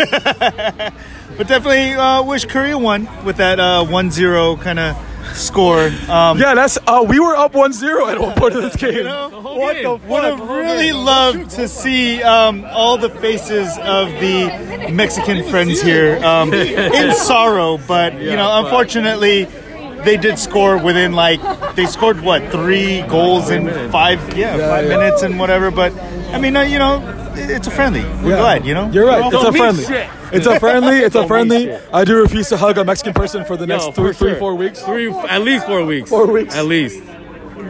but 1.38 1.48
definitely 1.48 1.94
uh, 1.94 2.22
wish 2.24 2.44
Korea 2.46 2.78
won 2.78 3.08
with 3.24 3.38
that 3.38 3.60
uh, 3.62 3.86
1-0 3.88 4.60
kind 4.62 4.80
of 4.80 4.98
score. 5.34 5.88
Um, 6.10 6.38
Yeah, 6.40 6.54
that's 6.56 6.78
uh, 6.88 7.06
we 7.08 7.20
were 7.20 7.36
up 7.36 7.54
1-0 7.54 8.12
at 8.12 8.20
one 8.20 8.36
point 8.36 8.56
of 8.56 8.62
this 8.64 8.76
game. 8.84 8.94
You 8.96 9.04
know, 9.04 9.30
what 9.30 9.82
the 9.82 9.96
would 10.08 10.24
have 10.24 10.40
really 10.42 10.92
loved 10.92 11.50
to 11.52 11.68
see 11.68 12.22
um, 12.24 12.66
all 12.66 12.98
the 12.98 13.10
faces 13.10 13.78
of 13.80 14.10
the 14.20 14.90
Mexican 14.92 15.44
friends 15.50 15.82
here 15.82 16.18
um, 16.24 16.54
in 16.54 17.14
sorrow, 17.14 17.78
but 17.88 18.14
you 18.16 18.36
know, 18.36 18.64
unfortunately, 18.64 19.46
they 20.04 20.18
did 20.18 20.40
score 20.40 20.78
within 20.78 21.14
like 21.14 21.40
they 21.76 21.86
scored 21.86 22.22
what 22.22 22.42
three 22.52 23.02
goals 23.04 23.50
in 23.52 23.68
five 23.92 24.20
yeah, 24.36 24.56
Yeah, 24.58 24.68
five 24.70 24.86
yeah. 24.90 24.98
minutes 24.98 25.22
and 25.22 25.40
whatever. 25.40 25.70
But 25.72 25.94
I 26.34 26.40
mean, 26.40 26.56
uh, 26.58 26.62
you 26.64 26.80
know, 26.80 27.00
it's 27.36 27.68
a 27.68 27.72
friendly. 27.72 28.02
We're 28.24 28.32
Yeah. 28.32 28.38
glad, 28.38 28.66
you 28.66 28.74
know. 28.74 28.90
You're 28.92 29.06
right. 29.06 29.22
We're 29.22 29.34
It's 29.40 29.44
a 29.44 29.52
friendly. 29.52 29.84
It's 30.34 30.46
a 30.48 30.60
friendly. 30.60 30.98
It's 31.00 31.16
a 31.16 31.28
friendly. 31.28 31.74
I 31.94 32.04
do 32.04 32.18
refuse 32.22 32.50
to 32.50 32.58
hug 32.58 32.78
a 32.78 32.86
Mexican 32.86 33.14
person 33.14 33.46
for 33.46 33.58
the 33.58 33.68
next 33.68 33.86
No, 33.86 33.92
three, 33.92 34.08
for 34.10 34.14
three, 34.14 34.30
sure. 34.32 34.40
four 34.40 34.56
weeks. 34.56 34.80
Three, 34.82 35.12
at 35.30 35.42
least 35.42 35.66
four 35.66 35.84
weeks. 35.86 36.10
Four 36.10 36.28
weeks. 36.28 36.56
At 36.56 36.66
least. 36.66 37.02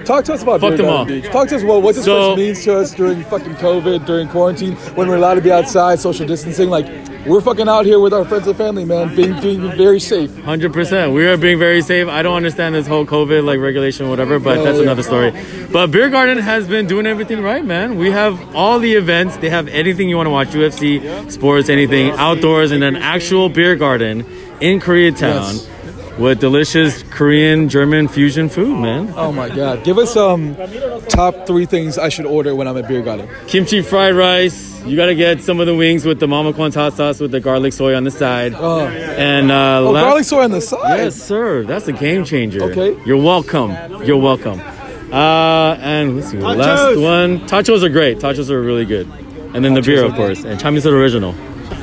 Talk 0.05 0.23
to 0.25 0.33
us 0.33 0.41
about 0.41 0.61
Fuck 0.61 0.71
Beer 0.71 0.77
them 0.77 0.85
Garden 0.87 1.15
all. 1.15 1.21
Beach. 1.21 1.31
Talk 1.31 1.47
to 1.49 1.55
us 1.57 1.63
about 1.63 1.81
what 1.83 1.95
this 1.95 2.05
So- 2.05 2.35
means 2.35 2.63
to 2.63 2.77
us 2.77 2.91
during 2.91 3.23
fucking 3.25 3.55
COVID, 3.55 4.05
during 4.05 4.27
quarantine, 4.29 4.73
when 4.95 5.07
we're 5.07 5.17
allowed 5.17 5.35
to 5.35 5.41
be 5.41 5.51
outside, 5.51 5.99
social 5.99 6.25
distancing. 6.25 6.69
Like 6.69 6.87
we're 7.25 7.41
fucking 7.41 7.67
out 7.69 7.85
here 7.85 7.99
with 7.99 8.13
our 8.13 8.25
friends 8.25 8.47
and 8.47 8.57
family, 8.57 8.85
man, 8.85 9.15
being 9.15 9.39
being 9.41 9.71
very 9.77 9.99
safe. 9.99 10.35
Hundred 10.39 10.73
percent. 10.73 11.13
We 11.13 11.25
are 11.27 11.37
being 11.37 11.59
very 11.59 11.81
safe. 11.81 12.07
I 12.07 12.21
don't 12.21 12.35
understand 12.35 12.73
this 12.75 12.87
whole 12.87 13.05
COVID 13.05 13.43
like 13.43 13.59
regulation, 13.59 14.09
whatever, 14.09 14.39
but 14.39 14.57
Oh, 14.57 14.63
that's 14.63 14.77
yeah. 14.77 14.83
another 14.83 15.03
story. 15.03 15.31
But 15.71 15.87
Beer 15.91 16.09
Garden 16.09 16.37
has 16.39 16.67
been 16.67 16.87
doing 16.87 17.05
everything 17.05 17.41
right, 17.41 17.63
man. 17.63 17.97
We 17.97 18.11
have 18.11 18.55
all 18.55 18.79
the 18.79 18.93
events. 18.95 19.37
They 19.37 19.49
have 19.49 19.67
anything 19.67 20.09
you 20.09 20.17
want 20.17 20.27
to 20.27 20.31
watch: 20.31 20.49
UFC, 20.49 21.31
sports, 21.31 21.69
anything, 21.69 22.11
outdoors, 22.11 22.71
and 22.71 22.83
an 22.83 22.95
actual 22.95 23.49
beer 23.49 23.75
garden 23.75 24.25
in 24.59 24.79
Koreatown 24.79 25.53
Yes. 25.53 25.67
With 26.17 26.39
delicious 26.39 27.03
Korean 27.03 27.69
German 27.69 28.07
fusion 28.07 28.49
food, 28.49 28.77
man. 28.79 29.13
Oh 29.15 29.31
my 29.31 29.49
god! 29.49 29.83
Give 29.83 29.97
us 29.97 30.15
um 30.15 30.55
top 31.09 31.45
three 31.47 31.65
things 31.65 31.97
I 31.97 32.09
should 32.09 32.25
order 32.25 32.53
when 32.55 32.67
I'm 32.67 32.77
at 32.77 32.87
Beer 32.87 33.01
Garden. 33.01 33.29
Kimchi 33.47 33.81
fried 33.81 34.15
rice. 34.15 34.69
You 34.85 34.95
gotta 34.95 35.13
get 35.15 35.41
some 35.43 35.59
of 35.59 35.67
the 35.67 35.75
wings 35.75 36.05
with 36.05 36.19
the 36.19 36.27
Mama 36.27 36.53
Kwan's 36.53 36.73
hot 36.75 36.93
sauce 36.93 37.19
with 37.19 37.31
the 37.31 37.39
garlic 37.39 37.71
soy 37.73 37.95
on 37.95 38.03
the 38.03 38.09
side. 38.11 38.53
Oh, 38.57 38.87
And 38.87 39.51
uh, 39.51 39.79
oh 39.81 39.91
last- 39.91 40.03
garlic 40.03 40.23
soy 40.25 40.43
on 40.43 40.51
the 40.51 40.61
side. 40.61 40.97
Yes, 40.97 41.15
sir. 41.21 41.63
That's 41.63 41.87
a 41.87 41.93
game 41.93 42.25
changer. 42.25 42.63
Okay. 42.63 42.99
You're 43.05 43.21
welcome. 43.21 43.71
You're 44.03 44.17
welcome. 44.17 44.59
Uh, 45.11 45.75
and 45.79 46.15
let's 46.15 46.31
see. 46.31 46.37
the 46.37 46.43
Last 46.43 46.97
one. 46.99 47.41
Tachos 47.47 47.83
are 47.83 47.89
great. 47.89 48.17
Tachos 48.19 48.49
are 48.49 48.59
really 48.61 48.85
good. 48.85 49.07
And 49.53 49.63
then 49.63 49.73
the 49.75 49.81
beer, 49.83 50.03
of 50.05 50.15
course. 50.15 50.43
And 50.45 50.59
Chinese 50.59 50.87
original. 50.87 51.33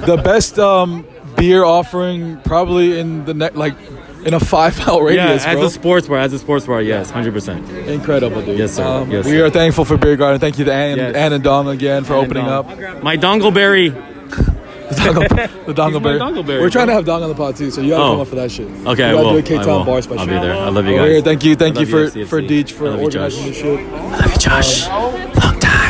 The 0.06 0.16
best 0.22 0.58
um 0.58 1.06
beer 1.36 1.62
offering 1.62 2.40
probably 2.40 2.98
in 2.98 3.24
the 3.26 3.34
next 3.34 3.54
like 3.56 3.76
in 4.24 4.34
a 4.34 4.40
five 4.40 4.78
mile 4.78 5.00
radius, 5.00 5.44
yeah, 5.44 5.50
as 5.52 5.56
bro. 5.56 5.64
a 5.66 5.70
sports 5.70 6.08
bar. 6.08 6.18
As 6.18 6.32
a 6.32 6.38
sports 6.38 6.66
bar, 6.66 6.82
yes, 6.82 7.10
hundred 7.10 7.32
percent. 7.34 7.68
Incredible, 7.88 8.42
dude. 8.42 8.58
Yes, 8.58 8.74
sir. 8.74 8.84
Um, 8.84 9.10
Yes, 9.10 9.24
we 9.24 9.32
sir. 9.32 9.46
are 9.46 9.50
thankful 9.50 9.84
for 9.84 9.96
Beer 9.96 10.16
Garden. 10.16 10.40
Thank 10.40 10.58
you 10.58 10.64
to 10.66 10.72
Ann, 10.72 10.96
Yes. 10.98 11.14
Ann 11.14 11.32
and 11.32 11.42
Dong 11.44 11.68
again 11.68 12.04
for 12.04 12.14
opening 12.14 12.46
up. 12.46 12.66
My 13.02 13.16
dongleberry. 13.16 13.94
The 14.88 14.94
Dongle, 14.94 15.28
the 15.66 15.74
Dongleberry. 15.74 16.18
Dongleberry, 16.18 16.60
We're 16.62 16.70
trying 16.70 16.86
to 16.86 16.94
have 16.94 17.04
Dong 17.04 17.22
on 17.22 17.28
the 17.28 17.34
pod 17.34 17.56
too, 17.56 17.70
so 17.70 17.82
you 17.82 17.90
gotta 17.90 18.04
Oh. 18.04 18.10
come 18.12 18.20
up 18.20 18.28
for 18.28 18.36
that 18.36 18.50
shit. 18.50 18.66
Okay, 18.86 19.04
I 19.04 19.10
you 19.10 19.16
gotta 19.16 19.16
will. 19.18 19.32
do 19.34 19.38
a 19.38 19.42
K 19.42 19.58
I 19.58 19.62
Town 19.62 19.84
bar 19.84 20.00
special. 20.00 20.20
I'll 20.20 20.26
be 20.26 20.32
there. 20.32 20.54
I 20.54 20.68
love 20.70 20.86
you 20.86 20.96
guys. 20.96 21.10
here. 21.10 21.20
Thank 21.20 21.44
you, 21.44 21.56
thank 21.56 21.78
you 21.78 21.84
for 21.84 22.18
you, 22.18 22.24
for. 22.24 22.40
Deech 22.40 22.70
for 22.72 22.86
you, 22.86 23.02
organizing 23.02 23.44
this 23.44 23.58
shit. 23.58 23.78
I 23.80 24.16
love 24.18 24.32
you, 24.32 24.38
Josh. 24.38 24.88
Long 24.88 25.12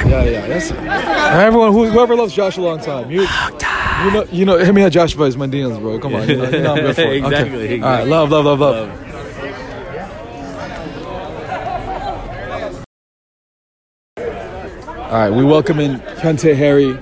Yeah, 0.09 0.25
yeah. 0.25 0.47
That's 0.47 0.71
everyone 0.71 1.73
who 1.73 1.87
whoever 1.91 2.17
loves 2.17 2.33
Josh 2.35 2.57
a 2.57 2.61
long 2.63 2.81
time. 2.81 3.11
You, 3.11 3.23
You 3.23 4.11
know, 4.13 4.25
you 4.31 4.45
know, 4.45 4.57
hit 4.59 4.73
me 4.75 4.83
at 4.83 4.93
Josh 4.93 5.15
Vice 5.15 5.35
Mandinas, 5.35 5.79
bro. 5.81 5.99
Come 5.99 6.15
on, 6.15 6.29
you 6.29 6.37
know, 6.37 6.49
you 6.51 6.61
know 6.63 6.75
I'm 6.77 6.81
good 6.83 6.95
for 6.95 7.03
it. 7.03 7.23
Okay. 7.25 7.27
Exactly, 7.27 7.83
All 7.83 7.91
right, 7.91 8.03
exactly. 8.07 8.11
love, 8.11 8.31
love, 8.31 8.45
love, 8.45 8.61
love. 8.61 9.05
All 14.17 15.15
right, 15.15 15.31
we 15.31 15.43
welcome 15.45 15.81
in 15.81 16.01
Hyuntae 16.01 16.55
Harry 16.55 16.95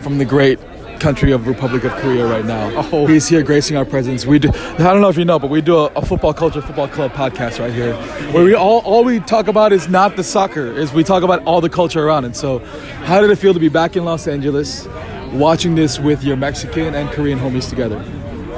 from 0.00 0.18
the 0.18 0.24
great 0.24 0.58
country 1.00 1.32
of 1.32 1.46
Republic 1.46 1.84
of 1.84 1.92
Korea 1.92 2.26
right 2.26 2.44
now. 2.44 2.70
Oh. 2.92 3.06
He's 3.06 3.28
here 3.28 3.42
gracing 3.42 3.76
our 3.76 3.84
presence. 3.84 4.26
We 4.26 4.38
do, 4.38 4.50
I 4.50 4.76
don't 4.78 5.00
know 5.00 5.08
if 5.08 5.16
you 5.16 5.24
know, 5.24 5.38
but 5.38 5.50
we 5.50 5.60
do 5.60 5.76
a, 5.76 5.86
a 5.96 6.04
football 6.04 6.34
culture 6.34 6.60
football 6.60 6.88
club 6.88 7.12
podcast 7.12 7.58
right 7.58 7.72
here, 7.72 7.94
where 8.32 8.44
we 8.44 8.54
all 8.54 8.80
all 8.80 9.04
we 9.04 9.20
talk 9.20 9.48
about 9.48 9.72
is 9.72 9.88
not 9.88 10.16
the 10.16 10.24
soccer, 10.24 10.66
is 10.72 10.92
we 10.92 11.04
talk 11.04 11.22
about 11.22 11.42
all 11.44 11.60
the 11.60 11.70
culture 11.70 12.04
around 12.04 12.24
it. 12.24 12.36
So, 12.36 12.58
how 13.04 13.20
did 13.20 13.30
it 13.30 13.36
feel 13.36 13.54
to 13.54 13.60
be 13.60 13.68
back 13.68 13.96
in 13.96 14.04
Los 14.04 14.28
Angeles, 14.28 14.88
watching 15.32 15.74
this 15.74 15.98
with 15.98 16.22
your 16.22 16.36
Mexican 16.36 16.94
and 16.94 17.10
Korean 17.10 17.38
homies 17.38 17.68
together? 17.68 18.04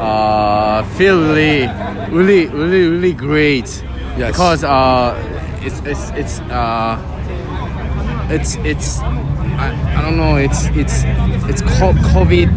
uh, 0.02 0.83
feel 0.96 1.20
really, 1.20 1.66
really, 2.11 2.46
really, 2.48 2.88
really 2.88 3.12
great. 3.12 3.66
Yes. 4.16 4.33
Because 4.33 4.64
uh, 4.64 5.14
it's 5.62 5.81
it's 5.81 6.11
it's 6.11 6.40
uh, 6.50 6.98
it's 8.31 8.57
it's 8.57 9.00
I, 9.62 9.71
I 9.97 10.02
don't 10.02 10.17
know. 10.17 10.36
It's 10.38 10.65
it's 10.76 11.04
it's 11.50 11.62
called 11.62 11.95
COVID 12.13 12.50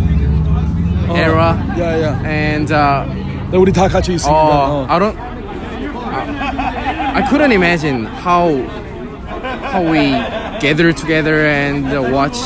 era. 1.17 1.57
Yeah, 1.77 1.97
yeah. 1.97 2.29
And 2.29 2.71
uh, 2.73 3.05
네, 3.51 3.57
우리 3.57 3.73
다 3.73 3.89
같이 3.89 4.13
있습니다. 4.15 4.31
어, 4.31 4.85
어. 4.85 4.87
I 4.89 4.99
don't. 4.99 5.17
I, 5.19 7.17
I 7.17 7.23
couldn't 7.29 7.53
imagine 7.53 8.05
how 8.07 8.55
how 9.73 9.83
we 9.83 10.13
gather 10.61 10.93
together 10.93 11.47
and 11.47 11.87
uh, 11.93 12.03
watch 12.13 12.39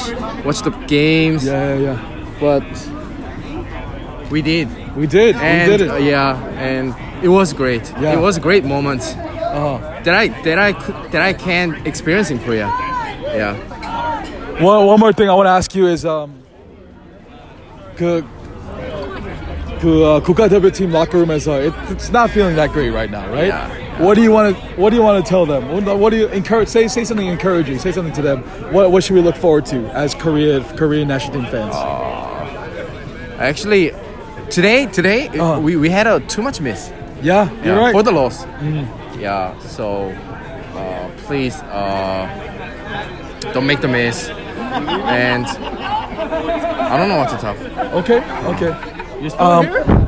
watch 0.44 0.62
the 0.62 0.70
games. 0.86 1.44
Yeah, 1.44 1.74
yeah, 1.74 1.80
yeah. 1.80 1.98
But 2.40 2.64
we 4.30 4.42
did. 4.42 4.68
We 4.96 5.06
did. 5.06 5.36
And, 5.36 5.70
we 5.70 5.76
did 5.76 5.80
it. 5.86 5.90
uh, 5.90 5.96
yeah, 5.96 6.36
and 6.58 6.94
it 7.22 7.28
was 7.28 7.52
great. 7.52 7.92
Yeah. 8.00 8.12
It 8.14 8.20
was 8.20 8.36
a 8.36 8.40
great 8.40 8.64
moment 8.64 9.02
Uh-huh. 9.54 9.78
that 10.02 10.14
I 10.14 10.28
that 10.42 10.58
I 10.58 10.72
could, 10.72 10.94
that 11.12 11.22
I 11.22 11.32
can 11.32 11.74
experience 11.86 12.30
in 12.32 12.38
Korea. 12.40 12.66
Yeah. 13.34 13.54
One, 14.60 14.86
one 14.86 15.00
more 15.00 15.12
thing 15.12 15.28
I 15.28 15.34
want 15.34 15.46
to 15.46 15.50
ask 15.50 15.74
you 15.74 15.86
is 15.86 16.04
um, 16.04 16.42
그, 17.96 18.24
그 19.80 20.04
uh, 20.04 20.20
국가대표팀 20.20 20.92
locker 20.92 21.24
room에서 21.24 21.66
it, 21.66 21.74
it's 21.90 22.10
not 22.10 22.30
feeling 22.30 22.56
that 22.56 22.70
great 22.72 22.90
right 22.90 23.10
now, 23.10 23.28
right? 23.32 23.52
What 24.00 24.14
do 24.14 24.22
you 24.22 24.32
want 24.32 24.56
to 24.56 24.62
What 24.80 24.90
do 24.90 24.96
you 24.96 25.02
want 25.02 25.24
to 25.24 25.28
tell 25.28 25.46
them? 25.46 25.68
What, 25.70 25.98
what 25.98 26.10
do 26.10 26.16
you 26.16 26.28
encourage? 26.28 26.68
Say 26.68 26.88
say 26.88 27.04
something 27.04 27.26
encouraging. 27.28 27.78
Say 27.78 27.92
something 27.92 28.12
to 28.14 28.22
them. 28.22 28.42
What 28.72 28.90
What 28.90 29.04
should 29.04 29.14
we 29.14 29.22
look 29.22 29.36
forward 29.36 29.66
to 29.66 29.86
as 29.94 30.14
Korea 30.14 30.62
Korean 30.74 31.06
national 31.06 31.40
team 31.40 31.50
fans? 31.50 31.74
Actually, 33.38 33.92
today 34.50 34.86
today 34.86 35.28
we, 35.60 35.76
we 35.76 35.90
had 35.90 36.06
a 36.06 36.18
too 36.26 36.42
much 36.42 36.60
miss. 36.60 36.90
Yeah, 37.22 37.50
you're 37.62 37.78
right. 37.78 37.92
For 37.92 38.02
the 38.02 38.12
loss. 38.12 38.44
Mm. 38.60 39.20
Yeah. 39.20 39.56
So 39.60 40.10
uh, 40.74 41.10
please 41.26 41.54
uh, 41.70 42.26
don't 43.52 43.66
make 43.66 43.80
the 43.80 43.88
miss. 43.88 44.28
And 44.71 45.45
I 45.45 46.97
don't 46.97 47.09
know 47.09 47.17
what 47.17 47.29
to 47.29 47.37
talk. 47.37 47.57
Okay, 47.93 48.23
okay. 48.45 48.99
Um, 49.37 50.07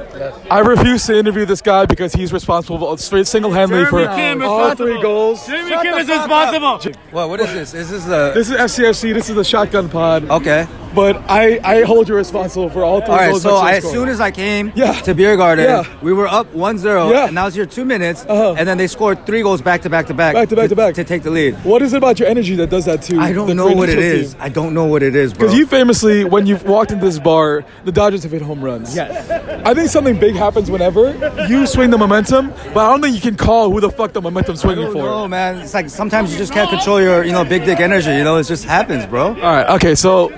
I 0.50 0.60
refuse 0.60 1.06
to 1.08 1.18
interview 1.18 1.46
this 1.46 1.62
guy 1.62 1.86
because 1.86 2.14
he's 2.14 2.32
responsible 2.32 2.96
single-handedly 2.98 3.86
for 3.86 4.02
Jeremy 4.04 4.16
Kim 4.16 4.42
all 4.44 4.60
responsible. 4.60 4.94
three 4.94 5.02
goals. 5.02 5.48
Jeremy 5.48 5.82
Kim 5.82 5.94
is 5.96 6.08
responsible. 6.08 6.80
What? 7.12 7.30
What 7.30 7.40
is 7.42 7.54
this? 7.54 7.72
This 7.72 7.92
is 7.92 8.06
this 8.06 8.14
a? 8.14 8.32
This 8.34 8.50
is 8.50 8.56
FCFC. 8.58 9.14
This 9.14 9.30
is 9.30 9.36
the 9.36 9.44
shotgun 9.44 9.90
pod. 9.90 10.30
Okay. 10.30 10.68
But 10.94 11.18
I, 11.30 11.60
I 11.64 11.84
hold 11.84 12.10
you 12.10 12.16
responsible 12.16 12.70
for 12.70 12.84
all 12.84 13.00
three 13.02 13.10
All 13.12 13.18
right, 13.18 13.30
goals. 13.30 13.44
so 13.44 13.56
I, 13.56 13.74
as 13.76 13.90
soon 13.90 14.10
as 14.10 14.20
I 14.20 14.32
came 14.32 14.72
Yeah. 14.76 14.94
to 15.02 15.14
Beer 15.16 15.38
Garden, 15.38 15.66
Yeah. 15.66 15.86
we 16.02 16.12
were 16.14 16.28
up 16.28 16.54
1-0, 16.54 16.84
Yeah. 17.10 17.16
Uh-huh. 17.18 17.26
and 17.28 17.36
now 17.36 17.48
it's 17.48 17.56
here 17.56 17.66
two 17.66 17.86
minutes, 17.86 18.26
and 18.28 18.68
then 18.68 18.78
they 18.78 18.88
scored 18.88 19.26
three 19.26 19.42
goals 19.42 19.62
back 19.62 19.82
to 19.84 19.90
back 19.90 20.08
to 20.08 20.14
back, 20.14 20.34
Back 20.34 20.50
to 20.50 20.56
back 20.56 20.70
to 20.70 20.76
back. 20.76 20.94
to 20.96 21.04
take 21.04 21.24
the 21.24 21.30
lead. 21.32 21.56
What 21.64 21.82
is 21.82 21.94
it 21.94 21.98
about 21.98 22.20
your 22.20 22.28
energy 22.28 22.56
that 22.56 22.70
does 22.70 22.86
that 22.86 23.02
too? 23.02 23.20
I 23.20 23.32
don't 23.32 23.56
know 23.56 23.72
what 23.72 23.90
it 23.90 24.00
is. 24.00 24.36
I 24.40 24.50
don't 24.50 24.74
know 24.74 24.86
what 24.86 25.02
it 25.04 25.16
is, 25.16 25.34
bro. 25.34 25.48
Because 25.48 25.58
you 25.58 25.66
famously, 25.66 26.26
when 26.26 26.46
you've 26.46 26.64
walked 26.64 26.92
into 26.92 27.06
this 27.06 27.20
bar, 27.20 27.64
the 27.86 27.92
Dodgers 27.92 28.24
have 28.24 28.32
hit 28.34 28.42
home 28.42 28.62
runs. 28.64 28.96
Yes. 28.96 29.30
I 29.66 29.74
think 29.74 29.90
something 29.90 30.20
big 30.20 30.36
happens 30.36 30.70
whenever 30.70 31.12
you 31.48 31.66
swing 31.68 31.90
the 31.90 31.98
momentum, 31.98 32.50
but 32.74 32.78
I 32.86 32.90
don't 32.92 33.02
think 33.02 33.16
you 33.16 33.22
can 33.22 33.36
call 33.38 33.72
who 33.72 33.80
the 33.80 33.90
fuck 33.92 34.14
the 34.14 34.22
momentum's 34.22 34.62
swinging 34.62 34.88
for. 34.92 35.04
No, 35.04 35.28
man. 35.28 35.60
It's 35.60 35.74
like 35.74 35.90
sometimes 35.90 36.32
you 36.32 36.38
just 36.38 36.52
can't 36.54 36.70
control 36.70 37.02
your, 37.02 37.24
you 37.24 37.32
know, 37.32 37.46
big 37.46 37.64
dick 37.66 37.80
energy. 37.80 38.12
You 38.12 38.24
know, 38.24 38.38
it 38.38 38.44
just 38.44 38.66
happens, 38.66 39.06
bro. 39.06 39.28
All 39.28 39.34
right. 39.36 39.70
Okay. 39.76 39.96
So 39.96 40.32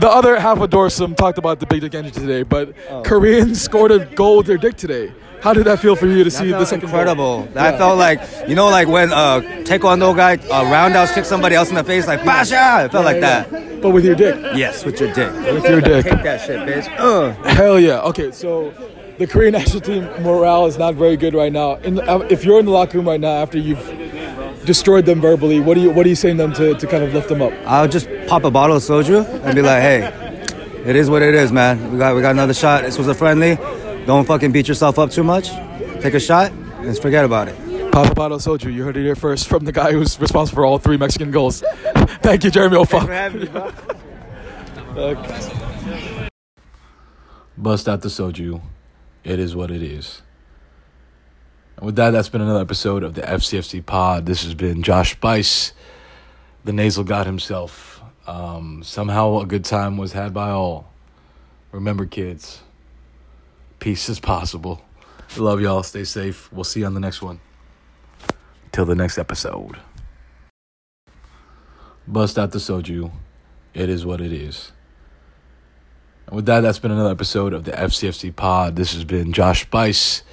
the 0.00 0.08
other 0.08 0.38
half 0.38 0.58
of 0.60 0.70
Dorsum 0.70 1.16
talked 1.16 1.38
about 1.38 1.60
the 1.60 1.66
big 1.66 1.80
dick 1.80 1.94
energy 1.94 2.20
today, 2.20 2.42
but 2.42 2.74
Oh. 2.90 3.02
Koreans 3.02 3.60
scored 3.60 3.90
a 3.90 4.04
goal 4.04 4.38
with 4.38 4.46
their 4.46 4.56
dick 4.58 4.76
today. 4.76 5.12
How 5.40 5.52
did 5.54 5.66
that 5.66 5.78
feel 5.78 5.94
for 5.94 6.06
you 6.06 6.24
to 6.24 6.30
see 6.32 6.46
the 6.46 6.52
felt 6.56 6.68
second 6.68 6.84
incredible. 6.88 7.42
Goal? 7.42 7.48
That 7.54 7.78
felt 7.78 7.96
like 7.96 8.20
you 8.48 8.56
know, 8.56 8.66
like 8.70 8.88
when 8.88 9.12
uh, 9.12 9.40
taekwondo 9.62 10.14
guy 10.16 10.34
uh, 10.50 10.64
roundhouse 10.64 11.12
kicked 11.14 11.28
somebody 11.28 11.54
else 11.54 11.68
in 11.68 11.76
the 11.76 11.84
face, 11.84 12.08
like 12.08 12.24
basha. 12.24 12.84
It 12.86 12.90
felt 12.92 13.04
like 13.04 13.16
Yeah, 13.20 13.44
that. 13.44 13.52
yeah. 13.52 13.76
But 13.80 13.90
with 13.90 14.04
your 14.04 14.16
dick. 14.16 14.34
Yes, 14.56 14.84
with 14.84 14.98
your 15.00 15.12
dick. 15.14 15.32
With 15.32 15.64
your 15.64 15.80
dick. 15.80 16.04
Take 16.06 16.22
that 16.24 16.40
shit, 16.44 16.58
bitch. 16.68 16.88
Uh. 16.98 17.30
Hell 17.54 17.78
yeah. 17.78 18.00
Okay, 18.00 18.32
so 18.32 18.74
the 19.18 19.28
Korean 19.28 19.52
national 19.60 19.80
team 19.80 20.04
morale 20.24 20.66
is 20.66 20.76
not 20.76 20.94
very 20.96 21.16
good 21.16 21.34
right 21.34 21.52
now. 21.52 21.76
In 21.76 22.00
uh, 22.00 22.18
if 22.30 22.44
you're 22.44 22.58
in 22.58 22.64
the 22.66 22.72
locker 22.72 22.98
room 22.98 23.06
right 23.06 23.20
now 23.20 23.36
after 23.40 23.58
you've 23.58 23.78
destroyed 24.68 25.06
them 25.06 25.20
verbally, 25.20 25.60
what 25.60 25.78
are 25.78 25.80
you 25.80 25.90
what 25.90 26.04
are 26.04 26.08
you 26.10 26.14
saying 26.14 26.36
to 26.36 26.42
them 26.42 26.52
to, 26.52 26.74
to 26.74 26.86
kind 26.86 27.02
of 27.02 27.14
lift 27.14 27.30
them 27.30 27.40
up? 27.40 27.52
I'll 27.66 27.88
just 27.88 28.06
pop 28.28 28.44
a 28.44 28.50
bottle 28.50 28.76
of 28.76 28.82
soju 28.82 29.24
and 29.42 29.54
be 29.54 29.62
like, 29.62 29.80
hey, 29.80 30.00
it 30.84 30.94
is 30.94 31.08
what 31.08 31.22
it 31.22 31.34
is, 31.34 31.50
man. 31.50 31.90
We 31.90 31.98
got 31.98 32.14
we 32.14 32.20
got 32.20 32.32
another 32.32 32.54
shot. 32.54 32.82
This 32.82 32.98
was 32.98 33.08
a 33.08 33.14
friendly. 33.14 33.56
Don't 34.04 34.26
fucking 34.26 34.52
beat 34.52 34.68
yourself 34.68 34.98
up 34.98 35.10
too 35.10 35.24
much. 35.24 35.48
Take 36.02 36.12
a 36.12 36.20
shot 36.20 36.52
and 36.52 36.84
just 36.84 37.00
forget 37.00 37.24
about 37.24 37.48
it. 37.48 37.56
Papa 37.90 38.14
Bottle 38.14 38.36
of 38.36 38.42
Soju, 38.42 38.72
you 38.72 38.84
heard 38.84 38.96
it 38.98 39.02
here 39.02 39.16
first 39.16 39.48
from 39.48 39.64
the 39.64 39.72
guy 39.72 39.92
who's 39.92 40.20
responsible 40.20 40.56
for 40.56 40.66
all 40.66 40.78
three 40.78 40.98
Mexican 40.98 41.30
goals. 41.30 41.60
Thank 42.20 42.44
you, 42.44 42.50
Jeremy 42.50 42.76
Ofa. 42.76 43.72
Bust 47.56 47.88
out 47.88 48.02
the 48.02 48.08
soju. 48.08 48.60
It 49.24 49.40
is 49.40 49.56
what 49.56 49.70
it 49.70 49.82
is. 49.82 50.22
And 51.78 51.86
with 51.86 51.94
that, 51.94 52.10
that's 52.10 52.28
been 52.28 52.40
another 52.40 52.60
episode 52.60 53.04
of 53.04 53.14
the 53.14 53.20
FCFC 53.20 53.86
pod. 53.86 54.26
This 54.26 54.42
has 54.42 54.52
been 54.52 54.82
Josh 54.82 55.12
Spice, 55.12 55.72
the 56.64 56.72
nasal 56.72 57.04
god 57.04 57.26
himself. 57.26 58.02
Um, 58.26 58.82
somehow 58.82 59.38
a 59.38 59.46
good 59.46 59.64
time 59.64 59.96
was 59.96 60.10
had 60.10 60.34
by 60.34 60.50
all. 60.50 60.92
Remember, 61.70 62.04
kids, 62.04 62.62
peace 63.78 64.08
is 64.08 64.18
possible. 64.18 64.82
Love 65.36 65.60
y'all. 65.60 65.84
Stay 65.84 66.02
safe. 66.02 66.52
We'll 66.52 66.64
see 66.64 66.80
you 66.80 66.86
on 66.86 66.94
the 66.94 67.00
next 67.00 67.22
one. 67.22 67.38
Till 68.72 68.84
the 68.84 68.96
next 68.96 69.16
episode. 69.16 69.76
Bust 72.08 72.40
out 72.40 72.50
the 72.50 72.58
soju. 72.58 73.12
It 73.72 73.88
is 73.88 74.04
what 74.04 74.20
it 74.20 74.32
is. 74.32 74.72
And 76.26 76.34
with 76.34 76.46
that, 76.46 76.62
that's 76.62 76.80
been 76.80 76.90
another 76.90 77.12
episode 77.12 77.52
of 77.52 77.62
the 77.62 77.70
FCFC 77.70 78.34
pod. 78.34 78.74
This 78.74 78.94
has 78.94 79.04
been 79.04 79.32
Josh 79.32 79.62
Spice, 79.62 80.24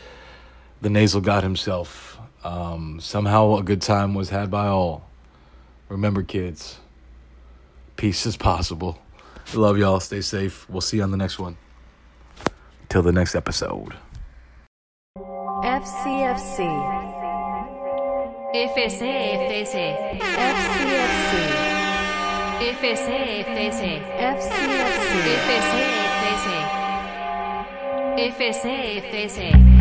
the 0.82 0.90
nasal 0.90 1.22
god 1.22 1.44
himself. 1.44 2.20
Um, 2.44 3.00
somehow 3.02 3.56
a 3.56 3.64
good 3.64 3.82
time 3.82 4.14
was 4.14 4.30
had 4.30 4.52
by 4.52 4.68
all. 4.68 5.10
Remember, 5.90 6.24
kids, 6.24 6.78
peace 7.96 8.26
is 8.26 8.38
possible. 8.38 9.00
Love 9.54 9.78
y'all. 9.78 10.00
Stay 10.00 10.22
safe. 10.22 10.70
We'll 10.70 10.82
see 10.82 10.98
you 10.98 11.04
on 11.04 11.12
the 11.12 11.18
next 11.18 11.40
one. 11.40 11.58
Till 12.90 13.02
the 13.02 13.12
next 13.12 13.36
episode. 13.36 13.94
FCFC. 15.64 16.66
FCFC. 18.54 19.02
FCFC. 19.36 20.26
FCFC. 22.60 23.44
FCFC. 23.46 24.02
FCFC. 28.18 29.02
FCFC. 29.02 29.75